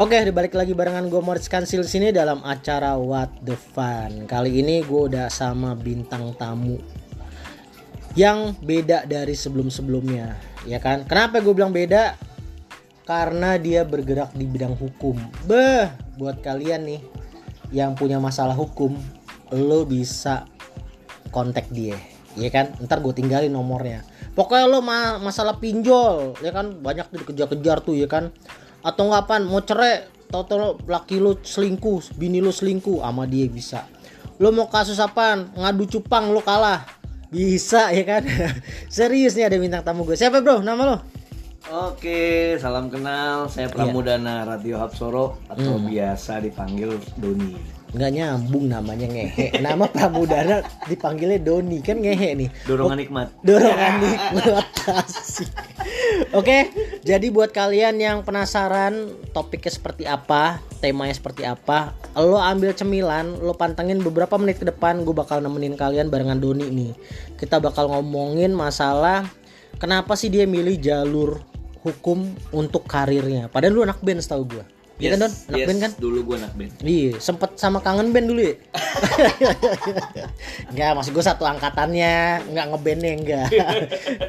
[0.00, 4.24] Oke, dibalik lagi barengan gue Moritz Kansil sini dalam acara What the Fun.
[4.24, 6.80] Kali ini gue udah sama bintang tamu
[8.16, 11.04] yang beda dari sebelum-sebelumnya, ya kan?
[11.04, 12.16] Kenapa gue bilang beda?
[13.04, 15.20] Karena dia bergerak di bidang hukum.
[15.44, 17.00] Beh, buat kalian nih
[17.68, 18.96] yang punya masalah hukum,
[19.52, 20.48] lo bisa
[21.28, 22.00] kontak dia,
[22.40, 22.72] ya kan?
[22.80, 24.00] Ntar gue tinggalin nomornya.
[24.32, 26.80] Pokoknya lo ma masalah pinjol, ya kan?
[26.80, 28.32] Banyak dikejar-kejar tuh, ya kan?
[28.80, 30.46] Atau nggak apa mau cerai tau
[30.86, 33.84] laki lu selingkuh bini lu selingkuh sama dia bisa.
[34.40, 36.86] Lu mau kasus apa ngadu cupang lu kalah.
[37.30, 38.22] Bisa ya kan?
[38.88, 40.16] Serius nih ada bintang tamu gue.
[40.16, 40.64] Siapa bro?
[40.64, 40.98] Nama lo
[41.68, 43.46] Oke, salam kenal.
[43.52, 47.79] Saya Pramudana Radio Hapsoro atau biasa dipanggil Doni.
[47.90, 53.28] Nggak nyambung namanya ngehe nama Pramudana dipanggilnya Doni kan ngehe nih Dorongan nikmat.
[53.42, 55.50] dorongan nikmat asik.
[56.38, 56.70] Oke,
[57.02, 63.56] jadi buat kalian yang penasaran topiknya seperti apa, temanya seperti apa, lo ambil cemilan, lo
[63.56, 66.92] pantengin beberapa menit ke depan, gue bakal nemenin kalian barengan Doni nih.
[67.38, 69.26] Kita bakal ngomongin masalah
[69.80, 71.40] kenapa sih dia milih jalur
[71.80, 73.48] hukum untuk karirnya.
[73.48, 74.64] Padahal lu anak band setahu gue.
[75.00, 75.32] Iya kan Don?
[75.32, 75.92] Anak yes, band kan?
[75.96, 76.72] Dulu gue anak band.
[76.84, 78.54] Iya, sempet sama kangen band dulu ya.
[80.70, 83.48] enggak, maksud gue satu angkatannya, enggak ngebandnya enggak.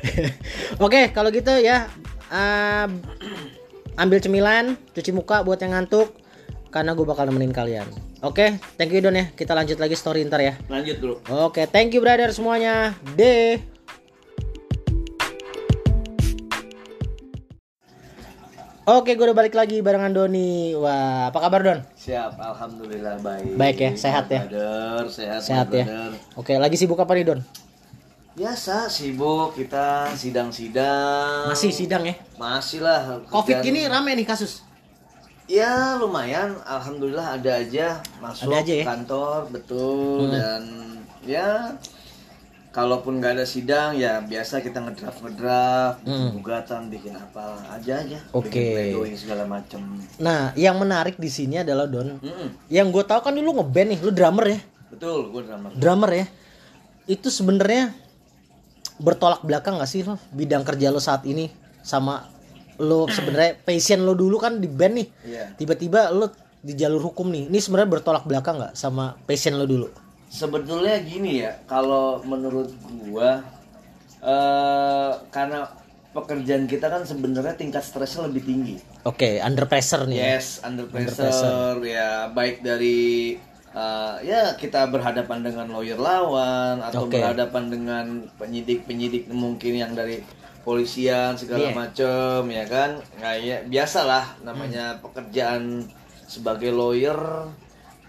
[0.86, 1.92] Oke, kalau gitu ya,
[2.32, 3.04] um,
[4.00, 6.16] ambil cemilan, cuci muka buat yang ngantuk,
[6.72, 7.88] karena gue bakal nemenin kalian.
[8.24, 9.28] Oke, thank you Don ya.
[9.36, 10.54] Kita lanjut lagi story ntar ya.
[10.72, 11.16] Lanjut dulu.
[11.52, 12.96] Oke, thank you brother semuanya.
[13.20, 13.60] Deh.
[18.92, 20.76] Oke, gue udah balik lagi barengan Doni.
[20.76, 21.80] Wah, apa kabar Don?
[21.96, 23.56] Siap, alhamdulillah baik.
[23.56, 24.44] Baik ya, sehat ya?
[24.44, 25.86] Brother, sehat, Sehat ya.
[25.88, 26.12] brother.
[26.36, 27.40] Oke, lagi sibuk apa nih Don?
[28.34, 31.48] Biasa sibuk kita sidang-sidang.
[31.48, 32.16] Masih sidang ya?
[32.36, 33.24] Masih lah.
[33.30, 34.68] Covid gini rame nih kasus.
[35.48, 37.88] Ya lumayan, alhamdulillah ada aja
[38.20, 38.86] masuk Ada aja ya?
[38.88, 40.32] kantor betul Hmm.
[40.32, 40.62] dan
[41.22, 41.50] ya
[42.72, 46.32] kalaupun nggak ada sidang ya biasa kita ngedraft ngedraft Hmm.
[46.34, 48.48] gugatan bikin apa aja aja Oke.
[48.48, 48.64] bikin
[48.96, 49.84] pledoi segala macem
[50.18, 52.16] Nah, yang menarik di sini adalah Don.
[52.16, 52.48] Mm-mm.
[52.68, 54.60] Yang gue tahu kan dulu ngeband nih, lu drummer ya?
[54.88, 56.26] betul gue drummer Drummer ya.
[57.06, 57.92] Itu sebenarnya
[58.98, 61.50] bertolak belakang gak sih lo bidang kerja lo saat ini
[61.82, 62.28] sama
[62.78, 65.08] lo sebenarnya passion lo dulu kan di band nih.
[65.26, 65.46] Iya.
[65.56, 67.50] Tiba-tiba lo di jalur hukum nih.
[67.50, 69.88] Ini sebenarnya bertolak belakang nggak sama passion lo dulu?
[70.32, 72.72] Sebetulnya gini ya kalau menurut
[73.04, 73.44] gua
[74.22, 75.68] eh karena
[76.12, 80.14] pekerjaan kita kan sebenarnya tingkat stresnya lebih tinggi Oke, under pressure nih.
[80.16, 80.38] ya.
[80.38, 83.34] Yes, under pressure, ya baik dari
[83.74, 87.18] uh, ya kita berhadapan dengan lawyer lawan atau Oke.
[87.18, 88.06] berhadapan dengan
[88.38, 90.22] penyidik-penyidik mungkin yang dari
[90.62, 91.74] polisian segala Iya.
[91.74, 92.92] macem ya kan.
[93.18, 95.02] Nah, ya biasalah namanya Hmm.
[95.02, 95.64] pekerjaan
[96.30, 97.18] sebagai lawyer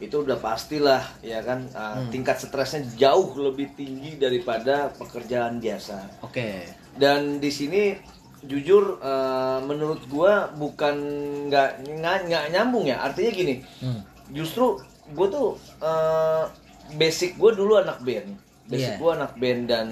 [0.03, 2.11] itu udah pastilah ya kan uh, Hmm.
[2.11, 6.67] tingkat stresnya jauh lebih tinggi daripada pekerjaan biasa Oke.
[6.95, 7.95] dan di sini
[8.43, 10.99] jujur eh, menurut gua bukan
[11.47, 11.87] nggak
[12.27, 14.03] nggak nyambung ya artinya gini Hmm.
[14.29, 16.45] justru gue tuh eh,
[16.93, 18.35] basic gue dulu anak band
[18.65, 18.99] basic Iya.
[18.99, 19.87] gue anak band dan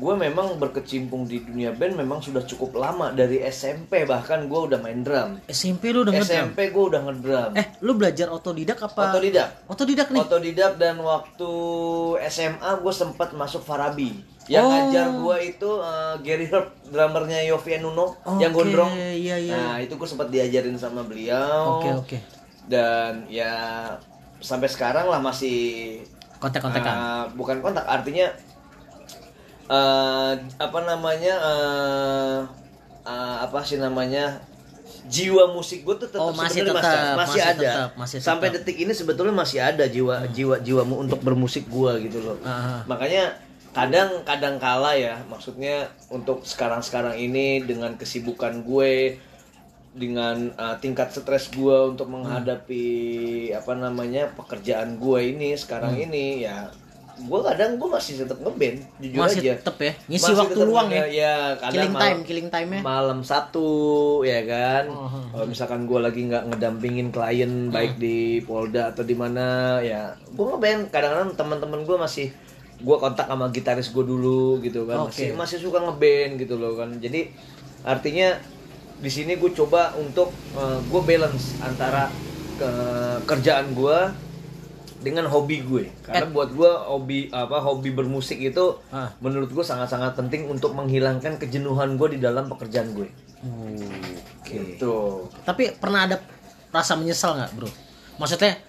[0.00, 4.78] gue memang berkecimpung di dunia band memang sudah cukup lama dari SMP bahkan gue udah
[4.78, 6.32] main drum SMP lu udah ngedrum?
[6.40, 9.12] SMP gue udah ngedrum Eh, lu belajar otodidak apa?
[9.12, 10.18] otodidak Otodidak nih.
[10.18, 11.52] otodidak dan waktu
[12.26, 14.16] SMA gue sempat masuk Farabi
[14.46, 14.72] yang Oh.
[14.72, 19.52] ngajar gue itu eh, Gary Herb drummernya Yofi Nuno yang Oke, gondrong iya, iya.
[19.54, 22.18] nah itu gue sempat diajarin sama beliau Oke, oke.
[22.66, 23.52] dan ya
[24.38, 26.00] sampai sekarang lah masih
[26.38, 26.88] Kontak-kontakan.
[26.88, 28.32] eh, bukan kontak artinya
[29.70, 32.38] eh apa namanya eh
[33.02, 34.42] eh, apa sih namanya
[35.06, 38.62] jiwa musik gue tuh tetap Oh, masih tetap, masih, masih ada tetap, masih sampai tetap.
[38.62, 38.66] Hmm.
[38.66, 42.80] detik ini sebetulnya masih ada jiwa jiwa jiwamu untuk bermusik gue gitu loh Ah, ah.
[42.84, 43.34] makanya
[43.70, 49.18] kadang kadang kala ya maksudnya untuk sekarang sekarang ini dengan kesibukan gue
[49.90, 52.86] dengan uh, tingkat stres gue untuk menghadapi
[53.52, 56.04] apa namanya pekerjaan gue ini sekarang Hmm.
[56.04, 56.70] ini ya
[57.20, 59.92] gue kadang gue masih tetap ngeband jujur Masih aja tetep ya?
[60.06, 61.04] Ngisi Masih waktu luang ya?
[61.04, 62.80] ya kadang Killing malam- time, killing time-nya.
[62.80, 63.70] malam satu
[64.22, 69.12] ya kan Oh, kalau misalkan gue lagi nggak ngedampingin klien baik di Polda atau di
[69.12, 69.46] mana
[69.80, 72.28] ya gue ngeband kadang-kadang teman-teman gue masih
[72.78, 75.12] gue kontak sama gitaris gue dulu gitu kan Oke.
[75.12, 77.28] masih masih suka ngeband gitu loh kan jadi
[77.82, 78.40] artinya
[78.96, 80.32] di sini gue coba untuk
[80.82, 82.08] gue balance antara
[82.56, 83.98] ke- kerjaan gue
[85.00, 85.84] dengan hobi gue.
[86.04, 89.10] Karena buat gue hobi apa hobi bermusik itu Ah.
[89.24, 93.08] menurut gue sangat-sangat penting untuk menghilangkan kejenuhan gue di dalam pekerjaan gue.
[93.40, 94.76] Oke.
[94.76, 95.24] gitu.
[95.46, 96.20] Tapi pernah ada
[96.68, 97.70] rasa menyesal nggak bro?
[98.20, 98.60] Maksudnya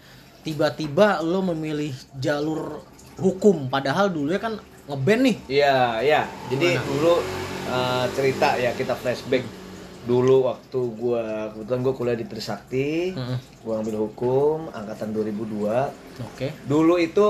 [0.41, 2.81] tiba-tiba lo memilih jalur
[3.19, 4.57] hukum padahal dulu kan
[4.87, 5.37] ngeband nih.
[5.51, 6.21] Iya, iya.
[6.49, 7.19] Jadi dulu
[7.69, 9.43] uh, cerita ya kita flashback
[10.01, 13.37] dulu waktu gua kebetulan gua kuliah di Trisakti, Mm-mm.
[13.61, 15.69] gua ngambil hukum angkatan 2002.
[16.19, 17.29] oke Dulu itu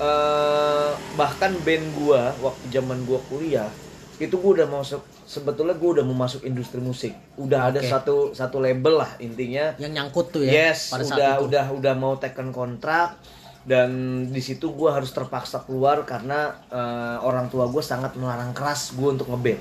[0.00, 3.68] eh bahkan band gua waktu zaman gua kuliah
[4.16, 7.12] itu gua udah masuk sebetulnya gua udah mau masuk industri musik.
[7.34, 7.88] Udah ada Oke.
[7.88, 9.74] satu satu label lah intinya.
[9.76, 13.16] yang nyangkut tuh ya Yes, pada saat udah itu udah udah mau taken kontrak
[13.60, 13.90] dan
[14.26, 19.04] di situ gue harus terpaksa keluar karena eh, orang tua gue sangat melarang keras gue
[19.04, 19.60] untuk ngeband.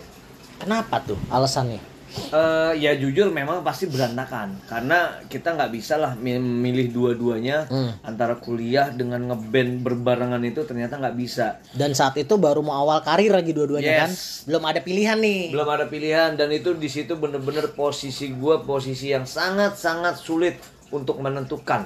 [0.55, 6.37] kenapa tuh alasannya Eh, ya jujur memang pasti berantakan karena kita nggak bisa lah mi-
[6.37, 7.93] milih dua-duanya Hmm.
[8.01, 11.61] antara kuliah dengan ngeband berbarengan itu ternyata nggak bisa.
[11.71, 14.41] dan saat itu baru mau awal karir lagi dua-duanya kan Yes.
[14.43, 19.09] belum ada pilihan nih Belum ada pilihan dan itu di situ bener-bener posisi gue posisi
[19.09, 20.57] yang sangat-sangat sulit
[20.89, 21.85] untuk menentukan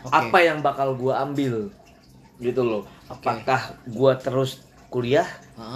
[0.00, 0.10] Oke.
[0.12, 1.54] apa yang bakal gue ambil
[2.36, 2.82] gitu loh.
[3.08, 5.28] Apakah gue terus kuliah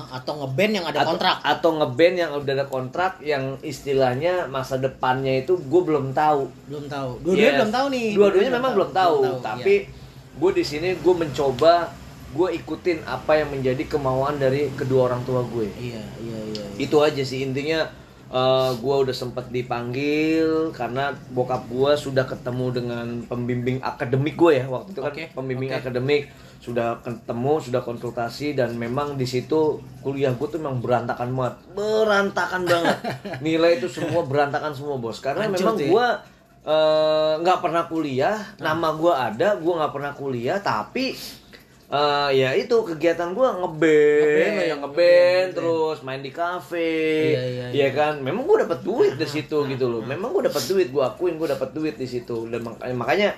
[0.08, 4.80] atau ngeband yang ada atau, kontrak atau ngeband yang udah ada kontrak yang istilahnya masa
[4.80, 6.48] depannya itu gue belum tahu.
[6.66, 7.56] belum tahu dua-duanya Yes.
[7.60, 9.32] belum tahu nih Dua-duanya memang belum tahu, iya.
[9.38, 9.74] tapi
[10.32, 11.92] gue di sini gue mencoba
[12.32, 15.68] gue ikutin apa yang menjadi kemauan dari kedua orang tua gue.
[15.76, 16.80] iya iya iya, iya.
[16.80, 17.84] Itu aja sih intinya
[18.32, 24.64] eh gue udah sempet dipanggil karena bokap gue sudah ketemu dengan pembimbing akademik gue ya
[24.64, 25.80] waktu itu kan Oke, pembimbing oke.
[25.84, 26.32] akademik
[26.62, 31.54] sudah ketemu sudah konsultasi dan memang di situ kuliah gue tuh memang berantakan banget.
[31.74, 32.96] Berantakan banget.
[33.44, 35.18] Nilai itu semua berantakan semua bos.
[35.18, 35.86] Karena Hancur memang ya.
[35.90, 36.06] gue
[36.62, 41.18] eh, nggak pernah kuliah nama gue ada gue nggak pernah kuliah tapi
[41.90, 45.48] eh, ya itu kegiatan gue ngeband Ngeband, ya ngeband ngeband.
[45.58, 46.94] terus main di kafe
[47.34, 48.22] Iya, iya, ya kan?
[48.22, 50.06] Memang gue dapat duit di situ gitu loh.
[50.06, 52.46] Memang gue dapat duit gue akuin gue dapat duit di situ.
[52.46, 53.30] Dan makanya, makanya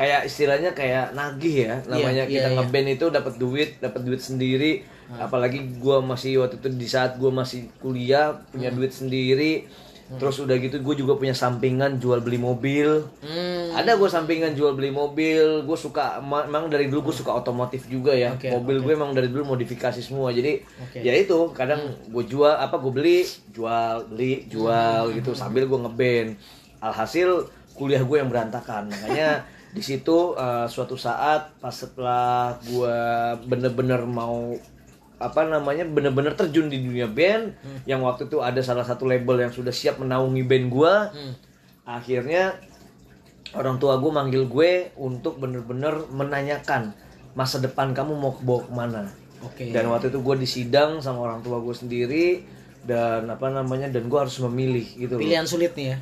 [0.00, 1.74] kayak istilahnya kayak nagih ya.
[1.84, 2.56] Namanya iya, kita iya.
[2.56, 4.80] ngeband itu dapat duit dapat duit sendiri.
[5.10, 9.68] Apalagi gue masih waktu itu di saat gue masih kuliah punya duit sendiri.
[10.10, 13.06] Terus udah gitu gue juga punya sampingan jual beli mobil.
[13.22, 15.62] Hmm, ada gue sampingan jual beli mobil.
[15.62, 18.34] Gue suka ma- emang dari dulu gue suka otomotif juga ya.
[18.34, 18.84] Oke, mobil oke.
[18.88, 20.34] gue emang dari dulu modifikasi semua.
[20.34, 21.04] Jadi Oke.
[21.04, 23.18] ya itu kadang gue jual apa gue beli
[23.54, 26.34] jual beli jual gitu sambil gue ngeband.
[26.82, 27.46] Alhasil
[27.78, 28.90] kuliah gue yang berantakan.
[28.90, 32.96] Makanya di situ eh, suatu saat pas setelah gue
[33.46, 34.54] bener-bener mau
[35.20, 37.52] apa namanya bener-bener terjun di dunia band
[37.84, 41.34] yang waktu itu ada salah satu label yang sudah siap menaungi band gue Hmm.
[41.84, 42.56] akhirnya
[43.52, 46.94] orang tua gue manggil gue untuk bener-bener menanyakan
[47.34, 49.02] masa depan kamu mau bawa ke mana?
[49.42, 49.70] Oke.
[49.70, 52.26] Dan waktu itu gue disidang sama orang tua gue sendiri
[52.82, 55.22] dan apa namanya dan gue harus memilih gitu loh.
[55.22, 55.98] pilihan sulit nih ya?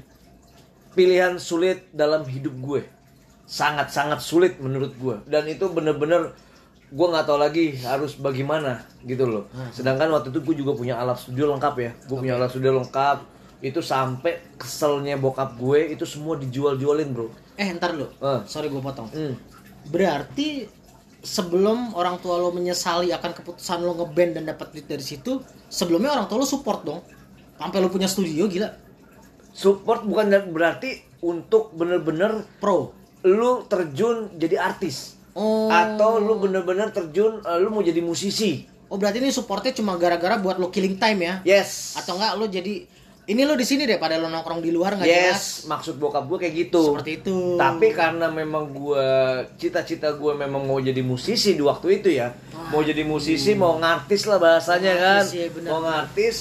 [0.93, 2.83] Pilihan sulit dalam hidup gue
[3.49, 6.37] sangat sangat sulit menurut gue dan itu bener-bener
[6.89, 9.45] gue nggak tahu lagi harus bagaimana gitu loh.
[9.77, 11.91] Sedangkan waktu itu gue juga punya alat studio lengkap ya.
[12.09, 13.19] Gue punya alat studio lengkap.
[13.61, 17.29] Itu sampai keselnya bokap gue itu semua dijual-jualin bro.
[17.61, 18.09] Eh ntar lu.
[18.09, 18.41] Eh.
[18.49, 19.09] sorry gue potong.
[19.13, 19.37] Hmm.
[19.89, 20.69] berarti
[21.25, 25.41] sebelum orang tua lo menyesali akan keputusan lo ngeband dan dapat duit dari situ
[25.73, 27.05] sebelumnya orang tua lo support dong.
[27.61, 28.73] Sampai lo punya studio gila.
[29.53, 35.19] Support bukan berarti untuk bener-bener pro lu terjun jadi artis.
[35.39, 35.71] Oh.
[35.71, 38.67] Atau lu bener-bener terjun eh, lu mau jadi musisi.
[38.89, 41.35] Oh berarti ini supportnya cuma gara-gara buat lo killing time ya?
[41.45, 41.99] Yes.
[41.99, 42.75] Atau enggak lo jadi
[43.29, 45.37] ini lo di sini deh pada lo nongkrong di luar nggak jelas?
[45.37, 46.97] Yes maksud bokap gue kayak gitu.
[46.97, 47.61] Seperti itu.
[47.61, 49.07] Tapi karena memang gue
[49.61, 52.33] cita-cita gue memang mau jadi musisi di waktu itu ya.
[52.73, 55.23] Mau jadi musisi mau ngartis lah bahasanya kan.
[55.29, 55.69] Ngartis, iya, benar.
[55.69, 56.37] mau ngartis.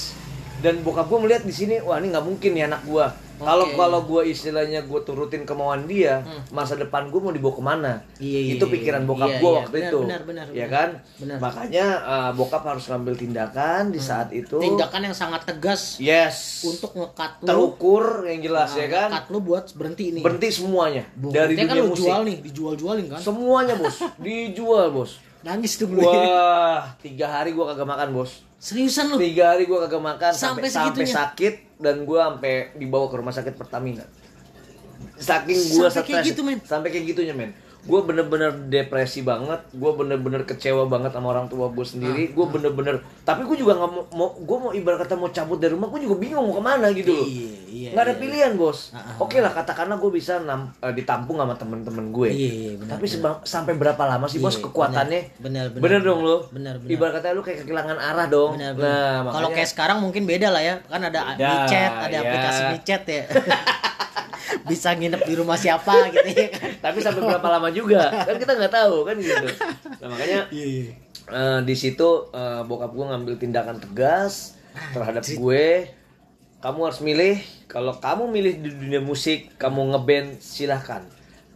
[0.58, 3.06] Dan bokap gue melihat di sini wah ini nggak mungkin nih anak gue
[3.38, 3.78] kalau Oke.
[3.78, 7.92] kalau gue istilahnya gue turutin kemauan dia masa depan gue mau dibawa ke mana?
[8.02, 8.20] Hmm.
[8.20, 8.74] Iya, iya, itu iya.
[8.74, 9.58] pikiran bokap Iya, gue iya.
[9.62, 9.98] waktu Benar, itu.
[10.02, 10.68] benar, benar, ya benar.
[10.68, 10.88] kan?
[11.22, 11.36] Benar.
[11.38, 11.44] Hmm.
[11.46, 14.58] makanya uh, bokap harus ngambil tindakan di saat itu.
[14.58, 15.96] Tindakan yang sangat tegas.
[16.02, 16.66] Yes.
[16.66, 19.08] Untuk ngekat terukur yang jelas ya kan?
[19.14, 20.22] ngekat lo buat berhenti nih.
[20.26, 21.02] Berhenti semuanya.
[21.14, 22.02] Dari kan dunia lo musik.
[22.04, 23.20] jual nih dijual-jualin kan?
[23.22, 23.96] Semuanya bos.
[24.24, 25.12] Dijual bos.
[25.38, 28.42] Nangis tuh gue wah tiga hari gua kagak makan bos.
[28.58, 33.06] Seriusan lo tiga hari gua kagak makan sampai Sampai sampai sakit dan gua sampai dibawa
[33.08, 34.04] ke rumah sakit Pertamina.
[35.18, 36.58] Saking gua Sampai kayak stres gitu, men?
[36.62, 37.50] sampai kayak gitunya men
[37.88, 42.46] gue bener-bener depresi banget gue bener-bener kecewa banget sama orang tua gue Ah, sendiri gue
[42.46, 45.88] bener-bener tapi gue juga nggak mau, mau gue mau ibarat kata mau cabut dari rumah
[45.88, 48.20] gue juga bingung mau ke mana gitu loh Iya, iya, nggak ada iya.
[48.20, 52.28] pilihan bos Ah, ah, oke lah katakanlah gue bisa nam- eh, ditampung sama temen-temen gue
[52.28, 56.00] Iya, iya, benar, tapi seba- sampai berapa lama sih bos Iya, kekuatannya benar, benar, bener
[56.02, 56.92] dong lo benar, benar.
[56.92, 59.16] ibarat kata lu kayak kehilangan arah dong Benar, nah benar.
[59.18, 60.74] makanya Kalau kayak sekarang mungkin beda lah ya.
[60.84, 62.20] Kan ada Beda, micet, ada ya.
[62.20, 63.22] aplikasi micet ya.
[64.64, 68.52] bisa nginep di rumah siapa gitu ya kan tapi sampai berapa lama juga kan kita
[68.56, 69.46] nggak tahu kan gitu.
[70.00, 70.84] Nah makanya iya iya.
[71.28, 74.58] eh, di situ eh, bokap gue ngambil tindakan tegas
[74.94, 75.66] terhadap gue.
[76.58, 77.38] Kamu harus milih
[77.70, 81.06] kalau kamu milih di dunia musik kamu ngeband silahkan.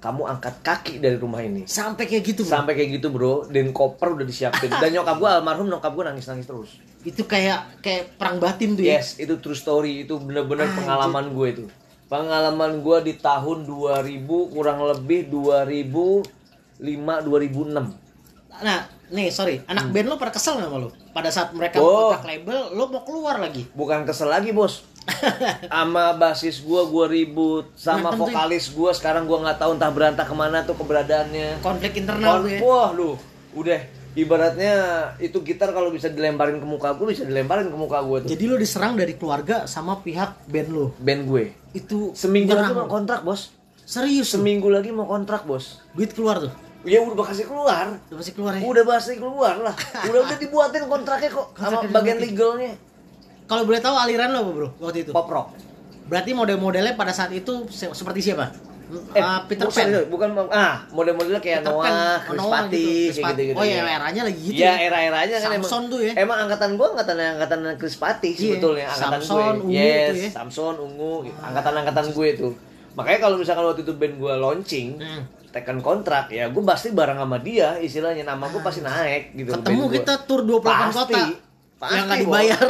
[0.03, 1.63] Kamu angkat kaki dari rumah ini.
[1.71, 2.51] Sampai kayak gitu bro.
[2.59, 3.47] sampai kayak gitu bro.
[3.47, 4.71] Dan koper udah disiapin.
[4.83, 6.71] Dan nyokap gue almarhum nyokap gue nangis nangis terus.
[7.07, 8.99] Itu kayak kayak perang batin tuh ya?
[8.99, 10.03] Yes itu true story.
[10.07, 11.65] Itu bener-bener pengalaman gue itu
[12.13, 16.29] pengalaman gue di tahun 2000 kurang lebih 2005
[16.85, 19.61] 2006 nah nih sorry.
[19.69, 20.89] Anak band lo pada kesel nggak sama lo?
[21.13, 21.85] Pada saat mereka Hmm.
[21.85, 22.13] Oh.
[22.13, 23.69] kontrak label lo mau keluar lagi?
[23.73, 24.89] Bukan kesel lagi bos.
[25.69, 27.69] Sama basis gua gua ribut.
[27.77, 28.17] Sama ya?
[28.17, 31.61] vokalis gua sekarang gua nggak tahu entah berantah ke mana tuh keberadaannya.
[31.61, 32.61] Konflik internal Kon- tuh ya.
[32.65, 33.11] Wah lu.
[33.53, 33.81] Udah
[34.15, 34.75] ibaratnya
[35.19, 38.29] itu gitar kalau bisa dilemparin ke muka gua bisa dilemparin ke muka gua tuh.
[38.29, 40.87] Jadi lo diserang dari keluarga sama pihak band lo?
[40.97, 41.45] Band gue.
[41.73, 43.53] Itu seminggu lagi mau kontrak bos.
[43.83, 45.81] Serius seminggu lagi mau kontrak bos.
[45.93, 46.53] Duit keluar tuh?
[46.83, 47.95] Ya udah kasih keluar.
[48.05, 48.63] Udah masih keluar ya?
[48.63, 49.75] Udah pasti keluar lah.
[50.09, 52.29] Udah udah dibuatin kontraknya kok sama Kontraknya bagian dibuatin.
[52.29, 52.73] legalnya.
[53.43, 55.11] Kalau boleh tahu aliran lo apa bro waktu itu?
[55.11, 55.49] Pop rock.
[56.03, 58.51] Berarti model-modelnya pada saat itu se- seperti siapa
[59.13, 61.89] Eh, Ah, Peter bukan, Pan bukan ah model-modelnya kayak Peter Pan.
[61.89, 63.57] Noah, Chris Noah Patti, gitu, Chris kayak gitu-gitu.
[63.57, 65.85] oh ya eranya lagi gitu Iya, ya era-eranya kan Samson emang.
[65.89, 66.13] tuh ya.
[66.15, 69.63] Emang angkatan gua angkatan angkatan Chris Patti Iya, sebetulnya angkatan Samson, gue.
[69.63, 70.31] Ungu yes, tuh ya.
[70.31, 72.49] Samson, Ungu, angkatan-angkatan gue itu.
[72.93, 75.23] Makanya kalau misalkan waktu itu band gua launching, Hmm.
[75.49, 79.85] tekan kontrak ya gue pasti bareng sama dia istilahnya nama gue pasti naik gitu ketemu
[79.91, 80.89] kita tur 28 Pasti.
[80.95, 81.23] kota
[81.77, 82.17] Pasti, yang Bos.
[82.19, 82.61] dibayar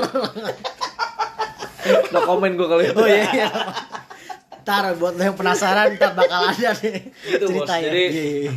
[2.11, 3.49] no komen gue kalau itu oh iya iya
[4.62, 7.62] ntar buat lo yang penasaran ntar bakal ada nih Gitu, Bos.
[7.62, 8.52] ceritanya Jadi- Iya, iya, iya.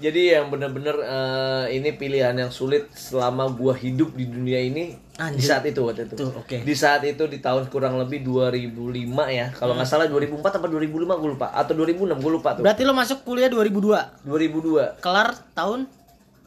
[0.00, 5.20] Jadi yang bener-bener eh, ini pilihan yang sulit selama gua hidup di dunia ini di
[5.36, 5.44] Anjir.
[5.46, 6.16] saat itu waktu itu.
[6.16, 6.56] Tuh, oke.
[6.58, 8.88] Di saat itu di tahun kurang lebih 2005
[9.28, 9.52] ya.
[9.52, 12.64] Kalau nggak salah 2004 apa 2005 gue lupa atau 2006 gue lupa tuh.
[12.64, 15.84] berarti lo masuk kuliah 2002 2002, kelar tahun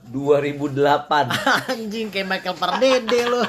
[0.04, 1.32] 2008.
[1.74, 3.44] anjing kayak Michael Pardede lo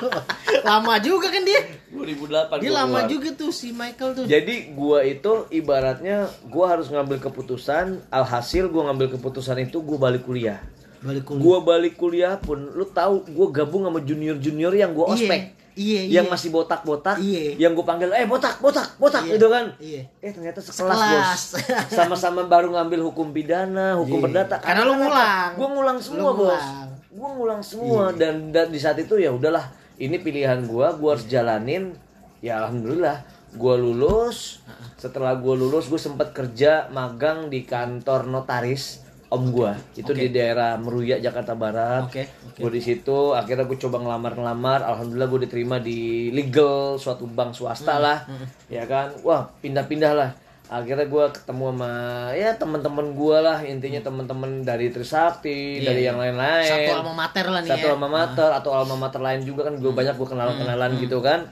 [0.62, 3.10] lama juga kan dia 2008 dia lama keluar.
[3.10, 8.90] juga tuh si Michael tuh Jadi gua itu ibaratnya gua harus ngambil keputusan, alhasil gua
[8.90, 10.62] ngambil keputusan itu gua balik kuliah.
[11.00, 15.16] balik kuliah Gua balik kuliah pun lu tahu gua gabung sama junior-junior yang gua Iya,
[15.16, 15.42] ospek.
[15.42, 17.58] iya iya yang masih botak-botak, Iya.
[17.58, 19.34] yang gue panggil, eh botak, botak, botak, Iya.
[19.34, 19.64] gitu kan?
[19.76, 20.02] Iya.
[20.18, 21.40] Eh ternyata sekelas, Sekelas.
[21.52, 21.62] bos.
[21.98, 24.24] Sama-sama baru ngambil hukum pidana, hukum Iya.
[24.26, 24.56] perdata.
[24.58, 25.50] Karena lu ngulang.
[25.54, 26.56] Gue ngulang semua, Lu bos.
[26.56, 26.86] Iya.
[27.14, 31.26] Gue ngulang semua dan, dan di saat itu ya udahlah, ini pilihan gue, gue harus
[31.28, 31.94] jalanin.
[32.40, 34.58] Ya alhamdulillah, gue lulus.
[34.98, 39.72] Setelah gue lulus, gue sempat kerja magang di kantor notaris om gue.
[39.94, 42.06] Itu di daerah Meruya, Jakarta Barat.
[42.06, 46.00] Oke, Gue di situ akhirnya gue coba ngelamar-ngelamar, alhamdulillah gue diterima di
[46.30, 48.18] legal suatu bank swasta lah,
[48.66, 50.30] ya kan, wah pindah-pindah lah.
[50.64, 51.92] Akhirnya gue ketemu sama
[52.32, 56.08] ya teman-teman gue lah, intinya teman-teman dari Trisakti, Iya, dari iya.
[56.08, 56.70] yang lain-lain.
[56.70, 57.92] satu alma mater lah nih Satu ya.
[57.92, 59.76] alma mater atau alma mater lain juga kan.
[59.76, 61.44] Gue banyak gue kenalan-kenalan gitu kan.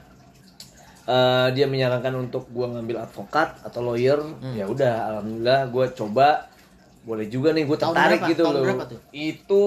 [1.03, 4.23] Eh, dia menyarankan untuk gue ngambil advokat atau lawyer,
[4.55, 6.47] ya udah, alhamdulillah gue coba
[7.03, 8.31] boleh juga nih gue tertarik berapa?
[8.31, 8.63] gitu Tahun loh.
[8.63, 8.99] berapa tuh?
[9.11, 9.63] Itu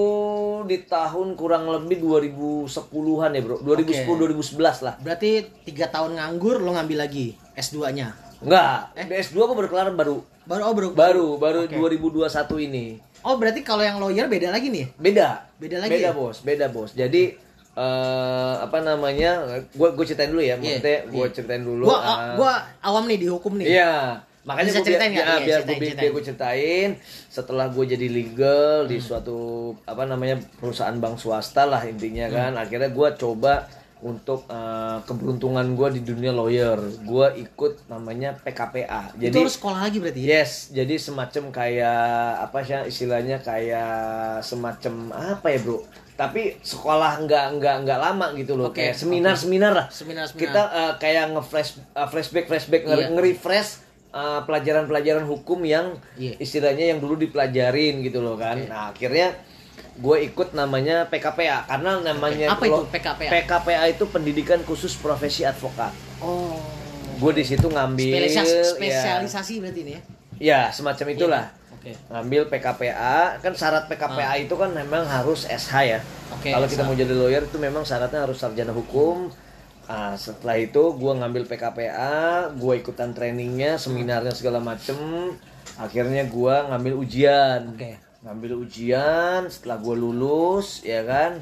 [0.65, 3.55] di tahun kurang lebih 2010-an ya, Bro.
[3.61, 4.95] 2010 2011 lah.
[4.97, 5.29] berarti
[5.63, 10.17] tiga tahun nganggur lo ngambil lagi S2 nya Enggak, DS2 gue baru kelar baru.
[10.43, 12.25] baru oh baru Baru, baru 2021
[12.63, 12.85] ini.
[13.19, 15.45] oh berarti kalau yang lawyer beda lagi nih Beda.
[15.55, 16.13] Beda lagi Beda, ya?
[16.13, 16.37] Bos.
[16.41, 16.91] Beda, Bos.
[16.91, 17.33] Jadi
[17.73, 19.45] eh apa namanya?
[19.71, 21.29] Gue gue ceritain dulu ya, maksudnya gue iya.
[21.31, 21.85] ceritain dulu.
[21.85, 24.21] gua eh, gua awam nih di hukum nih Iya.
[24.47, 25.19] Makanya Bisa gue biar, ceritain nggak?
[25.19, 26.09] ya, Iya, biar ceritain, gue ceritain.
[26.09, 26.89] gue ceritain
[27.27, 28.89] setelah gue jadi legal Hmm.
[28.89, 29.37] di suatu
[29.83, 32.33] apa namanya perusahaan bank swasta lah intinya Hmm.
[32.33, 32.51] kan.
[32.57, 33.67] Akhirnya gue coba
[33.99, 36.77] untuk eh, keberuntungan gue di dunia lawyer.
[37.01, 39.11] Gue ikut namanya PKPA.
[39.11, 42.01] itu Jadi harus sekolah lagi berarti ya Yes, jadi semacam kayak
[42.41, 43.91] apa sih istilahnya kayak
[44.41, 45.81] semacam apa ya bro?
[46.13, 49.85] Tapi sekolah nggak nggak nggak lama gitu loh, Oke, kayak seminar seminar lah.
[49.87, 50.39] Seminar-seminar.
[50.39, 53.13] Kita eh, kayak nge-flash eh, flashback flashback nge- Iya.
[54.17, 56.33] Eh, pelajaran-pelajaran hukum yang Iya.
[56.37, 58.57] istilahnya yang dulu dipelajarin gitu loh kan.
[58.63, 59.37] Nah akhirnya
[59.95, 63.29] gue ikut namanya PKPA karena namanya Apa itu PKPA?
[63.31, 65.93] PKPA itu pendidikan khusus profesi advokat.
[66.19, 66.57] oh
[67.17, 70.01] Gue di situ ngambil Spesialis- ya, spesialisasi berarti ini ya
[70.37, 75.97] ya semacam itulah oke ngambil PKPA kan syarat PKPA itu kan memang harus SH ya
[75.97, 76.35] Ah.
[76.35, 79.33] Oke, kalau kita mau jadi lawyer itu memang syaratnya harus sarjana hukum
[79.87, 84.99] Ah, setelah itu gue ngambil PKPA gue ikutan trainingnya seminarnya segala macem.
[85.79, 87.71] Akhirnya gue ngambil ujian.
[87.71, 87.95] Oke.
[88.17, 91.39] ngambil ujian setelah gue lulus ya kan?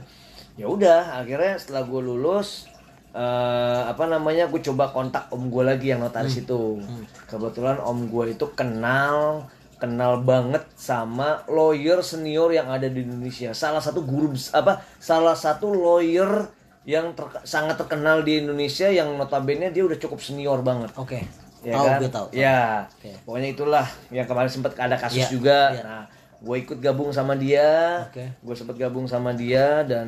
[0.62, 2.70] Ya udah akhirnya setelah gue lulus
[3.18, 6.78] eh, apa namanya gue coba kontak om gue lagi yang notaris itu.
[7.26, 9.50] Kebetulan om gue itu kenal
[9.82, 13.58] kenal banget sama lawyer senior yang ada di Indonesia.
[13.58, 16.46] Salah satu guru apa salah satu lawyer
[16.86, 21.26] yang ter- sangat terkenal di Indonesia yang notabene dia udah cukup senior banget Oke.
[21.62, 21.98] ya Tahu kan?
[21.98, 22.26] gue tahu.
[22.32, 22.62] Ya,
[22.92, 23.12] Oke.
[23.26, 25.60] pokoknya itulah yang kemarin sempat ada kasus Iya, juga.
[25.72, 25.82] iya.
[25.82, 26.04] Nah,
[26.36, 28.06] gue ikut gabung sama dia.
[28.06, 28.22] Oke.
[28.38, 30.06] Gue sempat gabung sama dia dan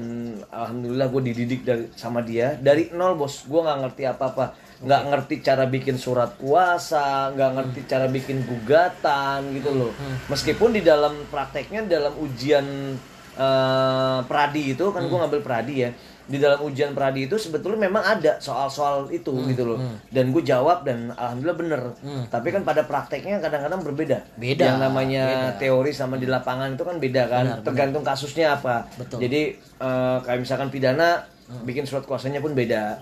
[0.48, 3.42] alhamdulillah gue dididik dari sama dia dari nol bos.
[3.44, 9.50] Gue nggak ngerti apa-apa, nggak ngerti cara bikin surat kuasa, nggak ngerti cara bikin gugatan
[9.52, 9.90] gitu loh.
[9.92, 10.30] Hmm.
[10.30, 12.94] Meskipun di dalam prakteknya dalam ujian
[13.34, 15.92] eh, pradi itu kan gue ngambil pradi ya
[16.28, 19.80] di dalam ujian pradi itu sebetulnya memang ada soal-soal itu Hmm, gitu loh.
[20.08, 21.82] dan gue jawab dan alhamdulillah bener.
[22.28, 24.28] Tapi kan pada prakteknya kadang-kadang berbeda.
[24.36, 27.46] Beda, yang namanya teori sama di lapangan itu kan beda kan.
[27.64, 28.86] Tergantung kasusnya apa.
[28.94, 29.20] Betul.
[29.20, 31.24] jadi eh, kayak misalkan pidana
[31.64, 33.00] bikin surat kuasanya pun beda.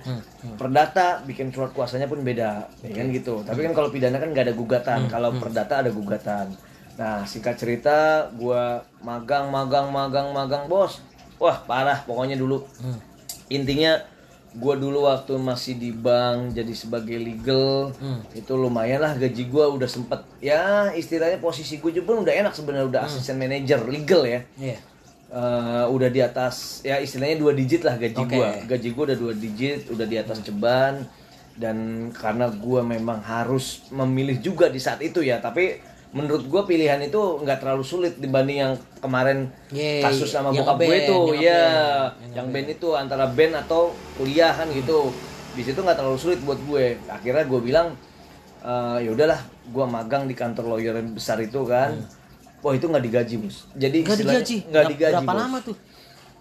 [0.53, 2.69] Perdata bikin surat kuasanya pun beda.
[2.79, 3.41] Ya kan gitu.
[3.41, 4.99] Tapi kan kalau pidana kan nggak ada gugatan.
[5.07, 6.53] Kalau perdata ada gugatan.
[6.95, 7.97] Nah singkat cerita
[8.31, 11.01] gua magang magang magang magang bos.
[11.35, 12.63] Wah parah pokoknya dulu
[13.49, 14.01] intinya
[14.55, 17.91] gua dulu waktu masih di bank jadi sebagai legal
[18.31, 20.23] itu lumayan lah gaji gua udah sempet.
[20.39, 24.41] Ya istilahnya posisi gue juga udah enak sebenarnya udah asisten manager legal ya.
[24.55, 24.77] Iya.
[25.35, 28.37] Eh, udah di atas ya istilahnya dua digit lah gaji Oke.
[28.39, 28.49] gua.
[28.63, 31.03] Gaji gua udah dua digit udah di atas ceban.
[31.55, 35.79] Dan karena gua memang harus memilih juga di saat itu ya tapi
[36.15, 40.79] menurut gua pilihan itu nggak terlalu sulit dibanding yang kemarin Yeay, kasus sama yang bokap
[40.79, 41.61] gue itu yang ya
[42.07, 43.81] ngeband, yang band itu antara band atau
[44.15, 45.11] kuliah kan gitu
[45.51, 47.87] di situ nggak terlalu sulit buat gue akhirnya gue bilang
[48.59, 51.99] eh, ya udahlah gua magang di kantor lawyer yang besar itu kan
[52.59, 54.57] wah itu nggak digaji bos jadi Nggak digaji.
[54.65, 55.41] nggak digaji Berapa bos.
[55.43, 55.75] lama tuh?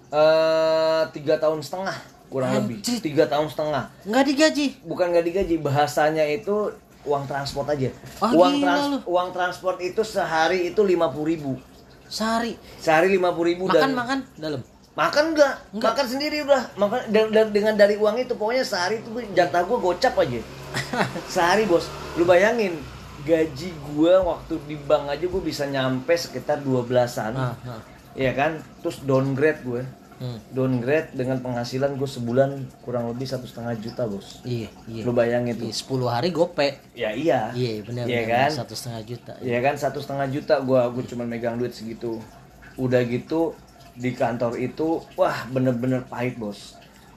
[0.08, 2.98] Eh, tiga tahun setengah kurang lebih Anjir.
[3.00, 4.66] tiga tahun setengah Nggak digaji.
[4.82, 6.70] bukan nggak digaji bahasanya itu
[7.04, 7.88] uang transport aja.
[8.18, 8.98] Ah, uang gila trans lu.
[9.06, 11.60] uang transport itu sehari itu lima ribu.
[12.04, 12.56] Sehari.
[12.76, 14.18] sehari lima ribu Makan dan makan?
[14.36, 14.60] Dalam.
[14.94, 16.62] makan enggak makan sendiri udah.
[16.74, 20.40] Makan dan- dan- dengan dari uang itu pokoknya sehari itu jatah gue gocap aja.
[21.34, 21.86] Sehari bos.
[22.14, 22.78] Lu bayangin
[23.22, 27.80] gaji gue waktu di bank aja gue bisa nyampe sekitar 12-an Nah, nah.
[28.12, 28.52] Iya kan?
[28.80, 29.82] Terus downgrade gue
[30.14, 30.38] Hmm.
[30.48, 32.50] downgrade dengan penghasilan gue sebulan
[32.80, 35.02] kurang lebih satu setengah juta bos Iya, iya.
[35.02, 36.68] lu bayangin tuh Iya, 10 hari gope.
[36.92, 38.04] ya iya Iya, benar.
[38.04, 38.30] Iya benar.
[38.46, 39.32] kan Satu setengah juta.
[39.38, 42.22] Iya kan satu setengah juta gua gue cuma megang duit segitu
[42.74, 43.58] udah gitu
[43.92, 46.74] di kantor itu wah bener-bener pahit bos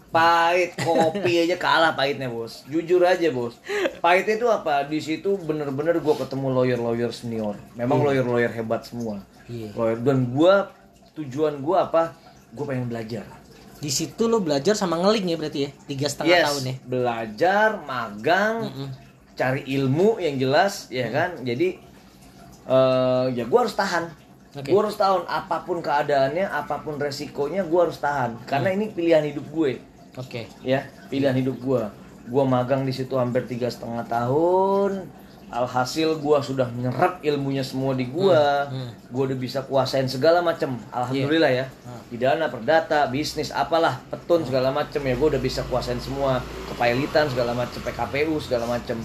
[0.07, 3.57] pahit kopi aja kalah pahitnya bos jujur aja bos
[3.97, 8.81] pahitnya itu apa di situ bener-bener gue ketemu lawyer lawyer senior memang lawyer lawyer hebat
[8.83, 9.71] semua Iya.
[9.73, 10.69] lawyer dan gua
[11.13, 12.13] tujuan gua apa
[12.53, 13.25] gue pengen belajar.
[13.77, 15.69] Di situ lo belajar sama ngeling ya berarti ya?
[15.85, 16.75] Tiga setengah yes tahun ya?
[16.85, 18.55] belajar magang
[19.37, 21.41] cari ilmu yang jelas ya kan?
[21.45, 21.77] Jadi
[22.67, 24.09] eh ya gue harus tahan.
[24.57, 24.73] Oke.
[24.73, 25.23] gue harus tahan.
[25.29, 28.41] Apa pun keadaannya apa pun resikonya gue harus tahan.
[28.49, 29.81] Karena ini pilihan hidup gue.
[30.17, 30.49] Oke.
[30.65, 30.81] ya
[31.13, 31.83] pilihan hidup gue
[32.27, 35.07] gue magang di situ hampir tiga setengah tahun
[35.47, 38.41] alhasil gue sudah menyerap ilmunya semua di gue
[39.07, 41.65] gue udah bisa kuasain segala macam alhamdulillah ya.
[42.11, 45.15] Pidana perdata bisnis apalah petun segala macam ya.
[45.15, 46.43] Gue udah bisa kuasain semua.
[46.67, 48.99] Kepailitan segala macam PKPU segala macam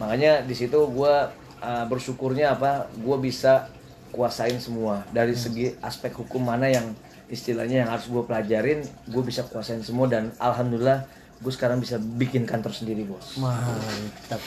[0.00, 1.14] makanya di situ gue
[1.60, 3.68] uh, bersyukurnya apa gue bisa
[4.12, 5.04] kuasain semua.
[5.12, 6.92] Dari segi aspek hukum mana yang
[7.32, 11.08] istilahnya yang harus gue pelajarin gue bisa kuasain semua dan alhamdulillah
[11.42, 14.38] gue sekarang bisa bikin kantor sendiri bos Mantap.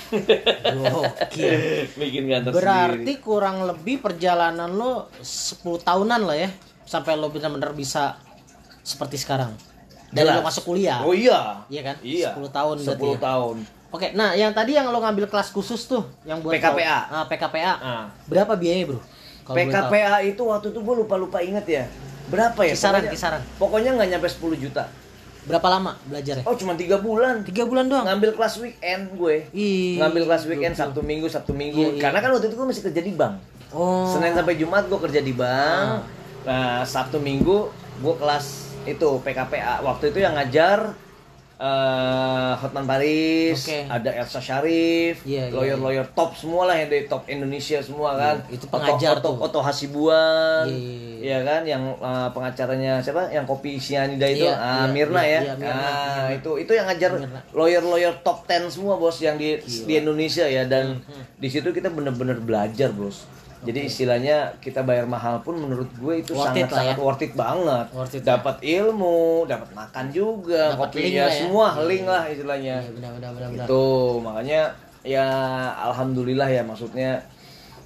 [0.64, 1.54] Gokil.
[2.00, 6.50] bikin kantor Berarti kurang lebih perjalanan lo 10 tahunan lah ya
[6.82, 8.16] sampai lo benar-benar bisa
[8.80, 9.52] seperti sekarang.
[10.08, 10.38] Dari Jelas.
[10.38, 11.02] lo masuk kuliah.
[11.02, 11.96] oh iya Iya kan?
[12.00, 13.20] iya 10 tahun 10 berarti ya?
[13.20, 17.00] tahun Oke, nah yang tadi yang lo ngambil kelas khusus tuh yang buat PKPA.
[17.06, 17.74] lo- ah, PKPA.
[17.76, 18.06] Ah.
[18.26, 19.00] Berapa biayanya, Bro?
[19.46, 19.56] Tahu.
[19.56, 21.84] PKPA itu waktu itu gue lupa lupa inget ya
[22.26, 23.42] berapa ya Kisaran, pokoknya, kisaran.
[23.56, 24.84] pokoknya nggak nyampe 10 juta
[25.46, 26.44] Berapa lama belajarnya?
[26.44, 28.02] oh cuma tiga bulan Tiga bulan doang.
[28.04, 32.02] ngambil kelas weekend gue Ih, ngambil kelas weekend sabtu minggu sabtu minggu Iya, iya.
[32.02, 33.36] karena kan waktu itu gue masih kerja di bank
[33.70, 34.08] Oh.
[34.08, 36.08] Senin sampai Jumat gue kerja di bank.
[36.44, 38.46] Nah, Sabtu Minggu gue kelas
[38.86, 39.84] itu PKPA.
[39.84, 40.96] Waktu itu yang ngajar
[41.56, 43.88] eh Hotman Paris, Oke.
[43.88, 48.36] ada Elsa Sharif, Iya, iya, lawyer-lawyer top semua lah yang dari top Indonesia semua kan.
[48.44, 49.36] Iya, itu pengajar Oto, tuh.
[49.38, 51.30] Oto, Oto Hasibuan, Iya, iya, iya.
[51.32, 53.28] ya kan, yang eh, pengacaranya siapa?
[53.30, 55.42] Yang kopi sianida itu, Iya, ah, iya, Mirna iya, ya.
[55.42, 57.40] iya, Mirna, Ah, itu itu yang ngajar Mirna.
[57.52, 61.00] lawyer-lawyer top 10 semua bos yang di di Indonesia ya dan
[61.36, 63.24] di situ kita bener-bener belajar bos
[63.66, 67.02] Jadi istilahnya kita bayar mahal pun menurut gue itu Worth it sangat lah sangat ya.
[67.02, 67.86] worth it banget.
[67.92, 71.28] Worth it dapat ilmu, dapat makan juga, Dapat kopi link ya ya.
[71.34, 72.12] semua Iya, link iya.
[72.12, 72.76] lah istilahnya.
[72.78, 73.66] Iya, benar benar benar benar.
[73.66, 73.86] Itu
[74.20, 74.62] makanya
[75.02, 75.28] ya
[75.84, 77.22] alhamdulillah ya maksudnya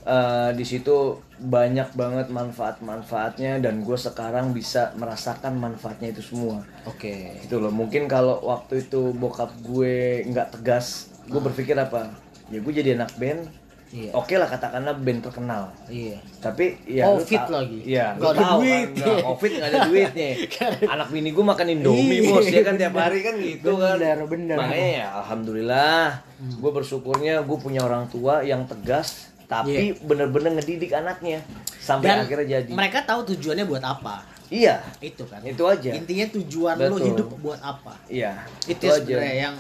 [0.02, 6.64] eh, di situ banyak banget manfaat-manfaatnya dan gue sekarang bisa merasakan manfaatnya itu semua.
[6.84, 7.40] Oke.
[7.40, 7.70] Gitu loh.
[7.70, 12.12] Mungkin kalau waktu itu bokap gue nggak tegas, gue berpikir apa?
[12.50, 13.46] Ya gue jadi anak band.
[13.90, 14.14] Iya.
[14.14, 15.74] Oke lah katakanlah band terkenal.
[15.86, 16.22] Iya.
[16.38, 17.80] Tapi ya Covid lagi.
[17.84, 18.70] Iya, Nggak lu ada tahu duit.
[18.70, 20.30] Kan, nggak, Covid nggak ada duitnya.
[20.94, 22.30] Anak bini gue makan Indomie, Iya.
[22.30, 22.46] Bos.
[22.46, 23.98] Dia kan tiap hari kan gitu kan.
[23.98, 24.58] Bener, bener.
[24.58, 26.04] Makanya ya alhamdulillah
[26.40, 26.56] Hmm.
[26.56, 31.44] gue bersyukurnya gue punya orang tua yang tegas tapi bener-bener ngedidik anaknya
[31.76, 32.08] sampai.
[32.08, 32.72] Dan akhirnya jadi.
[32.72, 34.24] mereka tahu tujuannya buat apa.
[34.48, 35.44] Iya, Itu kan.
[35.44, 35.92] itu aja.
[35.92, 37.06] Intinya tujuan lo Betul.
[37.12, 37.98] hidup buat apa?
[38.08, 39.56] Iya, Itu sebenarnya yang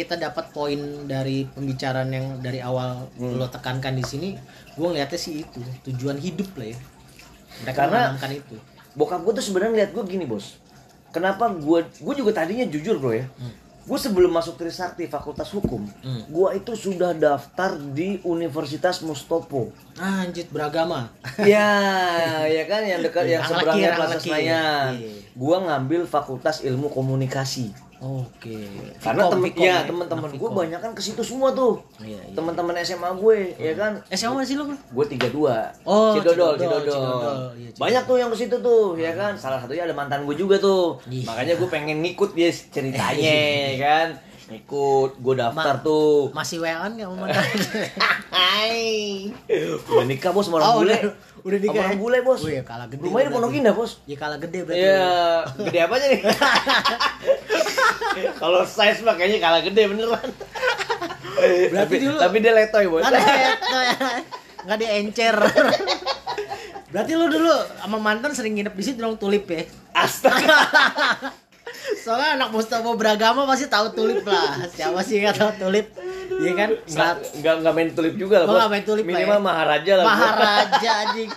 [0.00, 3.36] kita dapat poin dari pembicaraan yang dari awal Hmm.
[3.36, 4.28] lo tekankan di sini.
[4.72, 6.78] Gue ngeliatnya sih itu tujuan hidup lah ya.
[7.60, 8.56] Mereka Karena- itu.
[8.90, 10.58] bokap gue tuh sebenarnya lihat gue gini bos
[11.10, 13.54] kenapa gue gue juga tadinya jujur bro ya Hmm.
[13.80, 16.26] gue sebelum masuk Trisakti Fakultas Hukum Hmm.
[16.26, 21.06] gue itu sudah daftar di Universitas Mustopo Ah, Anjir beragama.
[21.38, 21.70] ya
[22.44, 24.18] ya kan yang dekat yang Yang seberangnya Plaza.
[24.18, 25.12] Senayan Iya.
[25.30, 28.64] gue ngambil Fakultas Ilmu Komunikasi Oke.
[28.96, 29.78] karena Vkom, temen Vkom ya ya.
[29.84, 32.32] teman-teman Anak gue banyak kan ke situ semua tuh Iya, iya.
[32.32, 34.64] teman-teman SMA gue ya kan Eh, siapa sih lo?
[34.66, 36.88] gue tiga dua Oh, Cidodol, Cidodol, Cidodol.
[36.88, 37.36] Cidodol.
[37.54, 37.76] Iya, Cidodol.
[37.78, 40.96] banyak tuh yang ke situ tuh ya kan salah satunya ada mantan gue juga tuh
[41.06, 41.24] Iya.
[41.24, 43.36] makanya gue pengen ngikut dia ceritanya
[43.68, 44.08] ya kan
[44.48, 47.44] ngikut gue daftar tuh Masih WA-an nggak sama mantan?
[48.28, 49.30] Hai
[49.86, 52.00] udah nikah bos sama orang Oh, bule udah- udah nikah Sama orang ya?
[52.00, 53.32] bule bos Oh iya, kalah gede rumahnya di.
[53.32, 54.82] Pondok Indah bos ya kalah gede berarti.
[54.82, 55.06] Iya,
[55.62, 56.20] gede apanya nih?
[58.10, 60.28] Kalau size mah kayaknya kalah gede beneran.
[61.72, 63.02] tapi, dulu- tapi dia letoy bos.
[63.02, 63.96] Ada itu ya.
[64.60, 65.36] Nggak dia encer.
[66.90, 69.62] Berarti lu dulu sama mantan sering nginep di situ dong tulip ya.
[69.94, 70.58] Astaga.
[71.96, 74.58] Soalnya anak Mustafa beragama pasti tahu tulip lah.
[74.68, 75.86] Siapa sih nggak tahu tulip?
[76.32, 76.70] Iya kan?
[76.76, 78.58] Nggak, nggak, nggak main tulip juga lah Oh, bos.
[78.58, 79.42] nggak main tulip lah Minimal ya.
[79.42, 80.04] Maharaja lah.
[80.04, 81.30] Maharaja anjing.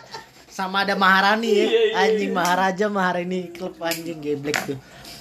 [0.48, 1.66] Sama ada Maharani ya.
[1.66, 4.78] Iya, iya, Anjing Maharaja Maharani klub anjing geblek tuh.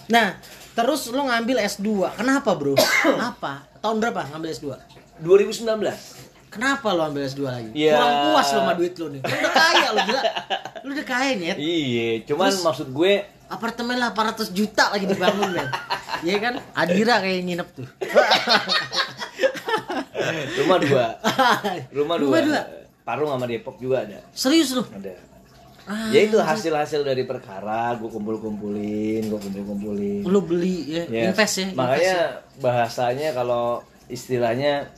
[0.06, 0.36] Nah,
[0.72, 2.16] terus lu ngambil S2.
[2.16, 2.74] Kenapa, Bro?
[3.06, 3.64] Kenapa?
[3.78, 4.66] Tahun berapa ngambil S2?
[5.20, 5.68] 2019.
[6.52, 7.70] Kenapa lo ambil S2 lagi?
[7.72, 7.96] Ya.
[7.96, 9.20] Kurang puas lo sama duit lo nih.
[9.24, 10.22] Lu udah kaya lo gila.
[10.84, 11.46] Lu udah kaya nih.
[11.56, 13.12] Iya, cuman Terus- maksud gue
[13.52, 15.68] Apartemen 800 juta lagi dibangun, men.
[16.24, 16.54] Iya kan?
[16.72, 17.84] Adira kayak nginep tuh.
[20.56, 21.04] rumah dua.
[21.96, 22.28] Rumah dua.
[22.30, 22.60] Rumah dua.
[23.02, 24.22] Parung sama Depok juga ada.
[24.32, 24.86] Serius lu?
[24.88, 25.18] Ada.
[25.84, 30.22] Ah, Ya itu hasil-hasil dari perkara gue kumpul-kumpulin, gue kumpul-kumpulin.
[30.22, 31.64] lu beli ya, Ya, invest ya.
[31.64, 32.26] invest Makanya ya.
[32.58, 33.64] bahasanya kalau
[34.06, 34.92] istilahnya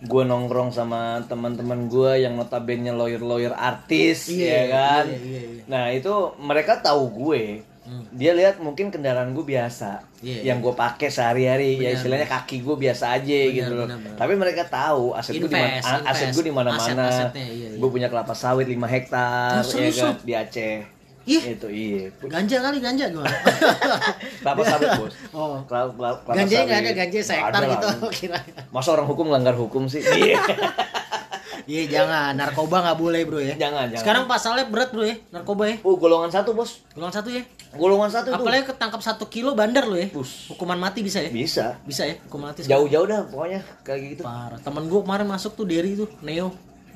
[0.00, 5.04] gue nongkrong sama teman-teman gue yang notabene lawyer-lawyer artis Iya, ya kan.
[5.06, 5.62] iya, iya, iya.
[5.66, 7.44] Nah itu mereka tahu gue.
[8.10, 12.60] Dia lihat mungkin kendaraan gue biasa, Iya, yang gue pakai sehari-hari ya Benar, istilahnya kaki
[12.60, 13.84] gue biasa aja gitu loh.
[13.84, 14.16] benar, benar.
[14.16, 17.30] Tapi mereka tahu aset gue di mana, aset gue di mana-mana.
[17.32, 17.68] Iya, iya.
[17.74, 20.76] Gue punya kelapa sawit 5 hektar Ah, ya kan di Aceh.
[21.22, 21.42] Ih.
[21.52, 22.08] Itu iya.
[22.22, 23.28] Ganja kali ganja gimana?
[24.40, 25.14] Kelapa sawit bos.
[25.30, 25.60] Oh.
[25.64, 26.80] Kelapa, kelapa, Ganja nggak sawit.
[26.80, 28.38] ada ganja sehektar ada gitu kira.
[28.68, 30.00] Masa orang hukum melanggar hukum sih?
[30.00, 30.40] Iya.
[31.66, 33.54] Iya jangan narkoba nggak boleh bro ya.
[33.56, 34.02] Jangan, jangan.
[34.02, 35.76] Sekarang pasalnya berat bro ya narkoba ya.
[35.82, 36.84] oh, golongan satu, Bos.
[36.92, 37.42] Golongan satu ya.
[37.70, 38.28] Golongan satu.
[38.34, 40.10] Apalagi ketangkap satu kilo bandar lo ya.
[40.10, 40.50] Bus.
[40.50, 41.30] Hukuman mati bisa ya?
[41.30, 41.78] Bisa.
[41.86, 42.66] Bisa ya hukuman mati.
[42.66, 44.22] Jauh-jauh dah pokoknya kayak gitu.
[44.26, 44.58] Parah.
[44.58, 46.50] Temen gue kemarin masuk tuh Derry tuh Neo.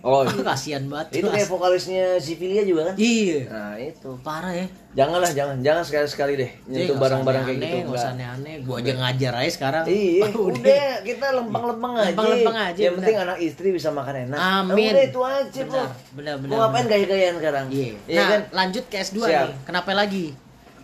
[0.04, 1.16] Oh, Ah, kasihan banget.
[1.16, 2.94] itu kayak vokalisnya Sivilia juga kan?
[2.94, 3.40] Iya.
[3.48, 4.10] Nah, itu.
[4.20, 4.68] Parah ya.
[4.94, 5.56] Janganlah, jangan.
[5.58, 7.66] Jangan sekali-sekali deh Jadi nyentuh barang-barang kayak gitu.
[7.66, 8.12] Gak usah enggak.
[8.12, 8.54] aneh-aneh.
[8.60, 9.84] Gue aja ngajar aja sekarang.
[9.88, 12.06] Iya, Oh, udah kita lempeng-lempeng aja.
[12.06, 14.38] Lempeng-lempeng aja, Yang penting anak istri bisa makan enak.
[14.38, 14.92] Amin.
[14.92, 15.72] Udah itu aja, Bro.
[15.72, 17.66] Benar, benar, benar, Mau ngapain gaya-gayaan sekarang?
[17.72, 17.92] Iya.
[18.04, 18.40] Iya nah, kan?
[18.52, 19.46] lanjut ke S2 Siap.
[19.48, 19.56] nih.
[19.64, 20.26] Kenapa lagi?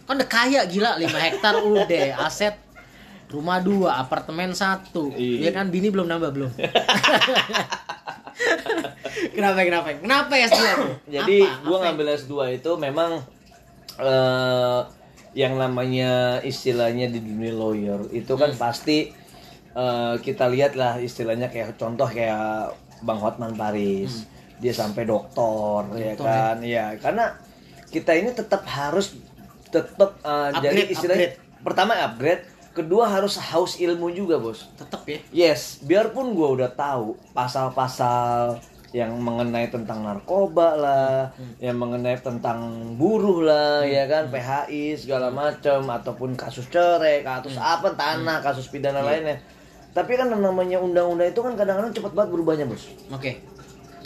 [0.03, 1.87] Kan udah kaya gila 5 hektar udah
[2.27, 2.57] aset
[3.29, 5.13] rumah dua, apartemen satu.
[5.13, 5.51] Iya Iya.
[5.53, 6.51] kan bini belum nambah belum.
[9.31, 9.89] kenapa kenapa?
[9.95, 10.93] Kenapa S2 tuh?
[11.07, 11.77] Jadi Apa?
[11.83, 13.21] ngambil S2 itu memang
[13.97, 14.81] eh
[15.33, 18.59] yang namanya istilahnya di dunia lawyer itu kan Hmm.
[18.61, 19.15] pasti
[19.71, 24.27] eh, kita lihat lah istilahnya kayak contoh kayak Bang Hotman Paris.
[24.59, 26.19] Dia sampai doktor, ya Hmm.
[26.19, 26.57] Doktor, kan?
[26.61, 27.33] Ya, karena
[27.89, 29.17] kita ini tetap harus
[29.67, 31.63] tetap jadi Upgrade, istilahnya upgrade.
[31.63, 34.71] pertama upgrade, kedua harus haus ilmu juga, Bos.
[34.79, 35.19] Tetep ya.
[35.31, 38.59] Yes, biarpun gue udah tahu pasal-pasal
[38.91, 41.31] yang mengenai tentang narkoba lah,
[41.63, 42.59] yang mengenai tentang
[42.99, 48.99] buruh lah, ya kan, PHI segala macam ataupun kasus cerai, kasus apa tanah, kasus pidana
[49.03, 49.39] lainnya.
[49.95, 52.91] Tapi kan namanya undang-undang itu kan kadang-kadang cepat banget berubahnya, Bos.
[53.15, 53.43] Oke.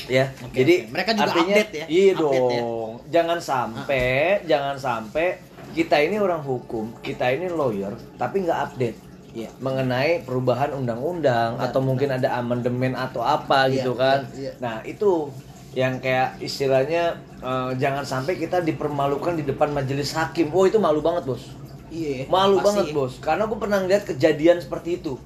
[0.04, 0.92] ya Oke, jadi oke.
[0.92, 1.86] Mereka juga artinya, update ya?
[1.88, 2.60] iya Update ya?
[2.60, 4.08] dong jangan sampai
[4.44, 5.26] jangan sampai
[5.74, 8.98] kita ini orang hukum kita ini lawyer tapi nggak update
[9.34, 9.50] Iya.
[9.58, 14.52] mengenai perubahan undang-undang Benar, atau mungkin ada amandemen atau apa Iya, gitu kan iya, iya.
[14.62, 15.26] nah itu
[15.74, 21.02] yang kayak istilahnya eh, jangan sampai kita dipermalukan di depan majelis hakim oh itu malu
[21.02, 21.50] banget bos
[21.90, 22.30] Iya.
[22.30, 22.66] malu pasti.
[22.70, 25.18] banget bos karena gue pernah lihat kejadian seperti itu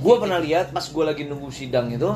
[0.00, 2.08] gue pernah lihat pas gue lagi nunggu sidang itu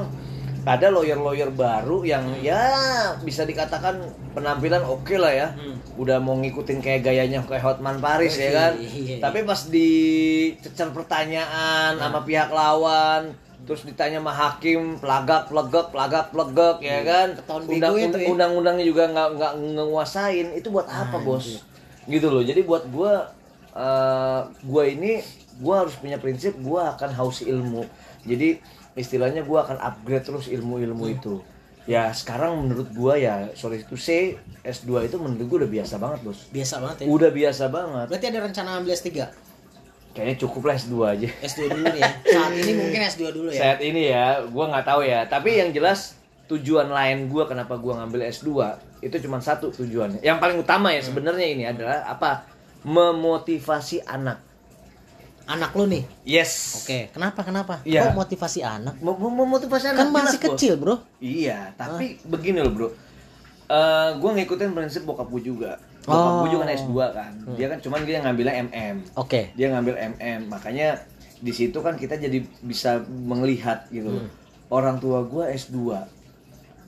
[0.64, 2.72] ada lawyer-lawyer baru yang ya
[3.20, 4.00] bisa dikatakan
[4.32, 5.48] penampilan oke lah ya.
[5.52, 5.76] Hmm.
[5.94, 8.72] udah mau ngikutin kayak gayanya kayak Hotman Paris ya kan?
[8.74, 9.22] Iya.
[9.22, 13.30] tapi pas dicecer pertanyaan sama pihak lawan
[13.62, 17.28] terus ditanya sama hakim pelagak pelegek pelagak pelegek ya kan?
[17.70, 18.28] Undang- itu ya.
[18.28, 21.62] undang-undangnya juga nggak nggak nguasain itu buat apa bos?
[22.04, 22.42] gitu loh.
[22.42, 23.32] Jadi buat gua
[23.72, 25.22] eh, gua ini
[25.56, 27.88] gua harus punya prinsip gua akan haus ilmu.
[28.24, 28.58] Jadi
[28.94, 31.42] istilahnya gua akan upgrade terus ilmu-ilmu itu
[31.84, 36.20] ya sekarang menurut gua ya sorry to say S2 itu menurut gua udah biasa banget
[36.22, 37.06] bos Biasa banget ya.
[37.10, 39.08] udah biasa banget Berarti ada rencana ambil S3?
[40.14, 42.06] kayaknya cukup lah S2 aja S2 dulu ya.
[42.22, 43.58] Saat ini mungkin S2 dulu ya.
[43.60, 46.14] saat ini ya gua nggak tahu ya tapi yang jelas
[46.46, 48.48] tujuan lain gua kenapa gua ngambil S2
[49.02, 52.46] itu cuma satu tujuannya yang paling utama ya sebenarnya ini adalah apa
[52.86, 54.38] memotivasi anak
[55.44, 56.04] Anak lu nih.
[56.24, 57.74] yes Oke, kenapa kenapa?
[57.82, 58.08] Iya.
[58.08, 58.96] Kok motivasi anak?
[58.96, 60.94] Mem- memotivasi anak Kan masih jelas, kecil, Bro.
[61.18, 62.88] iya tapi begini loh bro
[63.66, 66.50] Eh gue ngikutin prinsip bokap gue juga bokap gue Oh.
[66.50, 69.52] juga kan S2 kan dia kan cuman dia ngambilnya MM Oke.
[69.52, 71.00] dia ngambil MM makanya
[71.38, 74.28] di situ kan kita jadi bisa melihat gitu Hmm.
[74.68, 75.76] orang tua gua S2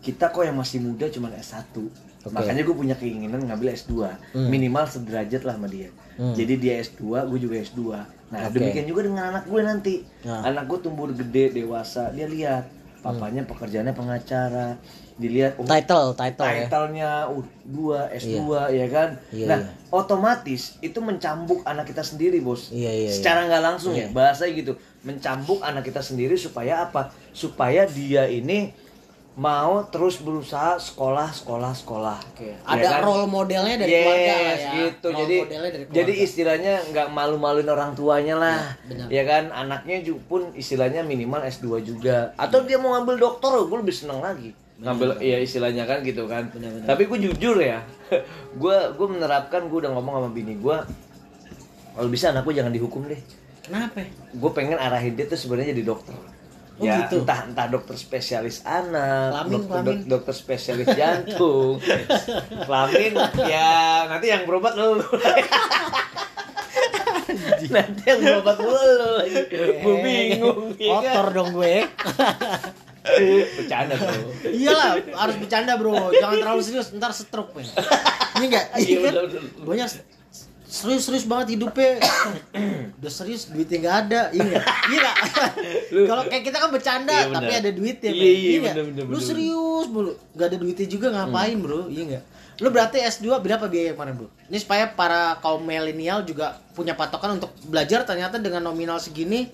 [0.01, 2.29] kita kok yang masih muda cuman S1 Oke.
[2.31, 3.92] makanya gue punya keinginan ngambil S2
[4.33, 4.49] Hmm.
[4.49, 6.33] minimal sederajat lah sama dia Hmm.
[6.33, 7.81] jadi dia S2 gue juga S2
[8.26, 8.58] nah Oke.
[8.58, 9.94] demikian juga dengan anak gue nanti
[10.26, 10.42] Nah.
[10.42, 12.66] anak gue tumbuh gede dewasa dia lihat
[12.98, 14.74] papanya pekerjaannya pengacara
[15.16, 16.68] dilihat oh, Title, title ya.
[16.68, 17.72] title-nya U2,
[18.20, 18.36] S2
[18.68, 19.16] ya kan.
[19.32, 19.72] Iya, nah, iya.
[19.88, 22.68] otomatis itu mencambuk anak kita sendiri, Bos.
[22.68, 23.12] Iya, iya, iya.
[23.16, 24.12] Secara nggak langsung Iya.
[24.12, 24.72] ya, bahasanya gitu.
[25.08, 27.08] Mencambuk anak kita sendiri supaya apa?
[27.32, 28.76] Supaya dia ini
[29.37, 32.16] mau terus berusaha sekolah, sekolah, sekolah.
[32.33, 32.57] Oke.
[32.57, 33.01] Ya Ada kan?
[33.05, 34.72] role modelnya dari yes, keluarga lah ya.
[34.72, 35.07] gitu.
[35.07, 36.25] Role jadi modelnya dari jadi keluarga.
[36.25, 38.59] istilahnya nggak malu-maluin orang tuanya lah.
[38.64, 39.07] Ya, benar.
[39.12, 39.44] ya kan?
[39.53, 42.33] Anaknya juga pun istilahnya minimal S2 juga.
[42.40, 44.57] Atau dia mau ngambil dokter, gue lebih seneng lagi.
[44.81, 46.49] Ngambil ya istilahnya kan gitu kan.
[46.57, 46.87] Benar, benar.
[46.88, 47.85] Tapi gue jujur ya.
[48.61, 50.79] gue gue menerapkan gue udah ngomong sama bini gue
[51.92, 53.20] kalau bisa anak gue jangan dihukum deh.
[53.68, 54.01] Kenapa?
[54.33, 56.16] Gue pengen arahin dia tuh sebenarnya jadi dokter.
[56.76, 57.24] Oh, ya gitu.
[57.24, 59.86] entah entah dokter spesialis anak, Kelamin, dokter, kelamin.
[59.86, 61.80] dok- dokter spesialis jantung,
[62.68, 63.12] kelamin
[63.42, 63.72] ya
[64.06, 65.00] nanti yang berobat lo.
[67.66, 68.76] nanti yang berobat lo
[69.18, 69.40] lagi.
[69.78, 70.76] Gue bingung.
[70.76, 71.02] ya kan?
[71.02, 71.76] Kotor dong gue.
[73.56, 74.18] Bercanda bro.
[74.44, 76.10] Iyalah, harus bercanda, Bro.
[76.12, 77.62] Jangan terlalu serius, ntar stroke, men.
[78.36, 78.64] Ini enggak?
[78.74, 79.14] Iya, Iya kan?
[79.62, 79.88] Banyak
[80.76, 81.96] serius-serius banget hidupnya.
[82.98, 84.20] Udah serius duitnya nggak ada.
[84.30, 84.60] Iya?
[84.86, 85.10] Iya?
[86.08, 88.10] Kalau kayak kita kan bercanda, Iya, tapi ada duitnya.
[88.10, 88.74] Iya, iya, nggak?
[88.74, 90.12] bener, bener, Lu serius mulu.
[90.30, 91.88] Nggak ada duitnya juga ngapain, Bro?
[91.88, 92.24] Iya nggak?
[92.56, 94.28] Lu berarti S2 berapa biaya kemarin, Bro?
[94.46, 99.48] Ini supaya para kaum milenial juga punya patokan untuk belajar ternyata dengan nominal segini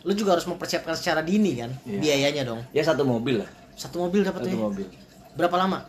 [0.00, 2.00] lu juga harus mempersiapkan secara dini kan Iya.
[2.00, 3.50] biayanya dong Ya satu mobil lah.
[3.76, 4.86] satu mobil dapat Satu ya mobil.
[5.36, 5.84] berapa lama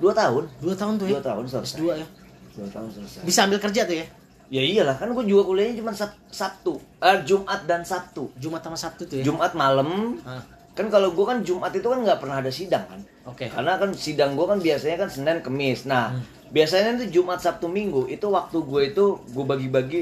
[0.00, 0.48] Dua tahun.
[0.56, 1.76] dua tahun tuh ya Dua tahun selesai.
[1.76, 2.06] S2 ya
[2.52, 3.22] Dua tahun selesai.
[3.22, 4.06] bisa ambil kerja tuh ya
[4.52, 8.28] Ya iyalah kan gue juga kuliahnya cuma Sab- Sabtu, eh, Jumat dan Sabtu.
[8.36, 10.20] Jumat sama Sabtu tuh ya Jumat malam.
[10.22, 13.00] Ah, Kan kalau gue kan Jumat itu kan nggak pernah ada sidang kan.
[13.24, 15.84] oke Karena kan sidang gue kan biasanya kan Senin Kemis.
[15.84, 16.12] Nah,
[16.48, 20.00] biasanya itu Jumat Sabtu Minggu itu waktu gue itu gue bagi-bagi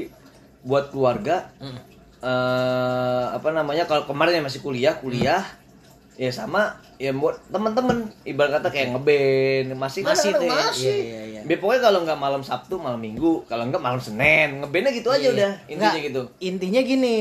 [0.61, 1.47] buat keluarga.
[1.55, 1.79] Hmm.
[2.21, 5.41] eh apa namanya kalau kemarin masih kuliah kuliah
[6.21, 8.13] ya sama ya buat temen-temen.
[8.21, 10.69] Ibarat kata kayak ngeband masih kan Masih kadang-kadang tuh ya?
[10.69, 10.85] masih.
[10.85, 11.41] Iya, iya, iya.
[11.41, 14.61] Ya, pokoknya kalau nggak malam Sabtu malam Minggu kalau nggak malam Senin.
[14.61, 15.31] Ngebandnya gitu aja Iya.
[15.31, 16.21] udah intinya Nggak, gitu.
[16.39, 17.17] intinya gini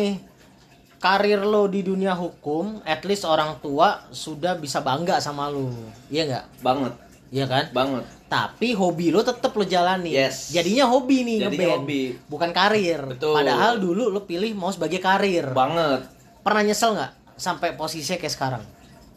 [1.01, 5.73] karir lo di dunia hukum at least orang tua sudah bisa bangga sama lo.
[6.07, 6.45] Iya nggak?
[6.61, 6.93] Banget.
[7.31, 7.65] Iya kan?
[7.73, 8.05] Banget.
[8.29, 10.13] Tapi hobi lo tetap lo jalani.
[10.13, 10.53] Yes.
[10.53, 12.03] jadinya hobi nih Jadinya ngeband hobi.
[12.29, 13.01] bukan karir.
[13.09, 13.33] Betul.
[13.33, 15.49] padahal dulu lo pilih mau sebagai karir.
[15.51, 16.05] Banget.
[16.39, 18.63] Pernah nyesel nggak sampai posisinya kayak sekarang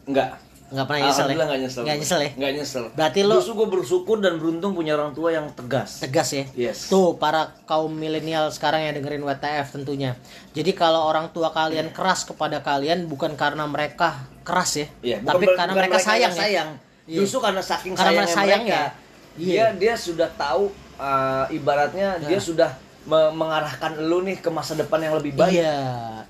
[0.06, 0.30] nggak.
[0.66, 1.14] Nggak pernah nyesel ya?
[1.14, 1.82] Alhamdulillah nggak nyesel.
[1.84, 2.32] Nggak nyesel ya?
[2.50, 2.84] Nyesel.
[2.92, 6.02] Berarti lo- justru gue bersyukur dan beruntung punya orang tua yang tegas.
[6.02, 6.44] Tegas ya?
[6.58, 6.90] Yes.
[6.90, 10.18] tuh para kaum milenial sekarang yang dengerin WTF tentunya.
[10.52, 15.30] Jadi kalau orang tua kalian keras kepada kalian bukan karena mereka keras ya Iya, bukan
[15.30, 16.42] tapi karena bukan mereka sayang nggak ya?
[16.42, 16.70] sayang.
[17.04, 17.18] Iya.
[17.22, 18.82] Justru karena saking Karena sayangnya sayangnya.
[18.82, 19.02] mereka,
[19.34, 19.46] Iya.
[19.46, 20.64] dia dia sudah tahu
[20.96, 22.70] uh, ibaratnya dia sudah
[23.04, 25.54] me- mengarahkan lu nih ke masa depan yang lebih baik.
[25.54, 25.78] Iya.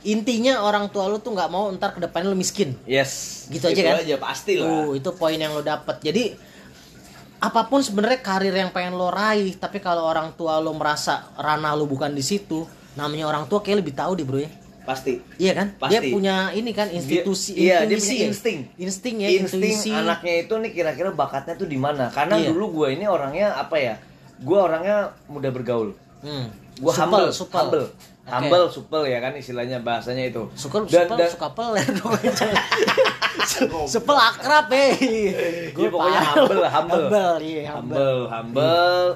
[0.03, 2.73] Intinya orang tua lu tuh nggak mau ntar ke depannya lu miskin.
[2.83, 3.45] Yes.
[3.47, 4.01] Gitu aja kan?
[4.01, 4.67] aja pasti lah.
[4.85, 6.01] Tuh, itu poin yang lo dapet.
[6.01, 6.33] Jadi
[7.37, 11.75] apa pun sebenarnya karir yang pengen lo raih, tapi kalau orang tua lo merasa ranah
[11.75, 14.51] lo bukan di situ, namanya orang tua kayak lebih tahu deh bro ya.
[14.83, 15.15] Pasti.
[15.37, 15.67] Iya kan?
[15.77, 15.95] Pasti.
[15.95, 18.27] Dia punya ini kan institusi, Dia- iya, dia punya ya?
[18.27, 18.59] insting.
[18.75, 19.91] Insting ya, Insting intuisi.
[19.91, 22.11] anaknya itu nih kira-kira bakatnya tuh di mana?
[22.11, 22.51] Karena Iya.
[22.51, 23.95] dulu gue ini orangnya apa ya?
[24.39, 25.95] Gue orangnya mudah bergaul.
[26.19, 26.47] Hmm.
[26.83, 27.59] Gue Supel, humble, supel.
[27.63, 27.85] humble.
[27.87, 28.31] Oke.
[28.31, 30.43] Humble, supel ya kan istilahnya bahasanya itu.
[30.55, 31.47] Supel, dan, supel, dan suka
[31.95, 32.13] dong.
[33.43, 34.91] Su- supel akrab eh.
[35.71, 37.03] Ya, pokoknya humble, humble.
[37.07, 37.95] Humble, iya, humble.
[37.95, 39.07] humble, humble,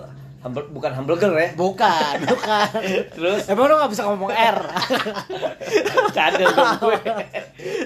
[0.48, 1.50] humble, bukan humble girl ya.
[1.54, 2.70] Bukan, bukan.
[3.16, 4.58] Terus Emang lu gak bisa ngomong R?
[6.18, 7.00] cadel dong gue.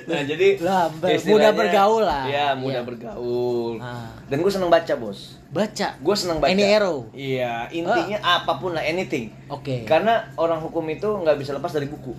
[0.05, 0.87] Nah jadi Lah,
[1.25, 2.23] Mudah bergaul lah.
[2.25, 2.87] Iya, mudah Iya.
[2.87, 3.73] bergaul.
[3.81, 4.13] Ah.
[4.25, 5.41] Dan gue seneng baca bos.
[5.49, 5.87] Baca.
[5.97, 6.47] Gue seneng baca.
[6.47, 7.09] Any arrow.
[7.11, 9.33] Iya, intinya apa pun lah, anything.
[9.49, 9.83] Oke.
[9.83, 12.13] Karena orang hukum itu nggak bisa lepas dari buku.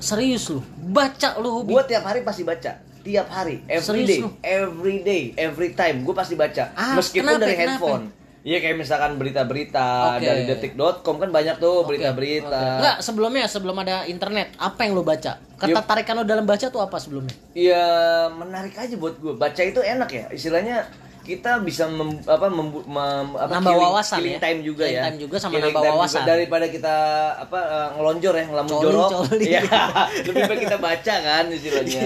[0.00, 0.60] Serius lu.
[0.90, 1.70] Baca lu hobi.
[1.70, 2.82] Gue tiap hari pasti baca.
[3.04, 4.28] Tiap hari, every Serius day, lu?
[4.40, 6.72] every day, every time, gue pasti baca.
[6.72, 7.68] Ah, Meskipun kenapa, dari kenapa?
[7.76, 8.04] handphone.
[8.44, 10.28] Iya kayak misalkan berita-berita Oke.
[10.28, 12.52] dari detik.com kan banyak tuh berita-berita.
[12.52, 12.76] oke.
[12.76, 15.40] Enggak, sebelumnya sebelum ada internet, apa yang lu baca?
[15.56, 17.32] Ketertarikan lu dalam baca tuh apa sebelumnya?
[17.56, 19.32] Ya menarik aja buat gue.
[19.32, 20.24] Baca itu enak ya.
[20.28, 20.84] Istilahnya
[21.24, 24.40] kita bisa mem, apa, membu- mem- apa Nambah killing- wawasan killing ya.
[24.40, 25.02] time juga Killing ya.
[25.02, 25.98] time juga sama Killing nambah time juga.
[25.98, 26.22] wawasan.
[26.22, 26.94] daripada kita
[27.40, 29.10] apa eh, ngelonjor ya ngelamun Coli, jorok.
[29.10, 29.44] coli.
[29.46, 29.60] Iya.
[30.26, 32.02] lebih baik kita baca kan istilahnya.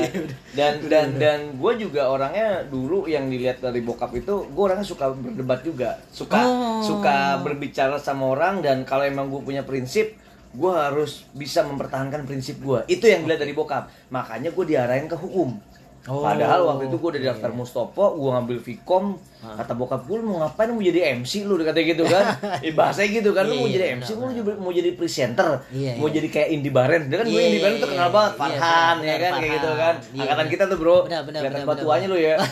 [0.52, 5.11] dan dan dan gue juga orangnya dulu yang dilihat dari bokap itu gue orangnya suka
[5.11, 5.98] berdebat juga.
[6.09, 6.81] Suka Oh.
[6.81, 10.14] suka berbicara sama orang dan kalau emang gue punya prinsip
[10.48, 15.12] gue harus bisa mempertahankan prinsip gue itu yang dilihat dari bokap makanya gue diarahin ke
[15.14, 15.61] hukum
[16.09, 17.57] Oh, Padahal waktu itu gue udah daftar iya.
[17.61, 22.05] Mustopo, gue ngambil Vkom, kata bokap gue mau ngapain mau jadi MC lu katanya gitu
[22.09, 22.25] kan.
[22.64, 24.90] eh bahasanya gitu kan, lu Iya, mau iya, jadi MC, lu mau jadi, mau jadi
[24.97, 26.16] presenter, Iya, mau iya.
[26.16, 27.05] jadi kayak Indi Barens.
[27.12, 28.16] Dia kan gue Iya, Indi Barens iya, terkenal iya.
[28.16, 29.94] banget, Iya, Farhan ya kan kayak gitu kan.
[30.01, 32.35] Iya, Angkatan kita tuh bro, Benar, benar, kelihatan batuannya lu ya.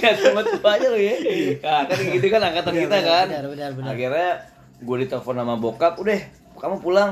[0.00, 1.14] Kelihatan batuannya lu ya.
[1.60, 3.26] Nah, kan gitu kan angkatan Benar, kita kan.
[3.28, 3.90] benar, benar, benar.
[3.92, 4.30] Akhirnya
[4.80, 6.18] gue ditelepon sama bokap, udah
[6.56, 7.10] kamu pulang.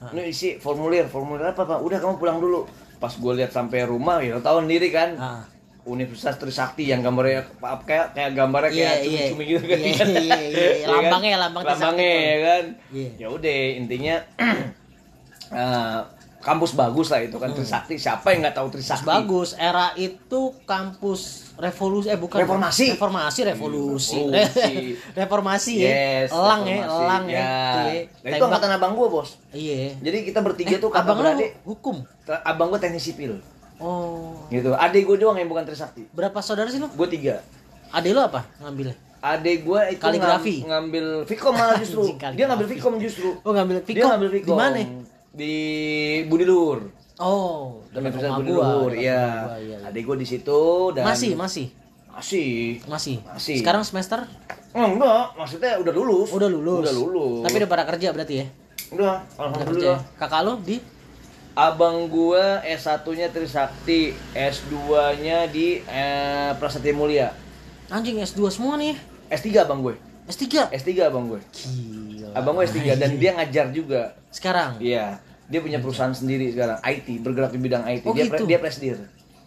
[0.00, 1.84] Ini isi formulir, formulir apa pak?
[1.84, 2.64] Udah kamu pulang dulu.
[3.00, 5.10] Pas gue lihat sampai rumah, ya tahu sendiri kan.
[5.16, 5.42] Ah.
[5.80, 7.48] Universitas Trisakti yang gambarnya
[7.88, 9.24] kayak kayak gambarnya kayak Iya, iya.
[9.32, 9.78] cumi-cumi gitu kan.
[9.80, 10.68] Iya, iya, iya.
[10.84, 10.92] Ya kan?
[10.92, 12.64] Lambangnya, lambang Lambangnya ya kan.
[12.92, 13.10] Iya.
[13.16, 14.14] Ya udah intinya
[15.56, 16.00] eh,
[16.40, 17.94] kampus bagus lah itu kan Trisakti.
[17.94, 19.04] Siapa yang nggak tahu Trisakti?
[19.04, 19.12] Hmm.
[19.22, 22.86] Bagus, era itu kampus revolusi eh bukan Reformasi.
[22.90, 24.76] reformasi revolusi Revolusi.
[25.18, 25.90] reformasi ya
[26.24, 27.52] Yes, elang ya elang ya, ya.
[27.70, 28.00] Tuh ya.
[28.22, 29.36] Nah, itu angkatan abang gua bos.
[29.50, 31.60] iya Jadi kita bertiga Eh, tuh abang beradik.
[31.62, 32.00] hukum
[32.42, 33.36] Abang gua teknik sipil.
[33.76, 34.72] oh Gitu.
[34.72, 36.08] Adik gua doang yang bukan Trisakti.
[36.10, 37.44] berapa saudara sih lu Gua tiga.
[37.90, 40.64] adik lu apa ngambilnya Adik gua itu Kaligrafi.
[40.64, 42.16] ngam- ngambil Vkom malah justru.
[42.16, 43.36] Dia ngambil Vkom justru.
[43.36, 44.46] oh ngambil Dia Vkom ngambil Vkom.
[44.46, 44.80] di mana
[45.30, 45.54] Di
[46.26, 46.90] Budi Luhur.
[47.16, 49.46] oh dekat rumah Budi gua Luhur, iya.
[49.56, 49.76] iya.
[49.84, 51.66] Adik gua di situ dan masih masih
[52.10, 52.82] masih.
[52.84, 53.56] masih Masih.
[53.58, 54.26] sekarang semester
[54.70, 56.30] Oh, enggak, maksudnya udah lulus.
[56.30, 57.42] udah lulus Udah lulus.
[57.42, 58.46] tapi udah pada kerja berarti ya
[58.90, 59.42] udah, udah kerja ya?
[59.42, 60.00] alhamdulillah.
[60.16, 60.76] kakak lu di
[61.52, 67.28] Abang gua S1-nya Trisakti, S2-nya di eh, Prasetya Mulia.
[67.88, 68.94] anjing S2 semua nih
[69.28, 69.94] S3 abang gue.
[70.26, 71.38] S3 S3 abang gue.
[71.52, 71.99] gila
[72.32, 74.14] Abang gue S3 dan dia ngajar juga.
[74.28, 75.18] sekarang Iya.
[75.46, 78.04] Dia punya perusahaan sendiri sekarang, IT, bergerak di bidang IT.
[78.04, 78.44] Oh, dia pre- gitu?
[78.46, 78.96] dia presdir.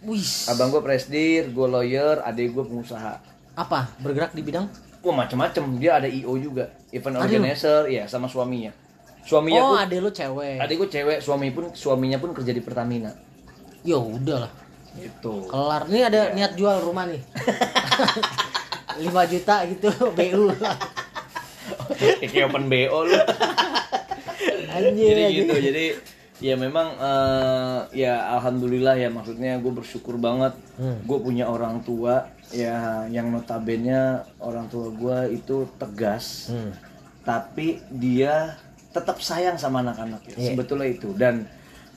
[0.02, 3.24] wih Abang gue presdir, gue lawyer, adik gue pengusaha.
[3.54, 4.66] apa bergerak di bidang
[5.00, 7.28] Wah macem-macem, dia ada IO juga, event Aduh.
[7.30, 8.72] organizer, ya sama suaminya.
[9.22, 12.60] Suaminya oh pun, adek lu cewek adik gue cewek, suami pun suaminya pun kerja di
[12.60, 13.12] Pertamina.
[13.82, 14.52] ya udah lah
[14.94, 15.48] Gitu.
[15.48, 17.18] kelar nih ada niat jual rumah nih
[19.00, 20.52] 5 juta gitu BU
[22.24, 23.18] Kayak open BO lu.
[24.70, 25.38] anjir jadi anjir.
[25.40, 25.86] gitu jadi
[26.40, 30.98] ya memang eh, ya alhamdulillah ya maksudnya gue bersyukur banget Hmm.
[31.00, 33.94] gue punya orang tua ya yang notabene
[34.38, 36.74] orang tua gue itu tegas Hmm.
[37.22, 38.58] tapi dia
[38.90, 40.50] tetap sayang sama anak-anaknya Iya.
[40.52, 41.46] sebetulnya itu dan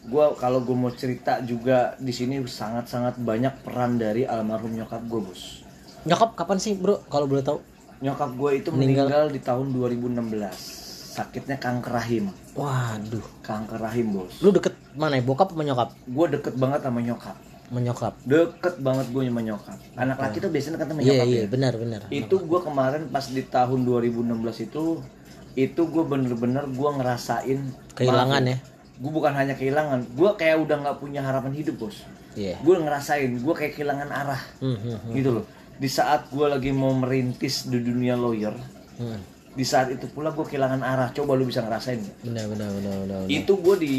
[0.02, 5.20] gue kalau gue mau cerita juga di sini sangat-sangat banyak peran dari almarhum nyokap gue
[5.22, 5.64] bos
[6.04, 7.58] nyokap kapan sih bro kalau boleh tahu
[8.00, 9.08] nyokap gue itu Meninggal.
[9.08, 12.28] meninggal di tahun 2016 sakitnya kanker rahim.
[12.52, 13.24] Waduh.
[13.40, 14.36] Kanker rahim bos.
[14.44, 15.24] Lu deket mana ya?
[15.24, 15.88] Bokap sama nyokap?
[16.04, 17.36] Gue deket banget sama nyokap.
[17.66, 19.78] Menyokap deket banget gue sama nyokap.
[19.96, 21.48] Anak laki tuh biasanya deket sama iya iya ya?
[21.48, 22.00] benar benar.
[22.12, 24.84] Itu gue kemarin pas di tahun 2016 itu
[25.56, 27.58] itu gue bener-bener gue ngerasain
[27.96, 28.58] kehilangan ya?
[29.00, 32.04] Gue bukan hanya kehilangan gue kayak udah nggak punya harapan hidup bos.
[32.36, 32.60] Iya.
[32.60, 34.42] Gue ngerasain gue kayak kehilangan arah.
[34.60, 38.56] Hmm, hmm, gitu loh di saat gue lagi mau merintis di dunia lawyer
[38.96, 39.52] hmm.
[39.52, 41.08] di saat itu pula gue kehilangan arah.
[41.12, 43.32] Coba lu bisa ngerasain benar benar benar benar, benar.
[43.32, 43.96] itu gue di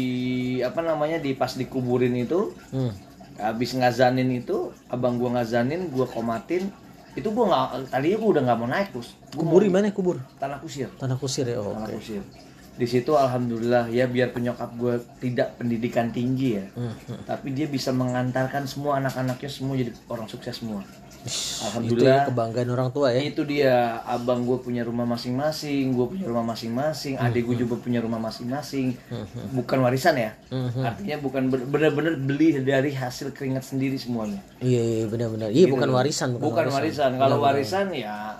[0.62, 2.92] apa namanya di pas dikuburin itu Hmm.
[3.38, 6.70] habis ngazanin itu abang gue ngazanin gue komatin
[7.14, 9.04] itu gue nggak tadinya gue udah nggak mau naik Gua
[9.44, 10.16] kubur di mana kubur?
[10.40, 10.88] Tanah kusir.
[10.96, 12.00] Tanah kusir ya oh, tanah oke.
[12.00, 12.22] Kusir.
[12.78, 16.66] Di situ alhamdulillah ya biar penyokap gue tidak pendidikan tinggi ya.
[16.78, 17.26] Hmm, hmm.
[17.28, 20.80] tapi dia bisa mengantarkan semua anak-anaknya semua jadi orang sukses semua
[21.20, 23.20] itu alhamdulillah ya kebanggaan orang tua ya.
[23.20, 24.00] Itu dia.
[24.02, 28.94] Abang gue punya rumah masing-masing gue punya rumah masing-masing adik gue juga punya rumah masing-masing.
[29.50, 30.32] Bukan warisan ya.
[30.78, 34.38] Artinya bukan bener-bener beli dari hasil keringat sendiri semuanya.
[34.58, 35.74] Iya iya benar benar iya Gitu.
[35.74, 37.10] bukan warisan bukan warisan.
[37.14, 38.38] kalau warisan ya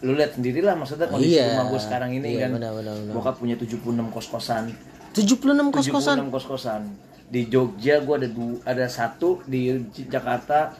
[0.00, 1.52] lu lihat sendirilah maksudnya kondisi Iya.
[1.52, 2.50] rumah gue sekarang ini Iya, kan.
[2.56, 3.12] benar, benar, benar.
[3.12, 4.72] bokap punya 76 kos-kosan.
[5.12, 6.82] 76 kos kosan 76 kos-kosan.
[7.30, 9.70] Di Jogja gue ada du- ada satu di
[10.06, 10.72] Jakarta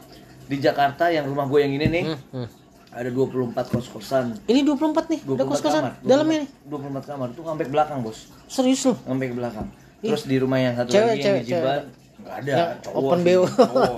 [0.51, 2.49] di Jakarta yang rumah gue yang ini nih Hmm.
[2.91, 4.35] ada 24 kos-kosan.
[4.45, 5.21] Ini 24 nih?
[5.23, 6.03] 24 udah kos kosan kamar.
[6.03, 6.49] dalamnya nih?
[6.67, 7.29] 24 kamar.
[7.31, 8.19] Itu sampai ke belakang bos.
[8.51, 9.67] Serius loh sampai ke belakang
[10.01, 11.83] terus di rumah yang satu Cewek, lagi yang cewek, di Jiban
[12.21, 12.53] nggak ada.
[12.53, 13.45] Yang cowok open BO.
[13.47, 13.95] cowok.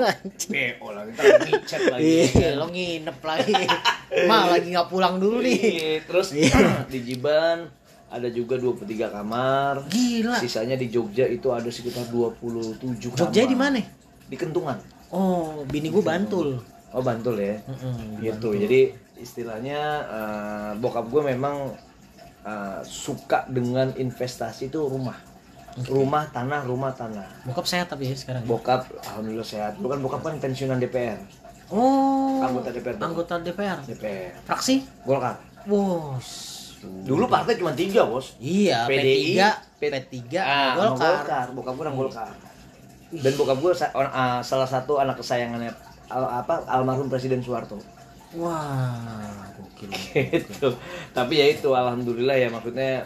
[0.46, 1.10] BO lagi.
[1.10, 2.04] Ntar micet lagi.
[2.04, 2.48] Iya.
[2.54, 3.54] Lo nginep lagi.
[4.30, 5.58] Mah lagi nggak pulang dulu nih.
[5.58, 6.26] Iya, terus
[6.92, 7.58] di Jiban
[8.12, 9.74] ada juga 23 kamar.
[9.88, 10.36] Gila.
[10.36, 12.76] Sisanya di Jogja itu ada sekitar 27
[13.08, 13.80] kamar Jogja di mana?
[14.28, 14.76] Di Kentungan
[15.12, 16.58] oh bini gue bantul.
[16.92, 17.56] Oh Bantul ya?
[17.64, 18.52] Mm-mm, gitu.
[18.52, 19.80] Jadi istilahnya
[20.12, 21.72] eh, bokap gue memang
[22.44, 25.16] eh, suka dengan investasi itu rumah.
[25.72, 27.48] Rumah tanah rumah tanah.
[27.48, 29.80] Bokap sehat tapi ya sekarang bokap alhamdulillah sehat.
[29.80, 31.16] Lu kan bokap kan pensiunan DPR
[31.72, 32.44] oh.
[32.44, 32.96] Anggota DPR.
[33.00, 34.84] anggota DPR DPR fraksi?
[35.08, 35.40] Golkar.
[35.64, 36.28] Bos.
[36.82, 38.36] Dulu partai cuma tiga bos.
[38.42, 39.38] Iya PDI,
[39.78, 40.92] P3 P3 ah, sama Golkar.
[40.92, 41.46] Golkar.
[41.56, 42.30] Bokap gue orang Golkar
[43.12, 45.72] dan bokap gue ah, salah satu anak kesayangannya
[46.08, 47.76] al- apa almarhum Presiden Soeharto.
[48.32, 49.92] Wah gokil
[50.32, 50.72] gitu.
[51.12, 53.04] Tapi ya itu alhamdulillah ya maksudnya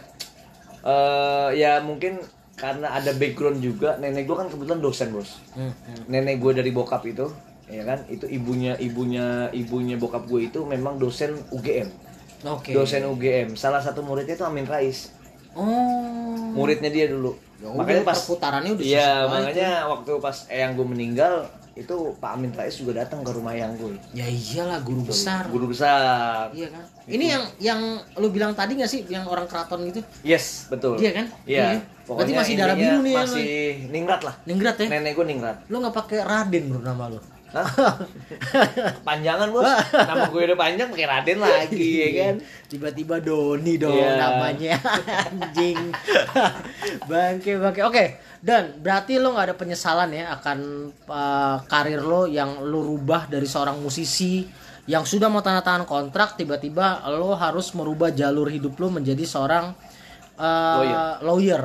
[0.87, 2.23] eh ya mungkin
[2.55, 5.43] karena ada background juga nenek gue kan kebetulan dosen bos.
[5.59, 6.07] Hmm, hmm.
[6.07, 7.27] nenek gue dari bokap itu
[7.67, 8.07] ya kan?
[8.07, 11.91] Itu ibunya ibunya ibunya bokap gue itu memang dosen UGM
[12.47, 12.71] oke.
[12.71, 15.11] Dosen UGM salah satu muridnya itu Amin Rais.
[15.59, 16.55] Oh.
[16.55, 21.35] Muridnya dia dulu Ya makanya pas perputarannya udah iya makanya waktu pas eyang gue meninggal
[21.77, 25.45] itu Pak Amin Rais juga datang ke rumah eyang gue ya iyalah guru besar.
[25.53, 26.49] guru besar.
[26.57, 26.85] Iya kan?
[27.05, 27.81] Ini yang yang
[28.17, 30.01] lu bilang tadi nggak sih yang orang keraton gitu?
[30.25, 30.97] Yes betul.
[30.97, 31.27] Iya kan?
[31.45, 31.65] iya.
[31.77, 31.81] Iya.
[32.09, 33.53] Berarti masih darah biru nih ya, masih
[33.93, 34.35] ningrat lah.
[34.49, 34.89] Ningrat ya?
[34.89, 35.57] Nenek gue ningrat.
[35.69, 37.21] Lu nggak pakai raden bro nama lu?
[39.07, 39.65] panjangan bos.
[39.93, 42.35] Nama gue udah panjang pakai Raden lagi ya kan?
[42.67, 44.19] Tiba-tiba Doni dong Iya.
[44.19, 44.75] namanya.
[45.31, 45.79] Anjing.
[47.07, 47.83] Bangke bangke.
[47.87, 48.05] Oke
[48.47, 50.59] dan berarti lo nggak ada penyesalan ya akan
[51.11, 54.47] uh, karir lo yang lo rubah dari seorang musisi
[54.87, 59.75] yang sudah mau tanda tangan kontrak tiba-tiba lo harus merubah jalur hidup lo menjadi seorang
[60.39, 61.19] uh, Lawyer.
[61.27, 61.63] lawyer.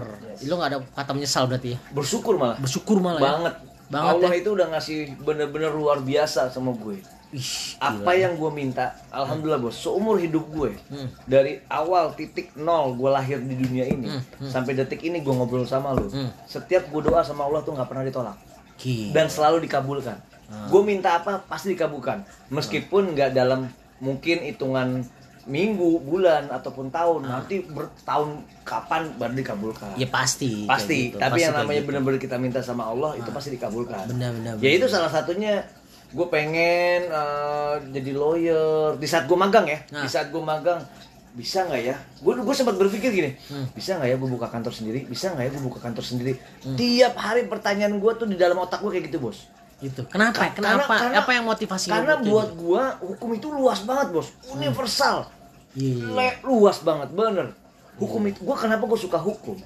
[0.49, 1.79] lo nggak ada kata menyesal berarti ya?
[1.93, 2.57] Bersyukur malah.
[2.57, 4.39] Bersyukur malah ya banget Allah ya.
[4.39, 9.72] itu udah ngasih bener-bener luar biasa sama gue Ih, apa yang gue minta alhamdulillah bos
[9.74, 11.08] seumur hidup gue Hmm.
[11.26, 15.64] dari awal titik nol gue lahir di dunia ini Hmm, sampai detik ini gue ngobrol
[15.64, 16.28] sama lu Hmm.
[16.44, 18.36] setiap gue doa sama Allah tuh nggak pernah ditolak
[18.76, 19.12] gila.
[19.14, 20.68] dan selalu dikabulkan Hmm.
[20.68, 25.08] gue minta apa pasti dikabulkan meskipun nggak dalam mungkin hitungan
[25.44, 27.22] minggu bulan ataupun tahun.
[27.24, 28.30] Nanti bertahun
[28.62, 29.96] kapan baru dikabulkan.
[29.96, 30.66] Ya pasti.
[30.66, 31.10] Pasti.
[31.10, 31.18] Gitu.
[31.18, 31.88] tapi Pasti yang namanya gitu.
[31.88, 34.06] benar-benar kita minta sama Allah itu pasti dikabulkan.
[34.08, 35.66] Benar-benar ya itu salah satunya
[36.08, 38.96] gue pengen eh, jadi lawyer.
[38.96, 40.04] Di saat gue magang ya Nah.
[40.04, 40.84] di saat gue magang
[41.32, 41.96] bisa nggak ya?
[42.20, 43.64] Gue gue sempat berpikir gini Hmm.
[43.72, 45.00] bisa nggak ya gue buka kantor sendiri?
[45.06, 46.34] Bisa nggak ya gue buka kantor sendiri?
[46.76, 49.48] Tiap hari pertanyaan gue tuh di dalam otak gue kayak gitu bos
[49.82, 50.05] Itu.
[50.05, 50.38] Kenapa?
[50.39, 50.93] Ka- Kenapa?
[50.95, 52.61] karena- apa yang motivasi karena buat gitu?
[52.63, 55.25] gua hukum itu luas banget bos universal
[55.71, 56.05] Iya.
[56.07, 57.47] Le- luas banget bener
[57.95, 59.57] hukum itu gua kenapa gua suka hukum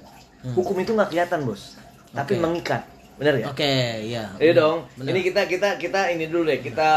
[0.48, 1.76] hukum itu nggak kelihatan bos
[2.10, 2.40] tapi Hmm.
[2.40, 2.44] Oke.
[2.48, 2.82] mengikat
[3.16, 4.24] bener ya Oke, iya.
[4.36, 4.84] Iya dong.
[4.94, 5.08] Bener.
[5.10, 6.60] Ini kita kita kita ini dulu deh.
[6.60, 6.90] Kita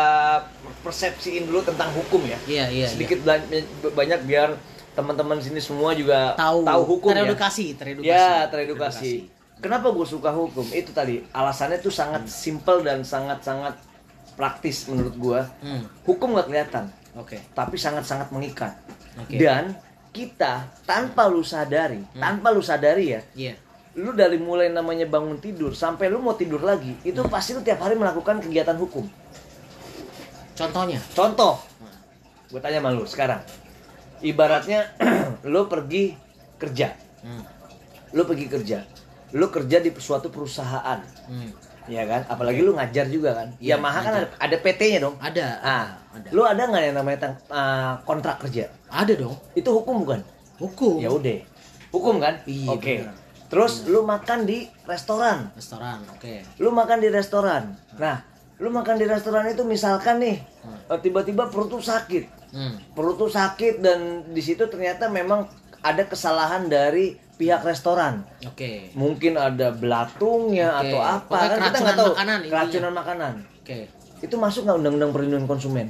[0.79, 2.35] persepsiin dulu tentang hukum ya.
[2.43, 2.87] Iya, iya.
[2.87, 3.47] Sedikit belan-
[3.89, 4.51] banyak biar
[4.91, 7.75] teman-teman sini semua juga tahu tahu hukum teredukasi, ya.
[7.77, 8.11] teredukasi.
[8.11, 9.13] Ya, teredukasi.
[9.59, 10.63] Kenapa gue suka hukum?
[10.71, 13.75] Itu tadi alasannya tuh sangat simple dan sangat-sangat
[14.39, 15.41] praktis menurut gua.
[15.59, 15.83] Hmm.
[16.07, 16.87] Hukum nggak kelihatan,
[17.19, 17.43] Oke.
[17.51, 18.71] tapi sangat-sangat mengikat.
[19.19, 19.35] Oke.
[19.35, 19.75] Dan
[20.15, 23.53] kita tanpa lu sadari, tanpa lu sadari ya, Iya.
[23.99, 27.83] lu dari mulai namanya bangun tidur sampai lu mau tidur lagi, itu pasti lu tiap
[27.83, 29.03] hari melakukan kegiatan hukum.
[30.55, 31.03] Contohnya.
[31.11, 31.59] Contoh,
[32.47, 33.43] gue tanya sama lu sekarang,
[34.23, 34.87] ibaratnya
[35.51, 36.15] lu pergi
[36.55, 37.43] kerja, Hmm.
[38.15, 38.87] lu pergi kerja,
[39.31, 41.49] lu kerja di suatu perusahaan, Hmm.
[41.85, 42.25] ya kan?
[42.25, 43.47] Apalagi lu ngajar juga kan?
[43.57, 45.15] Iya, Yamaha kan ada, ada PT-nya dong.
[45.17, 45.45] Ada.
[45.59, 46.27] Ah, ada.
[46.29, 48.65] lu ada nggak yang namanya tang- ah, kontrak kerja?
[48.87, 49.37] Ada dong.
[49.53, 50.21] Itu hukum bukan?
[50.57, 50.97] Hukum.
[50.97, 51.39] Ya udah.
[51.89, 52.41] Hukum kan?
[52.43, 52.95] Iya, Oke.
[53.01, 53.15] benar.
[53.49, 55.49] Terus lu makan di restoran.
[55.57, 56.45] Restoran, oke.
[56.57, 57.73] Lu makan di restoran.
[57.97, 58.21] Nah,
[58.57, 60.37] lu makan di restoran itu misalkan nih
[60.85, 62.53] eh, tiba-tiba perut tuh sakit.
[62.53, 62.77] Hmm.
[62.93, 65.49] Perut tuh sakit dan di situ ternyata memang
[65.81, 68.27] ada kesalahan dari pihak restoran.
[68.43, 68.91] Oke.
[68.93, 70.91] Mungkin ada belatungnya Oke.
[70.91, 72.07] atau apa Pokoknya kan kita nggak tahu.
[72.11, 72.51] makanan intinya.
[72.51, 73.33] keracunan makanan.
[73.57, 73.79] Oke.
[74.19, 75.87] Itu masuk nggak undang-undang perlindungan konsumen?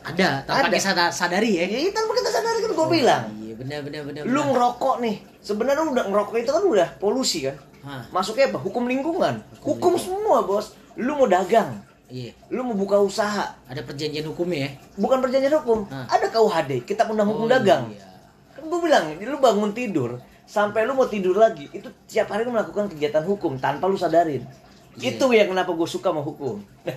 [0.00, 0.68] Ada, tanpa Ada.
[0.72, 1.64] kita sada- sadari ya.
[1.64, 3.22] Ya itu tanpa kita sadari kan gue bilang.
[3.38, 4.22] Iya, benar benar benar.
[4.24, 5.16] Lu ngerokok nih.
[5.38, 7.56] Sebenarnya udah ngerokok itu kan udah polusi kan?
[7.80, 8.02] Hah.
[8.10, 8.58] Masuknya apa?
[8.58, 9.38] Hukum lingkungan.
[9.60, 10.74] Hukum semua, Bos.
[10.96, 11.78] Lu mau dagang,
[12.08, 12.34] Iya.
[12.48, 14.70] lu mau buka usaha, Ada perjanjian hukumnya ya.
[14.96, 15.86] bukan perjanjian hukum.
[15.86, 16.08] Hah.
[16.08, 17.86] Ada KUHD, Kitab Undang Hukum Oh, Dagang.
[17.86, 18.02] iya.
[18.50, 20.18] Kan gue bilang, lu bangun tidur
[20.48, 24.40] sampai lu mau tidur lagi, itu tiap hari lu melakukan kegiatan hukum tanpa lu sadarin.
[24.96, 25.14] Iya.
[25.14, 26.58] Itu yang kenapa gue suka sama hukum.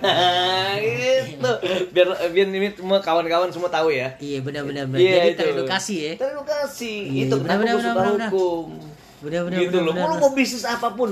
[1.27, 1.51] itu
[1.91, 4.09] biar biar ini semua kawan-kawan semua tahu ya.
[4.17, 4.99] Iya benar benar benar.
[4.99, 5.39] Iya, Jadi itu.
[5.39, 6.11] teredukasi ya.
[6.17, 6.93] Teredukasi.
[7.05, 8.65] Iya, itu benar, kenapa benar, gue suka benar, hukum.
[9.21, 9.85] Benar benar gitu benar.
[9.85, 9.93] loh.
[9.93, 11.09] benar, Mau lu mau bisnis apa pun,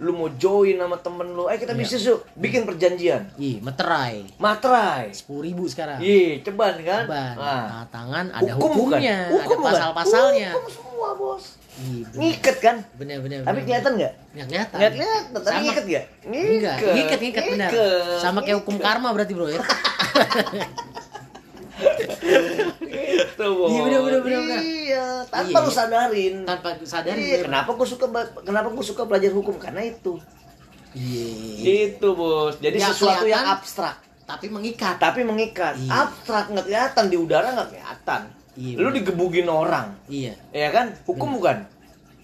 [0.00, 3.22] lu mau join sama temen lu, eh kita bisnis yuk, bikin perjanjian.
[3.36, 4.24] Iya, meterai.
[4.40, 5.12] Materai.
[5.12, 6.00] Sepuluh ribu sekarang.
[6.00, 7.04] Iya, ceban kan?
[7.04, 7.34] Ceban.
[7.36, 8.96] Nah, Nah, tangan ada hukum bukan?
[8.96, 10.50] hukumnya, Hukum ada pasal-pasalnya.
[10.56, 11.59] Hukum semua, Bos.
[11.80, 12.04] Iya.
[12.12, 12.76] Ngiket kan?
[12.94, 13.38] Benar benar.
[13.42, 14.12] Tapi kelihatan nggak?
[14.30, 14.76] Nggak kelihatan.
[14.76, 16.04] Nggak kelihatan, tapi Sama- ngiket nggak?
[16.22, 17.70] Enggak, ngikat ngikat benar.
[17.70, 18.86] Ngiket, Sama kayak hukum ngiket.
[18.86, 19.60] karma berarti, Bro ya.
[22.80, 23.68] Gitu, Bos.
[23.70, 24.60] Iya, bener, bener, bener, bener.
[24.60, 25.64] Iya, tanpa Iya.
[25.64, 26.34] lu sadarin.
[26.44, 28.06] Tanpa sadar Iya, kenapa gue suka
[28.38, 30.20] kenapa gue suka belajar hukum karena itu.
[30.92, 31.88] Iya.
[31.90, 32.58] Itu, Bos.
[32.58, 33.96] Jadi Nggak sesuatu yang abstrak.
[34.22, 34.94] Tapi mengikat.
[35.00, 35.90] tapi mengikat Iya.
[36.06, 38.20] abstrak nggak kelihatan di udara nggak kelihatan
[38.52, 38.96] Iya, lu bener.
[38.98, 40.34] digebugin orang Iya.
[40.50, 41.62] ya kan hukum bukan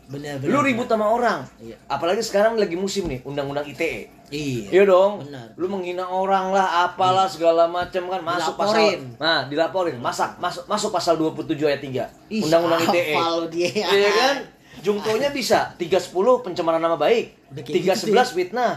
[0.06, 0.48] Benar benar.
[0.48, 1.74] lu ribut sama orang Iya.
[1.86, 4.66] apalagi sekarang lagi musim nih undang-undang ITE Iya.
[4.72, 5.54] Iya dong, Benar.
[5.54, 8.98] lu menghina orang lah, apalah segala macam kan masuk Dilaporin.
[8.98, 13.14] pasal, nah dilaporin, masak masuk masuk pasal 27 ayat 3 Ih, undang-undang ITE,
[13.48, 13.70] dia.
[13.86, 14.36] iya kan?
[14.76, 16.10] Jungtonya bisa 310
[16.42, 18.74] pencemaran nama baik, Udah kayak 311 gitu fitnah,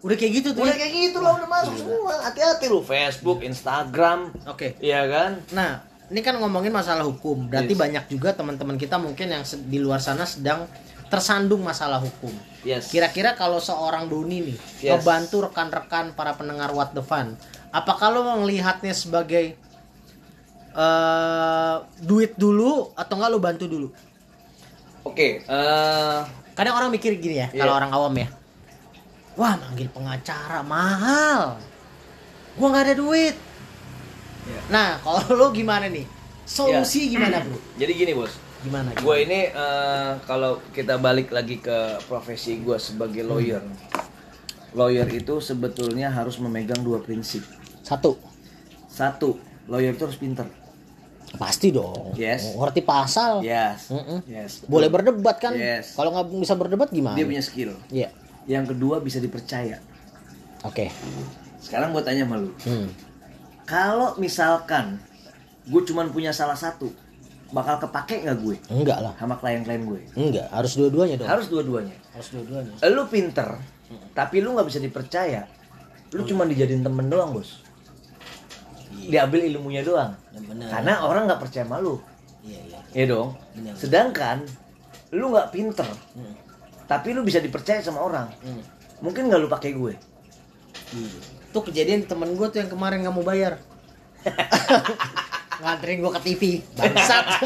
[0.00, 0.62] Udah kayak gitu tuh.
[0.62, 0.78] udah ya?
[0.78, 4.76] kayak gitu lah udah masuk semua, hati-hati lu Facebook, Instagram, Oke.
[4.78, 5.40] iya kan?
[5.50, 5.80] Nah,
[6.10, 7.46] ini kan ngomongin masalah hukum.
[7.46, 7.80] Berarti Yes.
[7.80, 10.66] banyak juga teman-teman kita mungkin yang di luar sana sedang
[11.06, 12.30] tersandung masalah hukum.
[12.62, 12.90] Yes.
[12.90, 14.90] Kira-kira kalau seorang Doni nih Yes.
[14.98, 17.38] ngebantu rekan-rekan para pendengar What the Fun,
[17.70, 19.54] apakah lo melihatnya sebagai
[20.70, 23.88] eh duit dulu atau enggak lo bantu dulu?
[25.02, 27.64] Oke, eh Kadang orang mikir gini ya, Iya.
[27.64, 28.28] kalau orang awam ya.
[29.32, 31.56] Wah, manggil pengacara mahal.
[32.52, 33.32] Gua nggak ada duit.
[34.42, 34.60] Iya.
[34.68, 36.06] Nah, kalau lo gimana nih?
[36.42, 37.58] Solusi gimana, Bro?
[37.78, 38.90] jadi gini bos, Gimana?
[38.90, 43.62] gue ini eh, kalau kita balik lagi ke profesi gue sebagai lawyer,
[44.74, 47.46] lawyer itu sebetulnya harus memegang dua prinsip.
[47.86, 48.18] Satu.
[48.90, 49.38] Satu,
[49.70, 50.50] lawyer itu harus pinter.
[51.38, 52.18] Pasti dong.
[52.18, 52.58] Yes.
[52.58, 53.46] Ngerti pasal.
[53.46, 54.26] Yes, Mm-mm.
[54.26, 54.66] yes.
[54.66, 54.70] betul.
[54.74, 55.54] Boleh berdebat kan?
[55.54, 55.94] Yes.
[55.94, 57.14] Kalau nggak bisa berdebat gimana?
[57.14, 57.78] Dia punya skill.
[57.86, 58.10] Iya.
[58.50, 59.78] Yang kedua bisa dipercaya.
[60.66, 60.90] Oke.
[61.62, 62.90] Sekarang gue tanya sama lu, Hmm.
[63.70, 64.98] Kalau misalkan
[65.62, 66.90] gue cuman punya salah satu,
[67.48, 69.14] bakal kepake nggak gue Enggak lah.
[69.14, 70.00] sama klien-klien gue?
[70.12, 71.28] Enggak, harus dua-duanya dong.
[71.28, 71.94] Harus dua-duanya.
[72.10, 72.74] Harus dua-duanya.
[72.88, 73.48] lu pinter
[74.12, 75.46] tapi lu nggak bisa dipercaya
[76.10, 77.62] lu cuma dijadiin temen doang bos
[79.00, 80.68] diambil ilmunya doang Ya, benar.
[80.70, 81.98] karena orang nggak percaya sama lu
[82.40, 82.78] Iya, iya.
[82.92, 83.74] ya dong Benar.
[83.74, 84.38] sedangkan
[85.10, 86.34] lu nggak pinter Hmm.
[86.86, 88.62] tapi lu bisa dipercaya sama orang Hmm.
[89.00, 89.94] mungkin nggak lu pakai gue
[90.92, 91.20] Iya.
[91.50, 93.58] Tuh kejadian temen gue tuh yang kemarin nggak mau bayar.
[95.60, 96.42] Nganterin gue ke TV.
[96.74, 97.26] Bangsat.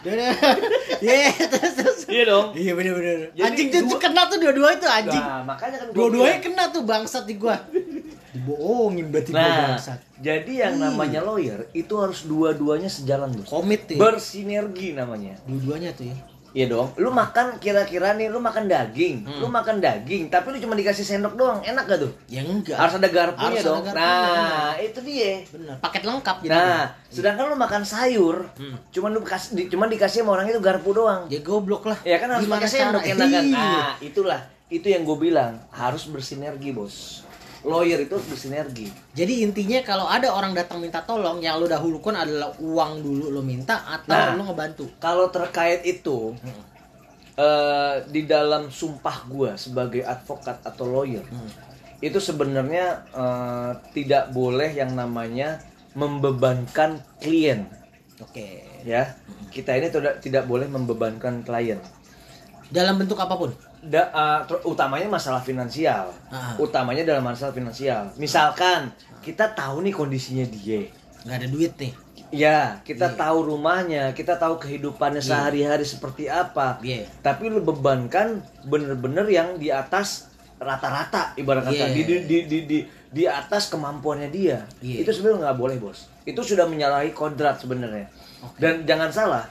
[0.00, 1.98] Iya, terus terus.
[2.08, 3.28] iya dong Iya bener-bener.
[3.32, 5.20] Jadi Anjing tuh dua- kena tuh dua-dua itu anjing.
[5.20, 7.60] nah makanya kan Dua-duanya kena tuh bangsat di gua.
[8.32, 10.00] Dibohongin berarti gua nah bangsat.
[10.16, 13.92] jadi yang namanya lawyer itu harus dua-duanya sejalan bos Komit tuh.
[13.92, 14.00] ya.
[14.00, 16.16] bersinergi namanya Dua-duanya tuh ya.
[16.50, 19.38] Iya dong, lu makan kira-kira nih, lu makan daging, Hmm.
[19.38, 22.10] lu makan daging, tapi lu cuma dikasih sendok doang, enak gak tuh?
[22.26, 22.74] Ya enggak.
[22.74, 23.82] Harus ada garpunya Harus ada dong.
[23.86, 25.32] garpunya, nah, itu dia.
[25.46, 25.76] Bener.
[25.78, 26.50] Paket lengkap jadi.
[26.50, 28.74] Nah, sedangkan lu makan sayur, Hmm.
[28.90, 31.26] cuman lu kasih, di, cuman dikasih sama orang itu garpu doang.
[31.26, 31.98] Ya goblok lah.
[32.02, 33.44] Ya kan harus Gimana pakai sendok enak kan?
[33.44, 33.54] Iya.
[33.54, 37.22] Nah, itulah, itu yang gue bilang harus bersinergi bos.
[37.60, 38.88] Lawyer itu harus bersinergi.
[39.12, 43.42] Jadi intinya kalau ada orang datang minta tolong, yang lu dahulukan adalah uang dulu lu
[43.44, 44.32] minta atau Nah.
[44.32, 44.88] lu ngebantu.
[44.96, 46.62] Kalau terkait itu, Hmm.
[47.36, 51.52] eh, di dalam sumpah gue sebagai advokat atau lawyer, Hmm.
[52.00, 55.60] itu sebenarnya eh, tidak boleh yang namanya
[55.92, 57.66] membebankan klien
[58.22, 58.62] Oke.
[58.86, 59.18] ya
[59.50, 61.82] kita ini tidak tidak boleh membebankan klien
[62.70, 63.50] Dalam bentuk apa pun.
[63.80, 66.52] da, uh, ter- utamanya masalah finansial Ah.
[66.56, 70.84] utamanya dalam masalah finansial misalkan kita tahu nih kondisinya dia
[71.24, 71.92] nggak ada duit nih
[72.30, 76.78] Ya, kita tahu rumahnya, kita tahu kehidupannya sehari-hari seperti apa.
[76.78, 77.10] Iya.
[77.18, 81.90] Tapi lu bebankan bener-bener yang di atas rata-rata ibarat kata Iya.
[81.90, 82.78] di, di, di, di, di,
[83.10, 84.62] di atas kemampuannya dia.
[84.78, 85.02] Iya.
[85.02, 86.06] Itu sebenarnya nggak boleh bos.
[86.22, 88.06] Itu sudah menyalahi kodrat sebenarnya.
[88.54, 89.44] Dan jangan salah,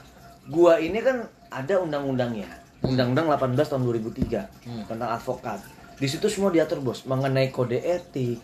[0.48, 1.20] gua ini kan
[1.52, 2.48] ada undang-undangnya.
[2.80, 5.60] Undang-undang 18 tahun 2003 tentang advokat.
[5.94, 8.40] Di situ semua diatur bos mengenai kode etik.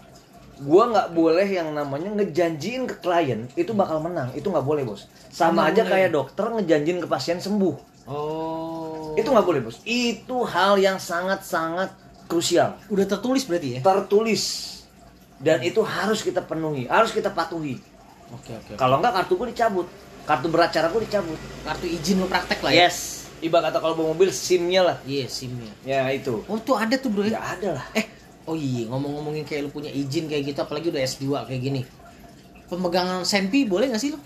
[0.59, 4.33] Gua nggak boleh yang namanya ngejanjiin ke klien itu bakal menang.
[4.33, 5.09] Itu nggak boleh bos.
[5.29, 7.77] Sama aja kayak dokter ngejanjiin ke pasien sembuh.
[8.07, 9.81] oh Itu nggak boleh bos.
[9.83, 11.93] Itu hal yang sangat-sangat
[12.27, 12.77] krusial.
[12.89, 14.43] udah tertulis berarti ya Tertulis
[15.39, 17.79] dan itu harus kita penuhi, harus kita patuhi.
[18.29, 19.87] oke oke Kalau nggak kartu gue dicabut,
[20.25, 21.39] kartu beracara gue dicabut.
[21.63, 23.16] kartu izin lo praktek lah ya Yes.
[23.39, 24.97] Ibarat kata kalau bawa mobil SIM-nya lah.
[25.05, 26.41] iya simnya Ya itu.
[26.43, 27.87] oh tuh ada tuh bro Ya ya ada lah.
[27.93, 28.07] eh
[28.45, 31.83] oh iya ngomong-ngomongin kayak lu punya izin kayak gitu apalagi udah S2 kayak gini
[32.65, 34.19] pemegangan senpi boleh nggak sih lo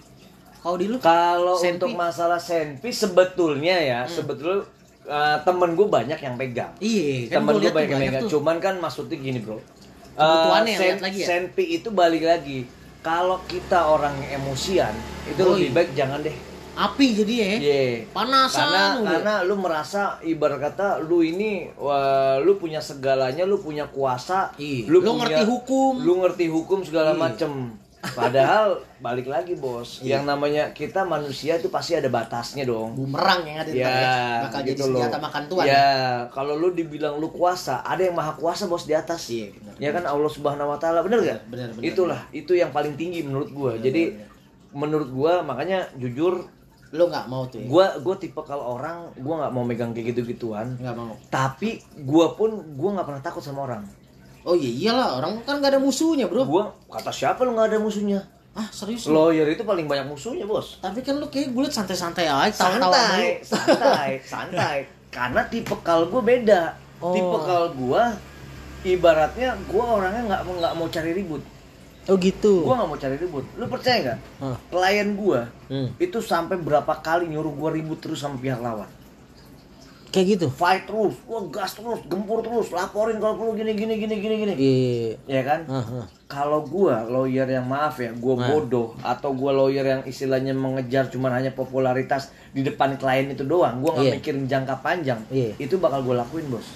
[0.58, 4.68] kalau di lu Kalau untuk masalah senpi sebetulnya ya, sebetulnya
[5.06, 6.68] uh, temen gue banyak yang pegang.
[6.78, 8.22] iya kan temen gue banyak yang pegang.
[8.22, 8.30] tuh.
[8.36, 9.56] Cuman kan maksudnya gini bro.
[10.12, 11.26] Kebutuhannya Eh, lihat lagi ya?
[11.26, 12.68] Senpi itu balik lagi.
[13.00, 14.92] Kalau kita orang emosian,
[15.24, 15.72] itu Oh, lebih iya.
[15.72, 16.36] baik jangan deh.
[16.72, 17.82] Api jadi ya Iya.
[18.10, 19.10] panasan Karena udah.
[19.10, 24.86] karena lu merasa ibarat kata lu ini wah, lu punya segalanya, lu punya kuasa, Iya.
[24.86, 25.92] lu, Lu punya- ngerti hukum.
[25.98, 27.20] lu ngerti hukum segala Iya.
[27.20, 27.52] macem.
[28.00, 32.96] Padahal balik lagi bos, yang namanya kita manusia itu pasti ada batasnya dong.
[32.96, 34.88] bumerang yang ada ntar Ya, bakal gitu jadi loh.
[34.96, 35.88] senjata makan tuan Ya,
[36.30, 39.28] kalau lu dibilang lu kuasa, ada yang maha kuasa bos di atas.
[39.28, 39.74] Iya, benar.
[39.76, 41.40] Ya kan Allah Subhanahu wa taala, bener gak?
[41.46, 43.76] Benar, benar, Itulah, itu yang paling tinggi menurut gua.
[43.76, 44.16] Jadi
[44.72, 46.48] menurut gua makanya jujur
[46.90, 47.66] lo nggak mau tuh ya?
[47.70, 51.14] Gua gua tipe kalau orang gua nggak mau megang kayak gitu gituan nggak mau.
[51.30, 53.86] Tapi gua pun gua nggak pernah takut sama orang.
[54.42, 56.42] Oh iya iyalah orang kan nggak ada musuhnya bro.
[56.42, 58.20] Gua kata siapa lu nggak ada musuhnya?
[58.50, 59.06] Ah serius?
[59.06, 59.14] Lu?
[59.14, 60.82] lawyer itu paling banyak musuhnya bos.
[60.82, 63.46] Tapi kan lu kayak gue liat santai-santai aja santai mulu.
[63.46, 64.78] santai santai.
[65.14, 66.74] Karena tipe kal gua beda.
[66.98, 67.14] Oh.
[67.14, 68.10] tipe kal gua
[68.82, 71.42] ibaratnya gua orangnya nggak nggak mau cari ribut
[72.06, 72.62] oh gitu.
[72.62, 73.44] Gua nggak mau cari ribut.
[73.54, 74.18] Lu percaya nggak?
[74.38, 74.56] Hah.
[74.66, 75.88] klien gua Hmm.
[75.96, 78.88] itu sampai berapa kali nyuruh gua ribut terus sama pihak lawan.
[80.10, 80.46] Kayak gitu?
[80.50, 81.14] Fight terus.
[81.24, 84.54] Wah gas terus gempur terus laporin kalau perlu gini gini gini gini gini.
[84.54, 85.60] Iya ya kan?
[85.66, 86.06] Ah, ah.
[86.26, 91.30] kalau gua lawyer yang maaf ya gua bodoh atau gua lawyer yang istilahnya mengejar cuman
[91.32, 94.14] hanya popularitas di depan klien itu doang gua nggak Iya.
[94.16, 95.54] mikirin jangka panjang Iya.
[95.58, 96.66] itu bakal gua lakuin bos.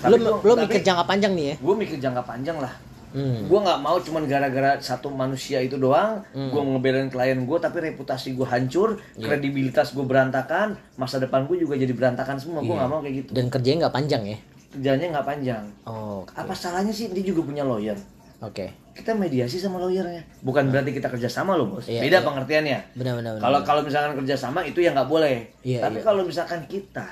[0.00, 1.54] Lo gua- lo tapi mikir jangka panjang nih ya?
[1.58, 2.74] gua mikir jangka panjang lah
[3.14, 3.48] hmm.
[3.48, 8.34] gua nggak mau cuman gara-gara satu manusia itu doang gua ngebelain klien gua tapi reputasi
[8.34, 9.26] gua hancur Iya.
[9.28, 12.60] kredibilitas gua berantakan masa depan gua juga jadi berantakan semua.
[12.60, 12.78] Gua Iya.
[12.82, 13.30] nggak mau kayak gitu.
[13.34, 14.38] Dan kerjanya nggak panjang ya?
[14.74, 15.64] Kerjanya nggak panjang.
[15.86, 17.10] Oh apa salahnya sih?
[17.10, 17.96] Dia juga punya lawyer.
[18.38, 18.70] Oke.
[18.94, 20.26] Kita mediasi sama lawyernya.
[20.42, 21.86] Bukan berarti kita kerja sama loh bos.
[21.86, 22.26] Iya, beda iya.
[22.26, 22.78] pengertiannya.
[22.98, 23.42] Benar benar benar.
[23.46, 25.46] kalau kalau misalkan kerja sama itu ya nggak boleh.
[25.62, 26.06] Iya, tapi iya.
[26.06, 27.06] kalau misalkan kita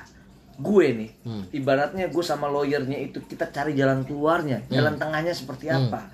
[0.57, 1.45] gue nih Hmm.
[1.51, 4.73] ibaratnya gue sama lawyernya itu kita cari jalan keluarnya Hmm.
[4.73, 6.09] jalan tengahnya seperti apa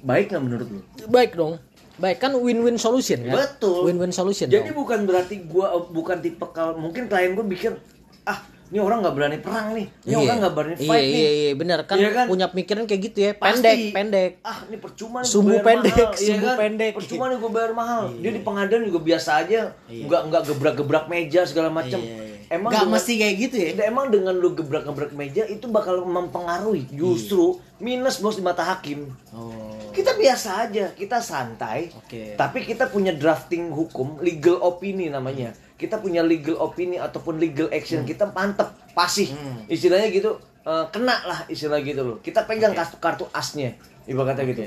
[0.00, 1.58] baik nggak menurut lu baik dong
[1.94, 3.84] baik kan win-win solution kan Betul.
[3.84, 4.78] win-win solution jadi dong.
[4.78, 7.78] bukan berarti gue bukan tipe kalau mungkin klien gue pikir
[8.24, 11.22] ah ini orang nggak berani perang nih ini orang nggak berani iya, fight iya, nih
[11.36, 12.26] iya, benar kan, Iya kan?
[12.26, 13.44] punya pikiran kayak gitu ya Pasti.
[13.60, 16.56] pendek pendek ah ini percuma nih Sumbu pendek, mahal, iya sumbu kan?
[16.56, 16.92] pendek.
[16.94, 21.04] percuma nih gue bayar mahal dia di pengadilan juga biasa aja nggak nggak gebrak gebrak
[21.06, 22.31] meja segala macam Iya.
[22.52, 23.68] Emang nggak dengan- mesti kayak gitu ya?
[23.88, 26.84] Emang dengan lu gebrak gebrak meja itu bakal mempengaruhi.
[26.92, 29.08] Justru minus bos di mata hakim.
[29.32, 29.80] Oh.
[29.90, 31.88] Kita biasa aja kita santai.
[31.96, 32.36] Oke.
[32.36, 35.56] tapi kita punya drafting hukum legal opini namanya.
[35.80, 39.32] Kita punya legal opini ataupun legal action kita mantep pasih.
[39.32, 39.64] Hmm.
[39.66, 42.16] istilahnya gitu eh, kena lah istilah gitu loh.
[42.20, 43.72] Kita pegang kartu kartu asnya
[44.04, 44.62] ibarat kata gitu.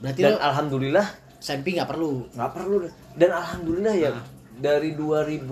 [0.00, 1.06] Berarti dan lo alhamdulillah
[1.42, 2.30] sempi nggak perlu?
[2.32, 2.76] Nggak perlu.
[3.18, 4.10] Dan alhamdulillah ya
[4.54, 5.46] dari 2000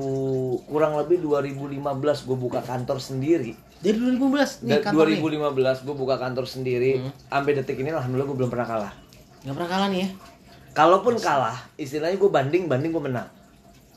[0.70, 6.16] kurang lebih 2015 gue buka kantor sendiri dari 2015 nih kantor nih 2015 gue buka
[6.18, 6.90] kantor sendiri
[7.26, 8.92] sampai detik ini alhamdulillah gue belum pernah kalah
[9.42, 10.08] nggak pernah kalah nih ya
[10.72, 13.28] kalaupun kalah istilahnya gue banding banding gue menang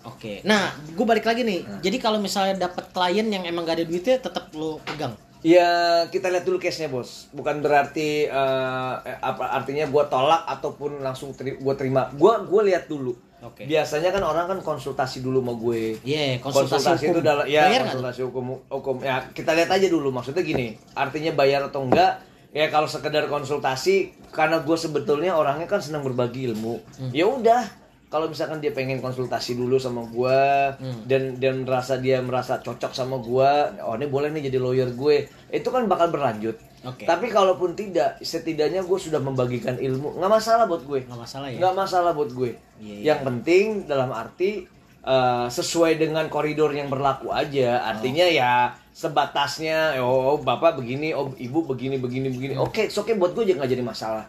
[0.05, 0.45] Oke.
[0.45, 1.65] Nah, gue balik lagi nih.
[1.81, 5.17] Jadi kalau misalnya dapat klien yang emang gak ada duitnya, tetap lo pegang.
[5.45, 5.69] Ya
[6.09, 7.29] kita lihat dulu case-nya bos.
[7.29, 12.09] Bukan berarti eh, apa artinya gua tolak ataupun langsung teri gua terima.
[12.17, 13.13] Gua gua lihat dulu.
[13.43, 13.67] Oke.
[13.67, 15.99] Biasanya kan orang kan konsultasi dulu sama gue.
[16.07, 17.23] Iya, konsultasi, itu hukum.
[17.23, 20.79] dalam ya Bayar konsultasi hukum hukum ya kita lihat aja dulu maksudnya gini.
[20.95, 22.23] Artinya bayar atau enggak?
[22.55, 26.79] Ya kalau sekedar konsultasi karena gue sebetulnya orangnya kan senang berbagi ilmu.
[26.95, 27.11] Hmm.
[27.11, 27.67] Ya udah
[28.07, 31.03] kalau misalkan dia pengen konsultasi dulu sama gua Hmm.
[31.03, 35.27] dan dan merasa dia merasa cocok sama gua, oh ini boleh nih jadi lawyer gue.
[35.51, 36.55] Itu kan bakal berlanjut.
[36.85, 37.03] Oke.
[37.09, 40.21] Tapi kalaupun tidak, setidaknya gue sudah membagikan ilmu.
[40.21, 41.01] Nggak masalah buat gue.
[41.01, 42.51] nggak masalah ya Nggak masalah buat gue.
[42.77, 43.03] Iya, iya.
[43.09, 44.69] Yang penting dalam arti
[45.01, 47.81] eh, sesuai dengan koridor yang berlaku aja.
[47.89, 49.97] Artinya ya sebatasnya.
[49.99, 52.53] Oh, bapak begini, oh ibu begini, begini, begini.
[52.55, 54.25] Oke, oke buat gue juga nggak jadi masalah.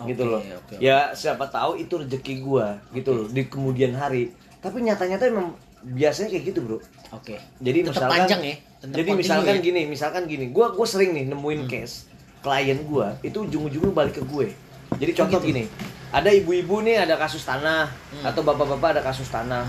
[0.00, 0.40] gitu Oke, loh.
[0.40, 0.74] oke, oke.
[0.80, 4.32] Ya siapa tahu itu rezeki gue gitu loh di kemudian hari.
[4.60, 5.52] Tapi nyata-nyata emang
[5.82, 6.78] biasanya kayak gitu bro.
[7.10, 9.60] oke Jadi Tetap misalkan panjang ya Tetap Jadi misalkan ya?
[9.60, 11.70] gini, misalkan gini, gua gua sering nih nemuin Hmm.
[11.70, 12.08] case
[12.40, 14.48] klien gua itu ujung-ujungnya balik ke gue.
[14.96, 15.52] Jadi contoh gitu?
[15.52, 15.68] gini,
[16.08, 18.24] ada ibu-ibu nih ada kasus tanah Hmm.
[18.24, 19.68] atau bapak-bapak ada kasus tanah.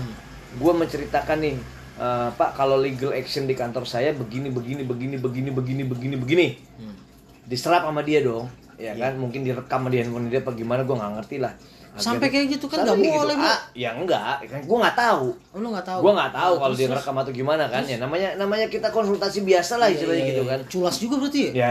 [0.56, 1.56] Gua menceritakan nih,
[1.94, 6.46] "Eh, Pak kalau legal action di kantor saya begini begini begini begini begini begini begini.
[6.80, 6.96] Hmm.
[7.44, 9.12] Diserap sama dia dong, ya Iya.
[9.12, 9.12] kan?
[9.20, 11.52] Mungkin direkam sama dia handphone dia apa gimana gua nggak ngerti lah.
[11.92, 13.44] Sampai kayak gitu kan nggak kayak boleh, Bro.
[13.46, 15.26] Ah, ya enggak, kan gua nggak tahu.
[15.52, 16.96] Oh, lu nggak tahu Gua nggak tahu Oh, kalau terus- dia terus?
[16.98, 20.42] ngerekam atau gimana kan ya namanya namanya kita konsultasi biasa lah Iya, istilahnya iya, gitu
[20.42, 20.50] iya.
[20.50, 21.70] kan culas juga berarti ya ya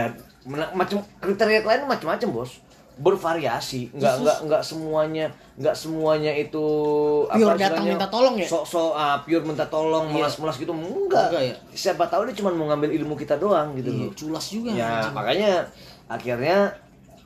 [0.72, 2.51] macam kriteria klien macam-macam bos
[3.01, 6.65] bervariasi nggak Terus, nggak nggak semuanya nggak semuanya itu
[7.26, 8.45] Pure datang istilahnya, minta tolong ya?
[8.45, 10.13] sok sok ah, pure minta tolong Iya.
[10.15, 11.55] melas-melas gitu enggak, Enggak ya?
[11.74, 14.89] siapa tahu dia cuma mau ngambil ilmu kita doang gitu Iya, loh culas juga ya
[15.09, 15.51] makanya
[16.05, 16.57] akhirnya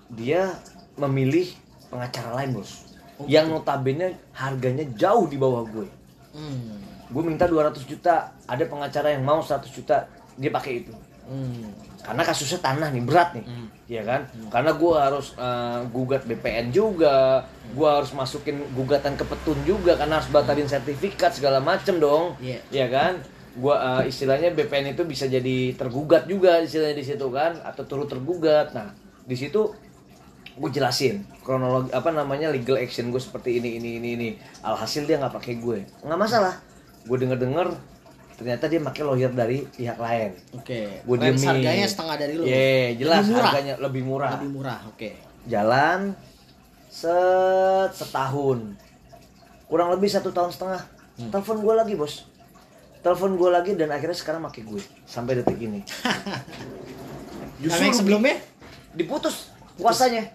[0.10, 0.48] dia
[0.96, 1.50] memilih
[1.96, 2.91] pengacara lain bos.
[3.16, 5.88] Oh, yang notabene harganya jauh di bawah gue.
[6.36, 6.84] Hmm.
[7.06, 10.04] gue minta 200 juta ada pengacara yang mau 100 juta
[10.36, 10.91] dia pakai itu.
[11.26, 11.74] Hmm.
[12.06, 13.46] karena kasusnya tanah nih berat nih.
[13.50, 13.68] Hmm.
[13.89, 14.22] ya kan?
[14.54, 17.41] Karena gue harus eh, gugat BPN juga.
[17.74, 22.38] Gue harus masukin gugatan ke petun juga karena harus batalin sertifikat segala macem dong.
[22.38, 22.62] Iya.
[22.70, 23.26] ya kan?
[23.58, 27.58] Gua eh, istilahnya BPN itu bisa jadi tergugat juga istilahnya di situ kan?
[27.66, 28.78] Atau turut tergugat.
[28.78, 28.93] Nah
[29.26, 29.74] di situ
[30.56, 34.30] gue jelasin kronologi apa namanya legal action gue seperti ini ini ini ini
[34.62, 36.56] alhasil dia nggak pakai gue nggak masalah
[37.03, 37.68] gue denger denger
[38.36, 40.99] ternyata dia pakai lawyer dari pihak lain Oke.
[41.01, 41.47] Gua Range diemin.
[41.49, 42.43] harganya setengah dari lu.
[42.43, 43.47] Iya, jelas Lebih murah.
[43.47, 44.32] harganya lebih murah.
[44.36, 44.80] Lebih murah.
[44.86, 45.10] Oke.
[45.45, 45.99] Jalan
[46.89, 48.60] set setahun.
[49.66, 50.84] Kurang lebih satu tahun setengah.
[51.16, 51.32] Hmm.
[51.32, 52.28] Telepon gue lagi, Bos.
[52.99, 55.80] Telepon gue lagi dan akhirnya sekarang pakai gue sampai detik ini.
[57.64, 58.36] Yang lebih- sebelumnya
[58.91, 60.28] diputus kuasanya.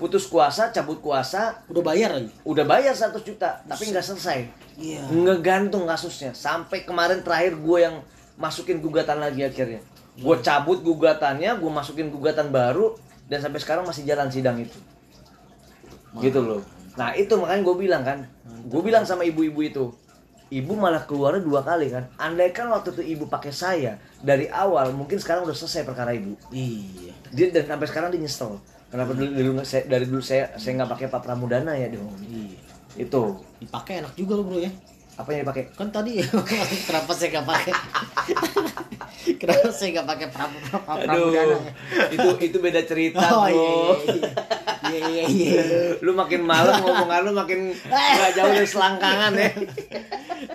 [0.00, 2.32] Putus kuasa, cabut kuasa, udah bayar lagi.
[2.48, 4.48] udah bayar 100 juta, tapi nggak selesai.
[4.80, 5.04] Iya.
[5.12, 6.32] ngegantung kasusnya.
[6.32, 8.00] Sampai kemarin terakhir gue yang
[8.40, 9.84] masukin gugatan lagi akhirnya.
[10.16, 12.96] Gue cabut gugatannya gue masukin gugatan baru
[13.28, 14.80] dan sampai sekarang masih jalan sidang itu.
[16.16, 16.64] Gitu loh.
[16.96, 18.18] Nah itu makanya gue bilang kan.
[18.64, 19.84] Gue bilang sama ibu-ibu itu
[20.50, 22.10] ibu malah keluarnya dua kali kan.
[22.18, 26.34] Andaikan waktu itu ibu pakai saya dari awal mungkin sekarang udah selesai perkara ibu.
[26.50, 27.14] Iya.
[27.30, 28.58] dia dan sampai sekarang dia nyesel
[28.90, 32.58] kenapa dulu, dulu saya- dari dulu saya saya nggak pakai Pak Pramudana ya dong Iya.
[33.00, 33.22] itu
[33.58, 34.70] Dipakai enak juga lo bro ya.
[35.12, 36.18] apa yang dipakai Kan tadi
[36.88, 37.72] kenapa saya nggak pakai?
[39.40, 41.72] kenapa saya nggak pakai pramu pramudana ya?
[42.10, 43.94] itu itu beda cerita Oh bro.
[44.88, 45.60] iya iya iya iya iya.
[45.98, 49.50] lu makin malam ngomongan lu makin nggak jauh dari selangkangan ya.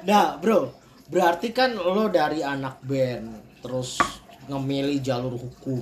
[0.03, 0.73] Nah bro,
[1.07, 3.31] berarti kan lo dari anak band
[3.61, 4.01] terus
[4.45, 5.81] ngemilih jalur hukum,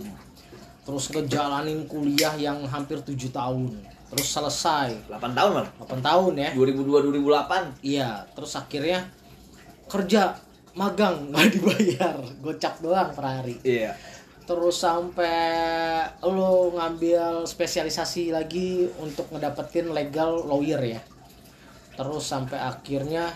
[0.83, 3.71] terus ngejalanin kuliah yang hampir tujuh tahun,
[4.11, 5.71] terus selesai 8 tahun malah.
[5.87, 6.49] 8 tahun ya.
[6.53, 7.81] 2002 2008.
[7.81, 8.99] Iya, terus akhirnya
[9.87, 10.35] kerja
[10.75, 13.55] magang nggak dibayar, gocap doang per hari.
[13.63, 13.95] Iya.
[14.43, 15.39] Terus sampai
[16.19, 21.01] lo ngambil spesialisasi lagi untuk ngedapetin legal lawyer ya.
[21.95, 23.31] Terus sampai akhirnya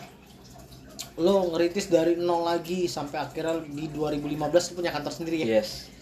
[1.18, 5.64] lo ngeritis dari nol lagi sampai akhirnya di 2015 lo punya kantor sendiri ya.
[5.64, 5.97] Yes.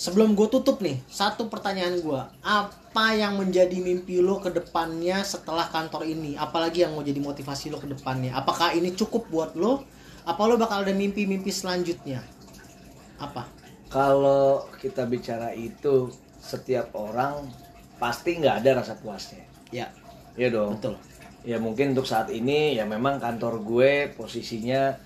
[0.00, 5.68] Sebelum gue tutup nih, satu pertanyaan gue, apa yang menjadi mimpi lo ke depannya setelah
[5.68, 6.40] kantor ini?
[6.40, 8.32] Apalagi yang mau jadi motivasi lo ke depannya?
[8.32, 9.84] Apakah ini cukup buat lo?
[10.24, 12.24] Apa lo bakal ada mimpi-mimpi selanjutnya?
[13.20, 13.44] Apa?
[13.92, 16.08] Kalau kita bicara itu
[16.40, 17.52] setiap orang
[18.00, 19.44] pasti nggak ada rasa puasnya.
[19.68, 19.92] Ya,
[20.32, 20.80] Iya dong.
[20.80, 20.96] betul.
[21.44, 24.96] Ya mungkin untuk saat ini ya memang kantor gue posisinya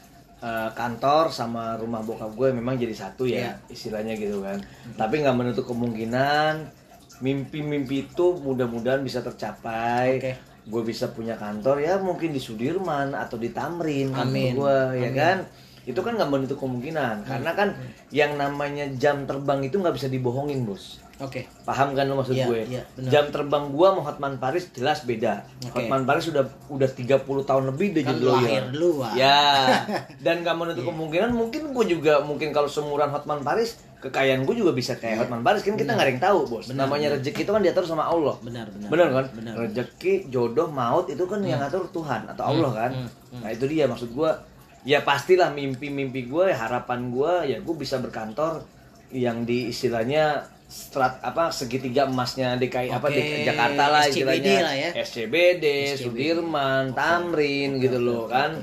[0.45, 3.53] eh, kantor sama rumah bokap gue memang jadi satu ya Iya.
[3.67, 4.61] istilahnya gitu kan.
[4.95, 6.69] Tapi nggak menutup kemungkinan
[7.17, 10.21] mimpi-mimpi itu mudah-mudahan bisa tercapai.
[10.21, 10.33] Oke.
[10.65, 14.53] Gue bisa punya kantor ya mungkin di Sudirman atau di Tamrin Amin.
[14.55, 15.15] gue ya Amin.
[15.15, 15.39] kan.
[15.85, 17.69] Itu kan nggak menutup kemungkinan karena kan
[18.09, 21.04] yang namanya jam terbang itu nggak bisa dibohongin bos.
[21.17, 21.47] Oke.
[21.63, 22.61] Paham kan lo maksud Iya, gue?
[22.67, 23.11] iya, benar.
[23.11, 25.47] Jam terbang sama Hotman Paris jelas beda.
[25.63, 25.79] Oke.
[25.81, 28.43] Hotman Paris udah udah 30 tahun lebih dia Kan jadi lawyer.
[28.43, 29.15] lahir duluan.
[29.15, 29.41] Ya.
[30.25, 30.61] Dan gak Iya.
[30.61, 35.23] menutup kemungkinan mungkin gue juga mungkin kalau seumuran Hotman Paris, kekayaan gue juga bisa kayak
[35.23, 36.67] Hotman Paris kan kita nggak ada yang tahu, Bos.
[36.67, 36.71] Iya.
[36.71, 37.19] Benar, Namanya benar.
[37.21, 38.35] rezeki itu kan diatur sama Allah.
[38.41, 38.89] Benar, benar.
[38.91, 39.25] Benar kan?
[39.33, 39.55] Benar.
[39.61, 42.91] Rezeki, jodoh, maut itu kan yang ngatur Tuhan atau Allah kan.
[42.93, 43.41] hmm, hmm.
[43.41, 44.43] Nah, itu dia maksud gua.
[44.83, 48.69] Ya pastilah mimpi-mimpi gue, harapan gue ya gue bisa berkantor
[49.09, 50.45] yang di istilahnya
[50.75, 54.59] strat apa segitiga emasnya DKI apa Oke, di Jakarta lah SCBD istilahnya.
[54.67, 54.91] lah ya.
[54.99, 55.65] SCBD,
[55.95, 58.59] Sudirman, Tamrin gitu loh kan.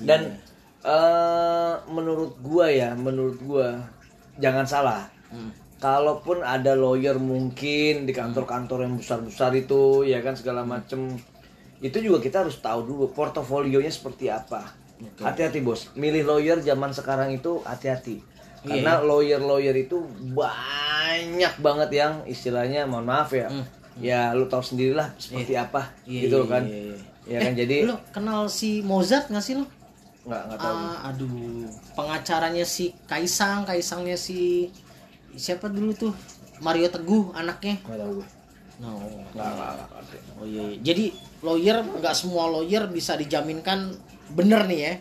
[0.00, 0.40] dan
[0.80, 3.76] eh menurut gua ya menurut gua
[4.36, 5.02] jangan salah.
[5.26, 5.50] Hmm.
[5.76, 11.18] kalaupun ada lawyer mungkin di kantor-kantor yang besar-besar itu ya kan segala macem
[11.84, 14.72] itu juga kita harus tahu dulu portofolionya seperti apa.
[15.20, 15.92] Hati-hati bos.
[15.92, 18.24] Milih lawyer zaman sekarang itu hati-hati
[18.62, 20.00] karena lawyer-lawyer itu
[20.32, 23.48] banyak banget yang istilahnya mohon maaf ya
[23.96, 26.06] ya lu tahu sendirilah seperti apa Hmm.
[26.06, 26.96] Iya, gitu iya, loh kan iya, iya.
[27.26, 29.64] ya kan jadi Lu kenal si Mozart nggak sih lo?
[30.22, 31.30] nggak nggak tahu Ah, aduh,
[31.94, 34.68] pengacaranya si Kaisang, Kaisangnya si
[35.32, 36.14] siapa dulu tuh?
[36.58, 37.78] Mario Teguh anaknya.
[37.80, 38.28] nggak tahu gue
[38.76, 38.92] No.
[39.32, 39.72] nggak nggak.
[40.36, 40.76] Oh iya, iya.
[40.82, 41.04] Jadi
[41.40, 43.96] lawyer nggak semua lawyer bisa dijaminkan
[44.28, 44.92] bener nih ya.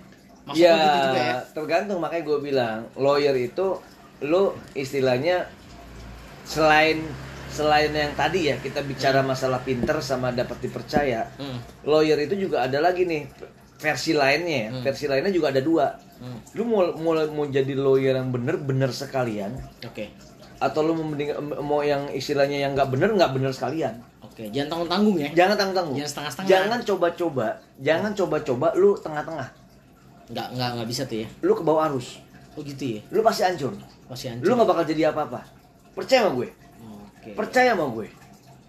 [0.45, 1.35] Maksud ya, gitu juga ya?
[1.51, 3.67] tergantung makanya gue bilang lawyer itu
[4.21, 4.43] lu
[4.73, 5.49] istilahnya
[6.43, 7.01] selain
[7.47, 11.57] selain yang tadi ya kita bicara masalah pinter sama dapat dipercaya Hmm.
[11.83, 13.25] lawyer itu juga ada lagi nih
[13.75, 16.39] versi lainnya ya versi lainnya juga ada dua Hmm.
[16.53, 20.11] lu mau mau mau jadi lawyer yang bener bener sekalian Oke.
[20.57, 24.67] atau lu mau mending- mau yang istilahnya yang nggak bener nggak bener sekalian Oke, jangan
[24.69, 25.29] tanggung-tanggung ya.
[25.33, 26.49] jangan tanggung tanggung Jangan setengah-setengah.
[26.49, 29.47] jangan coba-coba jangan coba-coba lu tengah-tengah
[30.25, 31.27] Nggak nggak nggak bisa tuh ya.
[31.41, 32.17] lu ke bawah arus
[32.55, 32.99] Oh gitu ya.
[33.11, 34.51] lu pasti hancur lu hancur.
[34.55, 35.41] nggak bakal jadi apa-apa
[35.91, 36.49] percaya sama gue
[37.19, 37.29] Oke.
[37.33, 38.07] percaya sama gue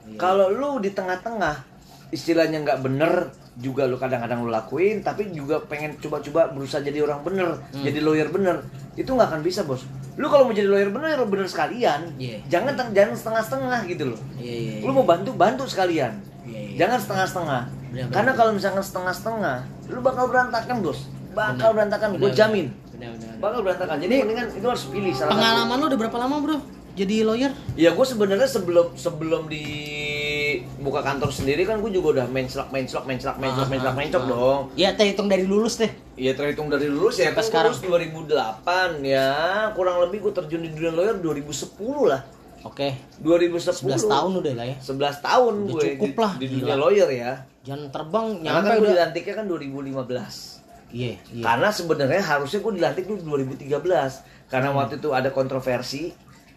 [0.07, 0.17] Iya.
[0.17, 1.67] kalau lu di tengah-tengah
[2.09, 3.13] istilahnya nggak bener
[3.57, 7.83] juga lu kadang-kadang lu lakuin tapi juga pengen coba-coba berusaha jadi orang bener Hmm.
[7.83, 8.63] jadi lawyer bener
[8.95, 9.83] itu nggak akan bisa bos
[10.15, 12.39] lu kalau mau jadi lawyer bener ya bener sekalian Iya.
[12.47, 14.73] jangan jangan setengah-setengah gitu loh Iya iya.
[14.79, 14.85] iya.
[14.85, 16.77] lu mau bantu bantu sekalian Iya, iya.
[16.79, 17.63] jangan setengah-setengah
[18.13, 19.57] karena kalau misalkan setengah-setengah
[19.89, 23.37] lu bakal berantakan bos bakal berantakan gue jamin Benar, benar.
[23.37, 25.37] bakal berantakan jadi mendingan itu harus pilih salah satu.
[25.37, 26.57] Pengalaman lu udah berapa lama, Bro?
[26.97, 27.53] Jadi lawyer?
[27.77, 32.89] Ya gue sebenarnya sebelum sebelum dibuka kantor sendiri kan gue juga udah main slok main
[32.89, 34.61] slok main slok main slok main slok main slok dong.
[34.73, 35.93] Ya, terhitung dari lulus deh.
[36.17, 39.29] Iya terhitung dari lulus ya kan gue lulus 2008 ya
[39.77, 41.77] kurang lebih gue terjun di dunia lawyer 2010
[42.09, 42.25] lah.
[42.65, 42.97] Oke.
[43.21, 43.85] 2010.
[43.85, 44.77] 11 tahun udah lah ya.
[44.81, 46.57] 11 tahun Udah gue cukup di, lah, di gila.
[46.57, 47.33] dunia lawyer ya.
[47.61, 48.93] Jangan terbang Karena nyampe kan gue udah.
[48.97, 50.56] dilantiknya kan 2015.
[50.89, 51.43] Iya, iya.
[51.43, 54.79] Karena sebenarnya harusnya gue dilantik dulu 2013 karena Hmm.
[54.79, 56.15] waktu itu ada kontroversi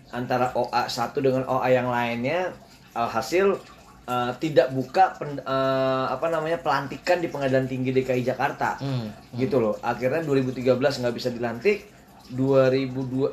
[0.09, 2.53] antara OA satu dengan OA yang lainnya
[2.91, 3.57] alhasil
[4.05, 8.73] eh, tidak buka pen- eh, apa namanya pelantikan di Pengadilan Tinggi DKI Jakarta.
[8.75, 9.13] Hmm.
[9.31, 9.77] Gitu loh.
[9.79, 10.65] Akhirnya 2013
[10.97, 11.85] nggak bisa dilantik,
[12.33, 13.29] 2014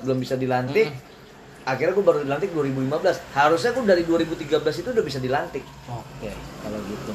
[0.00, 0.88] belum bisa dilantik.
[0.88, 1.10] Hmm.
[1.64, 3.20] Akhirnya gue baru dilantik 2015.
[3.30, 5.62] Harusnya gue dari 2013 itu udah bisa dilantik.
[5.86, 7.12] Oke, kalau gitu.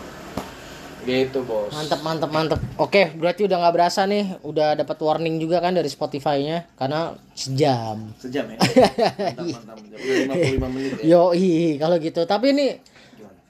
[1.08, 1.72] Gitu, Bos.
[1.72, 2.60] Mantep, mantep, mantep.
[2.76, 4.44] Oke, berarti udah nggak berasa nih.
[4.44, 8.12] Udah dapat warning juga kan dari Spotify-nya karena sejam.
[8.20, 8.60] Sejam ya.
[9.40, 9.78] Mantap, mantap, mantap.
[9.88, 10.36] Udah
[10.68, 11.16] 55 menit ya.
[11.16, 11.24] Yo,
[11.80, 12.22] kalau gitu.
[12.28, 12.68] Tapi ini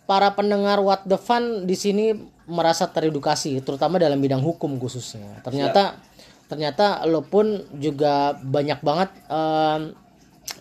[0.05, 2.13] para pendengar What the Fun di sini
[2.47, 5.41] merasa teredukasi, terutama dalam bidang hukum khususnya.
[5.43, 5.99] Ternyata
[6.47, 9.91] ternyata lo pun juga banyak banget em,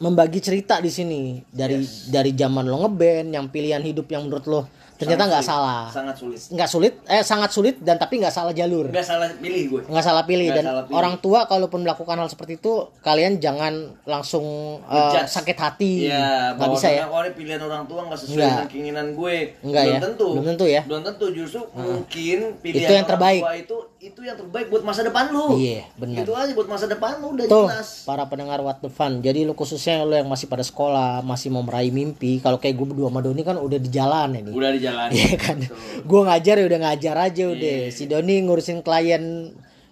[0.02, 1.78] membagi cerita di sini dari
[2.10, 4.60] dari zaman lo ngeband, yang pilihan hidup yang menurut lo
[4.96, 6.40] ternyata nggak salah, Sangat sulit.
[6.48, 9.82] nggak sulit, eh sangat sulit dan tapi nggak salah jalur Nggak salah pilih gue.
[9.86, 10.96] nggak salah pilih Nggak dan salah pilih.
[10.96, 14.44] orang tua kalaupun melakukan hal seperti itu kalian jangan langsung
[14.82, 18.50] uh, sakit hati Iya, nggak bisa ya ini pilihan orang tua nggak sesuai Nggak.
[18.50, 19.36] dengan keinginan gue.
[19.60, 20.00] Enggak belum ya?
[20.02, 20.26] tentu.
[20.30, 20.80] Belum tentu ya?
[20.82, 23.42] Belum tentu justru mungkin pilihan Itu yang orang terbaik.
[23.42, 25.56] tua itu itu yang terbaik buat masa depan lu.
[25.56, 26.20] Iya, benar.
[26.20, 28.04] Itu aja buat masa depan lu udah tuh jelas.
[28.04, 31.64] para pendengar What the Fun jadi lu khususnya lu yang masih pada sekolah masih mau
[31.64, 34.70] meraih mimpi kalau kayak gue berdua sama Doni kan udah di jalan ya nih Udah
[34.70, 35.08] di jalan.
[35.16, 35.56] Iya kan
[36.04, 39.24] gue ngajar ya udah ngajar aja udah si Doni ngurusin klien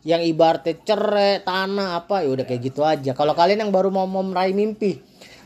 [0.05, 4.05] yang ibaratnya cerai tanah apa ya udah kayak gitu aja kalau kalian yang baru mau
[4.05, 5.01] mau meraih mimpi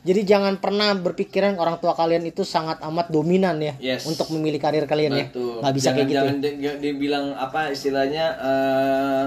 [0.08, 4.02] jadi jangan pernah berpikiran orang tua kalian itu sangat amat dominan ya Yes.
[4.04, 5.60] untuk memilih karir kalian ya Betul.
[5.60, 9.24] nggak bisa jangan, kayak gitu Jangan di- di- dibilang apa istilahnya eh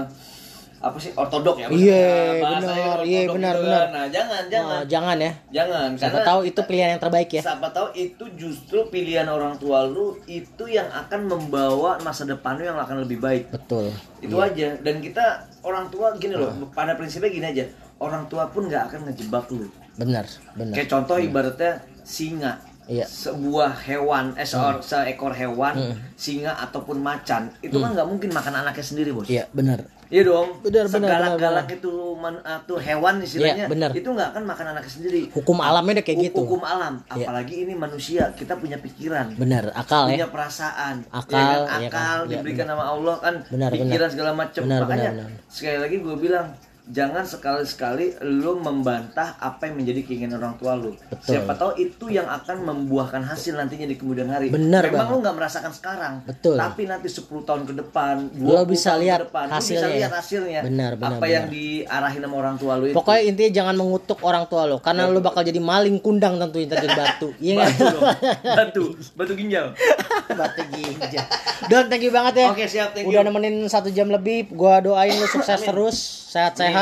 [0.82, 1.70] apa sih ortodok ya?
[1.70, 2.10] Iya,
[2.42, 2.58] benar.
[2.58, 3.62] ortodok Iya, gitu benar, kan.
[3.62, 3.86] benar.
[3.86, 4.74] Nah, jangan, jangan.
[4.74, 8.24] Oh, jangan ya Jangan, siapa karena tahu itu pilihan yang terbaik ya Siapa tahu itu
[8.34, 13.22] justru pilihan orang tua lu itu yang akan membawa masa depan lu yang akan lebih
[13.22, 13.54] baik.
[13.54, 14.74] betul Itu aja.
[14.76, 15.22] Dan kita
[15.62, 17.64] orang tua gini loh, pada prinsipnya gini aja.
[17.96, 19.70] Orang tua pun nggak akan ngejebak lu.
[19.94, 20.24] Benar
[20.54, 21.72] benar Kayak contoh ibaratnya
[22.02, 22.52] singa.
[22.82, 23.06] Iya.
[23.06, 28.82] Sebuah hewan, eh seor- seekor hewan, singa ataupun macan, itu kan nggak mungkin makan anaknya
[28.82, 29.30] sendiri, Bos.
[29.30, 30.60] iya benar Iya dong.
[30.60, 33.90] Benar, benar, Segalak-galak itu man, ah, tuh hewan istilahnya, Iya, benar.
[33.96, 35.22] itu nggak akan makan anaknya sendiri.
[35.32, 37.24] hukum alamnya udah kayak gitu Hukum alam, Iya.
[37.24, 41.80] apalagi ini manusia, kita punya pikiran, benar akal punya ya perasaan, Akal, ya kan?
[41.80, 41.96] iya kan?
[41.96, 44.10] akal Iya, diberikan sama Allah kan, Benar, pikiran benar.
[44.10, 44.62] segala macam.
[44.66, 45.48] Makanya benar, benar.
[45.48, 46.46] sekali lagi gue bilang,
[46.92, 50.92] jangan sekali-sekali lu membantah apa yang menjadi keinginan orang tua lu.
[51.08, 51.40] Betul.
[51.40, 54.52] Siapa tahu itu yang akan membuahkan hasil nantinya di kemudian hari.
[54.52, 55.12] Benar Memang banget.
[55.16, 56.14] lu nggak merasakan sekarang.
[56.28, 56.60] Betul.
[56.60, 59.88] Tapi nanti 10 tahun ke depan, 20 bisa tahun ke lihat depan, lu hasilnya bisa
[59.88, 59.96] ya.
[59.96, 60.60] lihat hasilnya.
[60.68, 61.32] Benar, benar, Apa benar.
[61.32, 62.96] yang diarahin sama orang tua lu itu.
[63.00, 66.88] Pokoknya intinya jangan mengutuk orang tua lo karena lo bakal jadi maling kundang tentunya jadi
[66.92, 67.28] batu.
[67.42, 67.98] Iya batu.
[68.44, 68.84] Batu,
[69.16, 69.66] batu ginjal.
[70.40, 71.24] batu ginjal.
[71.70, 72.48] Don, thank you banget ya.
[72.50, 73.28] Oke, siap, thank Udah you.
[73.30, 74.50] nemenin satu jam lebih.
[74.50, 75.96] Gua doain lu sukses terus,
[76.34, 76.81] sehat-sehat.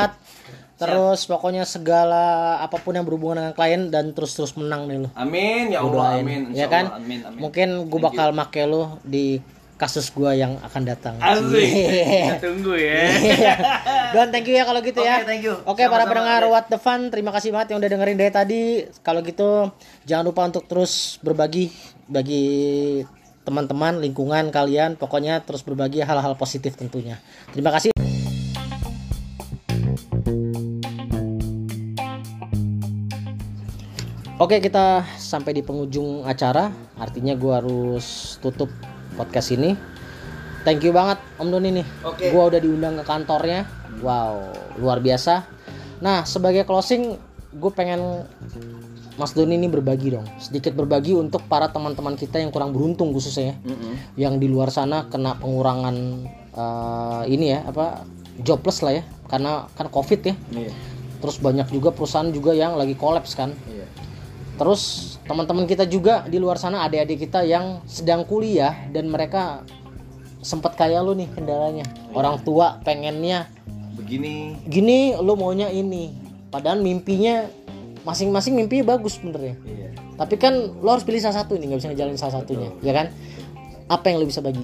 [0.80, 5.09] Terus pokoknya segala apa pun yang berhubungan dengan klien dan terus-terus menang nih lu.
[5.12, 6.57] Amin ya Gua Allah, amin.
[6.57, 6.88] Ya kan?
[6.88, 7.36] Allah, Amin, amin.
[7.36, 9.44] Mungkin gue bakal make lu di
[9.80, 11.16] kasus gua yang akan datang.
[11.20, 11.64] Asik.
[11.64, 12.36] Iya.
[12.36, 13.01] Kita tunggu ya.
[14.16, 15.20] Don, thank you ya kalau gitu ya.
[15.20, 15.57] Oke, thank you.
[15.64, 16.42] Oke, para Sama-sama, pendengar.
[16.53, 18.62] What the Fun, terima kasih banget yang udah dengerin dari tadi.
[19.01, 19.72] Kalau gitu,
[20.05, 21.72] jangan lupa untuk terus berbagi
[22.09, 22.44] bagi
[23.44, 27.16] teman-teman, lingkungan kalian, pokoknya terus berbagi hal-hal positif tentunya.
[27.57, 27.99] Terima kasih.
[34.41, 36.72] Oke, kita sampai di penghujung acara.
[36.97, 38.72] Artinya gua harus tutup
[39.12, 39.76] podcast ini.
[40.64, 41.86] Thank you banget Om Doni nih.
[42.09, 42.32] Oke.
[42.32, 43.68] Gua udah diundang ke kantornya.
[44.01, 44.49] Wow,
[44.80, 45.45] luar biasa.
[46.01, 47.20] Nah, sebagai closing,
[47.53, 48.24] gue pengen
[49.20, 50.24] Mas Doni ini berbagi dong.
[50.41, 53.57] Sedikit berbagi untuk para teman-teman kita yang kurang beruntung khususnya ya.
[53.68, 53.95] Mm-mm.
[54.16, 55.97] Yang di luar sana kena pengurangan
[56.57, 58.09] eh, ini ya, apa
[58.41, 59.05] jobless lah ya.
[59.28, 60.32] Karena kan Covid ya.
[60.49, 60.72] Iya.
[61.20, 63.53] Terus banyak juga perusahaan juga yang lagi kolaps kan.
[63.68, 63.79] Iya.
[64.61, 69.64] Terus teman-teman kita juga di luar sana adik-adik kita yang sedang kuliah dan mereka
[70.44, 71.88] sempat kayak lu nih kendalanya.
[72.12, 73.48] Orang tua pengennya
[73.96, 74.61] Begini.
[74.68, 76.12] gini, lu maunya ini.
[76.52, 77.48] Padahal mimpinya
[78.04, 79.56] masing-masing mimpinya bagus sebenarnya.
[79.64, 79.88] Iya.
[80.20, 80.52] Tapi kan
[80.84, 83.06] lo harus pilih salah satu nih, nggak bisa ngejalanin salah satunya, ya kan?
[83.88, 84.61] Apa yang lo bisa bagi?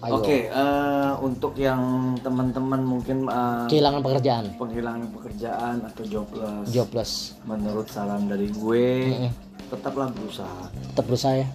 [0.00, 1.80] Oke, eh, untuk yang
[2.18, 7.12] teman-teman mungkin eh, Kehilangan pekerjaan, penghilangan pekerjaan atau jobless, jobless,
[7.44, 9.12] menurut saran dari gue,
[9.68, 11.48] tetaplah berusaha, tetap berusaha ya.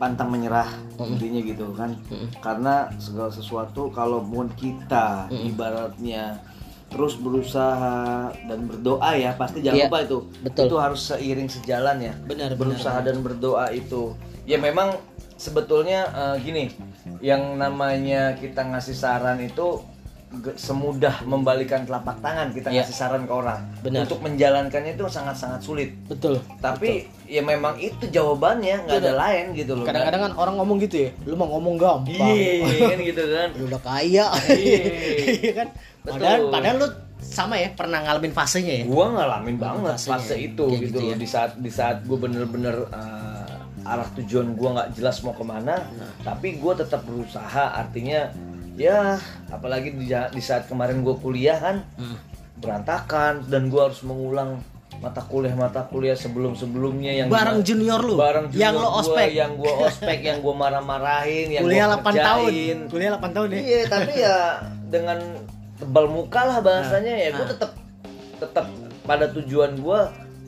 [0.00, 1.92] pantang menyerah, intinya gitu kan.
[2.40, 6.40] Karena segala sesuatu kalau mau kita ibaratnya
[6.88, 10.18] terus berusaha dan berdoa ya, pasti jangan Iya, lupa itu.
[10.40, 10.64] betul.
[10.64, 12.16] Itu harus seiring sejalan ya.
[12.24, 14.16] Benar, berusaha dan berdoa itu.
[14.42, 14.96] Ya memang
[15.40, 16.64] sebetulnya eh, gini,
[17.24, 19.80] yang namanya kita ngasih saran itu
[20.54, 22.86] semudah membalikan telapak tangan kita Iya.
[22.86, 23.66] ngasih saran ke orang.
[23.82, 24.06] Benar.
[24.06, 25.90] Untuk menjalankannya itu sangat-sangat sulit.
[26.06, 26.38] Betul.
[26.62, 29.82] Tapi ya memang itu jawabannya nggak ada lain gitu loh.
[29.82, 32.14] Kadang-kadang kan orang ngomong gitu ya, lu mau ngomong gampang.
[32.30, 33.48] Iya kan gitu kan.
[33.58, 34.26] Lu udah kaya.
[34.54, 34.80] Iya.
[35.40, 35.68] Iya kan?
[36.00, 36.88] Padahal padahal lu
[37.20, 38.84] sama ya pernah ngalamin fasenya ya.
[38.86, 41.16] Gua ngalamin banget Fasenya fase itu kayak gitu, gitu loh ya.
[41.18, 43.29] di saat di saat gue bener-bener uh,
[43.90, 46.10] arah tujuan gua nggak jelas mau ke mana, Nah.
[46.22, 47.74] tapi gue tetap berusaha.
[47.74, 48.30] Artinya
[48.74, 49.18] ya
[49.48, 52.16] apalagi di, di saat kemarin gue kuliah kan Hmm.
[52.56, 54.60] berantakan dan gua harus mengulang
[54.96, 58.14] mata kuliah mata kuliah sebelum sebelumnya yang Bareng junior lu.
[58.14, 59.28] bareng yang junior lo gua, ospek.
[59.32, 62.52] yang gua ospek yang gua marah-marahin yang Kuliah gua 8 tahun.
[62.86, 63.58] Kuliah 8 tahun ya.
[63.58, 64.36] Iya, tapi ya
[64.86, 65.18] dengan
[65.74, 67.48] tebal muka lah bahasanya ya gue Nah.
[67.48, 67.70] tetap
[68.36, 68.66] tetap
[69.02, 70.00] pada tujuan gue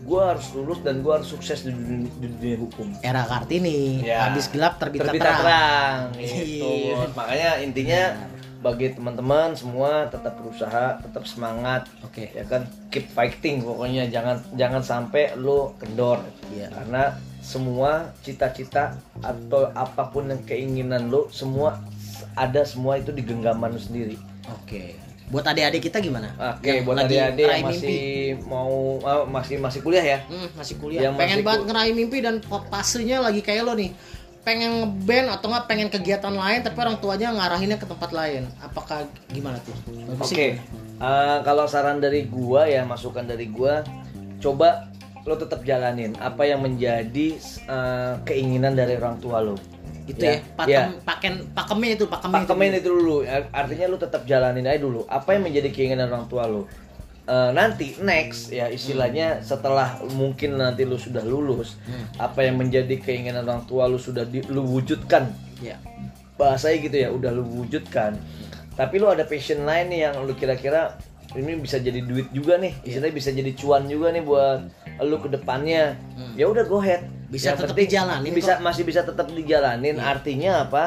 [0.02, 2.90] gue harus lulus dan gue harus sukses di dunia, di dunia hukum.
[3.06, 4.26] Era Kartini, Ya.
[4.28, 5.14] habis gelap terbit terang.
[5.18, 6.66] terang, gitu.
[6.66, 7.06] Iya.
[7.14, 8.02] Makanya intinya
[8.62, 11.86] bagi teman-teman semua tetap berusaha, tetap semangat.
[12.02, 12.30] Oke.
[12.34, 16.22] Ya kan, keep fighting pokoknya jangan jangan sampai lo kendor.
[16.50, 16.70] Iya.
[16.70, 21.82] Karena semua cita-cita atau apa pun yang keinginan lo semua
[22.38, 24.14] ada semua itu di genggaman lo sendiri.
[24.62, 24.94] Oke.
[25.32, 26.28] Buat adik-adik kita gimana?
[26.36, 28.02] Oke, Yang buat adik-adik yang masih
[28.44, 30.18] mau ah, masih masih kuliah ya.
[30.28, 31.08] Hmm, masih kuliah.
[31.08, 32.34] Yang pengen masih banget ngeraih mimpi dan
[32.68, 33.96] pasenya lagi kayak lo nih.
[34.44, 38.44] Pengen ngeband atau nggak pengen kegiatan lain tapi orang tuanya ngarahinnya ke tempat lain.
[38.60, 39.72] Apakah gimana tuh?
[40.20, 40.52] Oke, sih.
[41.00, 43.80] eh, kalau saran dari gua ya, masukan dari gua,
[44.36, 44.92] coba
[45.24, 49.56] lo tetap jalanin apa yang menjadi eh, keinginan dari orang tua lo.
[50.02, 50.84] Itu Ya, ya, pakem, ya.
[51.00, 52.78] paken, pakemnya itu, pakemnya Pakemin itu.
[52.78, 55.06] itu dulu, Ar- artinya lo tetap jalanin aja dulu.
[55.06, 56.66] Apa yang menjadi keinginan orang tua lo?
[57.22, 61.78] Eh, nanti next ya istilahnya setelah mungkin nanti lu sudah lulus,
[62.16, 65.78] apa yang menjadi keinginan orang tua lu sudah di, lu wujudkan Ya.
[66.34, 68.18] bahasanya gitu ya udah lu wujudkan
[68.72, 70.98] tapi lu ada passion lain nih yang lu kira-kira
[71.32, 72.98] ini bisa jadi duit juga nih Iya.
[72.98, 74.60] istilahnya bisa jadi cuan juga nih buat
[74.98, 75.94] lu ke depannya
[76.34, 77.21] ya udah go ahead Hmm.
[77.32, 78.52] Bisa Yang tetap penting dijalanin bisa kok.
[78.52, 78.62] Iya.
[78.62, 80.84] masih bisa tetap dijalanin artinya apa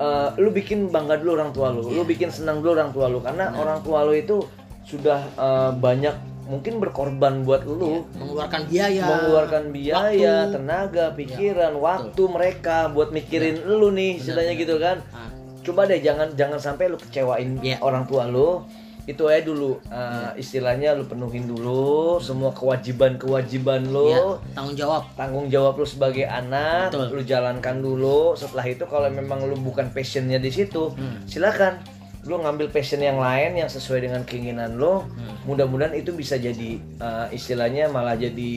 [0.00, 1.92] Eh, lu bikin bangga dulu orang tua lu Iya.
[1.92, 4.40] lu bikin senang dulu orang tua lu karena orang tua lu itu
[4.82, 6.16] sudah eh, banyak
[6.48, 9.04] mungkin berkorban buat lu Mengeluarkan biaya.
[9.04, 10.34] mengeluarkan biaya, Iya.
[10.40, 10.54] waktu.
[10.56, 15.04] tenaga, pikiran, waktu mereka buat mikirin lu nih, istilahnya gitu kan.
[15.12, 15.28] Ah.
[15.60, 17.78] Coba deh jangan jangan sampai lu kecewain Iya.
[17.78, 18.64] orang tua lu.
[19.02, 24.22] Itu aja dulu uh, istilahnya lu penuhin dulu semua kewajiban-kewajiban lu Iya,
[24.52, 25.02] tanggung jawab.
[25.14, 27.06] tanggung jawab lu sebagai anak Betul.
[27.12, 31.22] lu jalankan dulu setelah itu kalau memang lu bukan passionnya di situ Hmm.
[31.24, 31.80] silakan
[32.22, 35.36] lu ngambil passion yang lain yang sesuai dengan keinginan lu Hmm.
[35.46, 38.52] mudah-mudahan itu bisa jadi uh, istilahnya malah jadi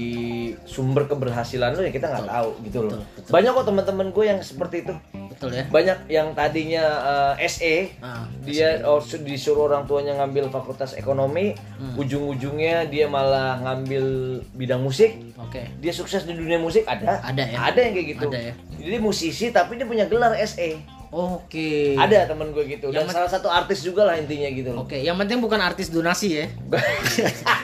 [0.63, 4.39] sumber keberhasilan lu ya kita nggak tahu gitu loh Betul, banyak kok teman-teman gue yang
[4.39, 4.93] seperti itu
[5.25, 5.63] Betul ya.
[5.65, 11.55] banyak yang tadinya uh, SE Ah, dia oh, su- disuruh orang tuanya ngambil fakultas ekonomi
[11.73, 11.95] Hmm.
[11.97, 14.05] ujung-ujungnya dia malah ngambil
[14.53, 15.67] bidang musik Oke.
[15.77, 17.57] dia sukses di dunia musik ada Ada ya?
[17.61, 18.53] ada yang kayak gitu Ada ya?
[18.77, 20.79] jadi musisi tapi dia punya gelar SE
[21.13, 21.93] Oke.
[21.93, 24.97] ada temen gue gitu dan Yang salah satu artis juga lah intinya gitu loh Oke,
[24.97, 26.45] yang penting bukan artis donasi ya.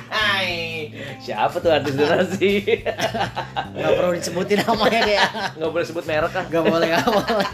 [0.09, 0.89] Hai,
[1.19, 2.77] siapa tuh artis donasi
[3.79, 5.19] Gak perlu disebutin namanya deh.
[5.57, 7.49] nggak boleh sebut merek kan Gak boleh, gak boleh.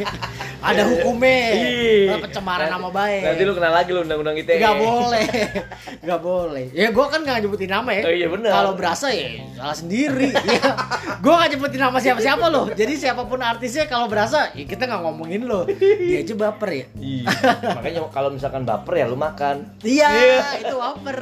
[0.60, 1.39] Ada hukumnya.
[1.54, 2.10] Ih.
[2.18, 3.22] Pencemaran nama baik.
[3.24, 5.26] nanti lu kenal lagi lu undang-undang ITE Gak boleh,
[6.02, 6.66] gak boleh.
[6.72, 8.02] Ya gue kan gak nyebutin nama ya.
[8.02, 8.52] Oh, iya, benar.
[8.52, 10.34] Kalau berasa ya salah sendiri.
[10.34, 10.62] ya.
[11.22, 12.66] Gue gak nyebutin nama siapa-siapa loh.
[12.72, 15.70] Jadi siapa pun artisnya kalau berasa ya kita gak ngomongin lo.
[15.86, 16.86] Dia aja baper ya.
[16.96, 17.26] Iya.
[17.74, 20.10] makanya kalau misalkan baper ya lu makan Iya,
[20.60, 21.20] itu baper.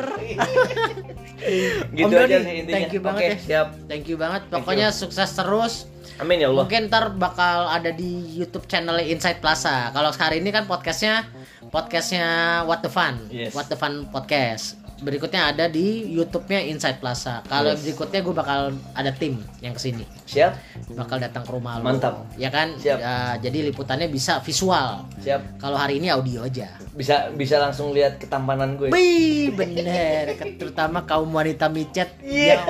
[1.91, 3.35] gitu Om aja sih intinya thank you banget ya.
[3.37, 4.41] siap Thank you banget.
[4.47, 5.73] Pokoknya sukses terus.
[6.15, 9.89] amin ya Allah Mungkin ntar bakal ada di YouTube channel Inside Plaza.
[9.89, 11.25] Kalau hari ini kan podcastnya
[11.67, 12.27] podcastnya
[12.63, 13.51] What the Fun, Yes.
[13.51, 14.82] What the Fun podcast.
[15.03, 17.43] Berikutnya ada di YouTube-nya Inside Plaza.
[17.43, 17.83] Kalau Yes.
[17.83, 18.59] berikutnya gue bakal
[18.93, 20.55] ada tim yang ke sini, siap
[20.89, 21.83] bakal datang ke rumah lo.
[21.85, 22.23] Mantap.
[22.33, 22.73] Ya kan?
[22.73, 22.97] Siap.
[22.97, 25.03] Ya, jadi liputannya bisa visual.
[25.19, 26.71] siap Kalau hari ini audio aja.
[26.93, 30.37] bisa bisa langsung lihat ketampanan gue Wih, bener.
[30.55, 32.55] Terutama kaum wanita micet Iya.
[32.55, 32.63] yang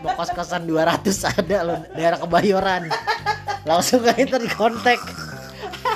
[0.00, 2.86] mau kos-kosan 200 ada loh daerah Kebayoran.
[3.62, 5.00] Langsung aja ntar di kontak.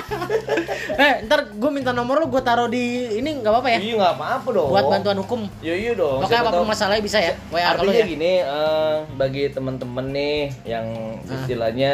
[1.01, 2.83] eh, ntar gue minta nomor lu gue taruh di
[3.15, 3.79] ini nggak apa-apa ya?
[3.79, 5.41] iya nggak apa-apa dong Buat bantuan hukum.
[5.59, 7.33] iya iya dong Pokoknya apa pun tahu- masalahnya bisa ya.
[7.47, 8.05] WA kalau artinya ya.
[8.07, 10.85] gini eh, bagi teman-teman nih yang
[11.19, 11.33] Ah.
[11.35, 11.93] istilahnya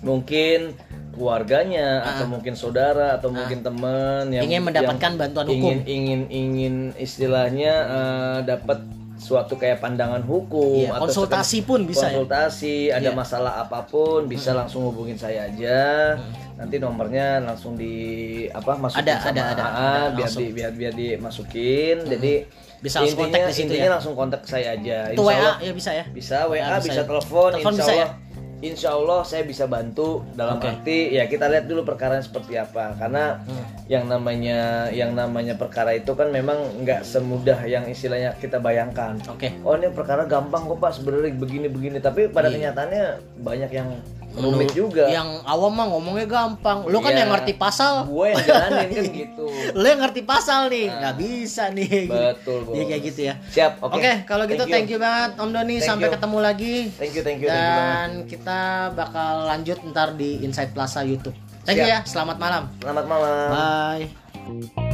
[0.00, 0.76] mungkin
[1.10, 4.44] keluarganya atau mungkin saudara atau mungkin teman yang.
[4.44, 5.76] Ingin mendapatkan yang bantuan ingin hukum.
[5.88, 8.84] ingin ingin istilahnya eh, dapat
[9.18, 12.14] suatu kayak pandangan hukum Iya, atau konsultasi sekedar- pun bisa ya?
[12.14, 13.16] konsultasi ada Iya.
[13.16, 14.58] masalah apa pun bisa Hmm.
[14.60, 16.14] langsung hubungin saya aja
[16.54, 17.94] nanti nomornya langsung di
[18.48, 20.40] apa masukin Ada, sama ada, ada, AA, ada, biar langsung.
[20.42, 22.34] di, biar biar dimasukin jadi
[22.76, 23.90] Bisa langsung intinya kontak di situ intinya ya?
[23.90, 26.04] langsung kontak saya aja Itu WA Allah ya bisa ya.
[26.06, 27.04] bisa WA Nah, bisa, bisa ya.
[27.04, 28.06] telepon, Telepon insya bisa ya?
[28.58, 30.64] Insya Allah saya bisa bantu dalam Oke.
[30.66, 33.64] arti ya kita lihat dulu perkara seperti apa karena Hmm.
[33.86, 34.58] yang namanya
[34.90, 39.52] yang namanya perkara itu kan memang nggak semudah yang istilahnya kita bayangkan Oke.
[39.60, 42.72] oh ini perkara gampang kok pak sebenarnya begini begini tapi pada Iya.
[42.72, 43.04] kenyataannya
[43.38, 43.88] banyak yang
[44.38, 46.84] rumit juga Yang awam mah ngomongnya gampang.
[46.84, 47.24] Lu kan Iya.
[47.24, 48.04] yang ngerti pasal.
[48.04, 52.04] gue yang jalanin kan gitu Lu yang ngerti pasal nih, nggak bisa nih.
[52.12, 53.34] betul bos Iya kayak gitu ya.
[53.48, 54.96] siap Oke, oke kalau gitu thank you.
[54.96, 56.14] banget Om Doni Thank sampai you.
[56.14, 56.74] ketemu lagi.
[56.94, 57.76] thank you thank you thank you.
[57.76, 58.60] Dan kita
[58.92, 61.34] bakal lanjut ntar di Inside Plaza YouTube.
[61.62, 62.02] Thank you Siap.
[62.02, 62.06] ya.
[62.06, 62.62] Selamat malam.
[62.78, 64.85] selamat malam Bye.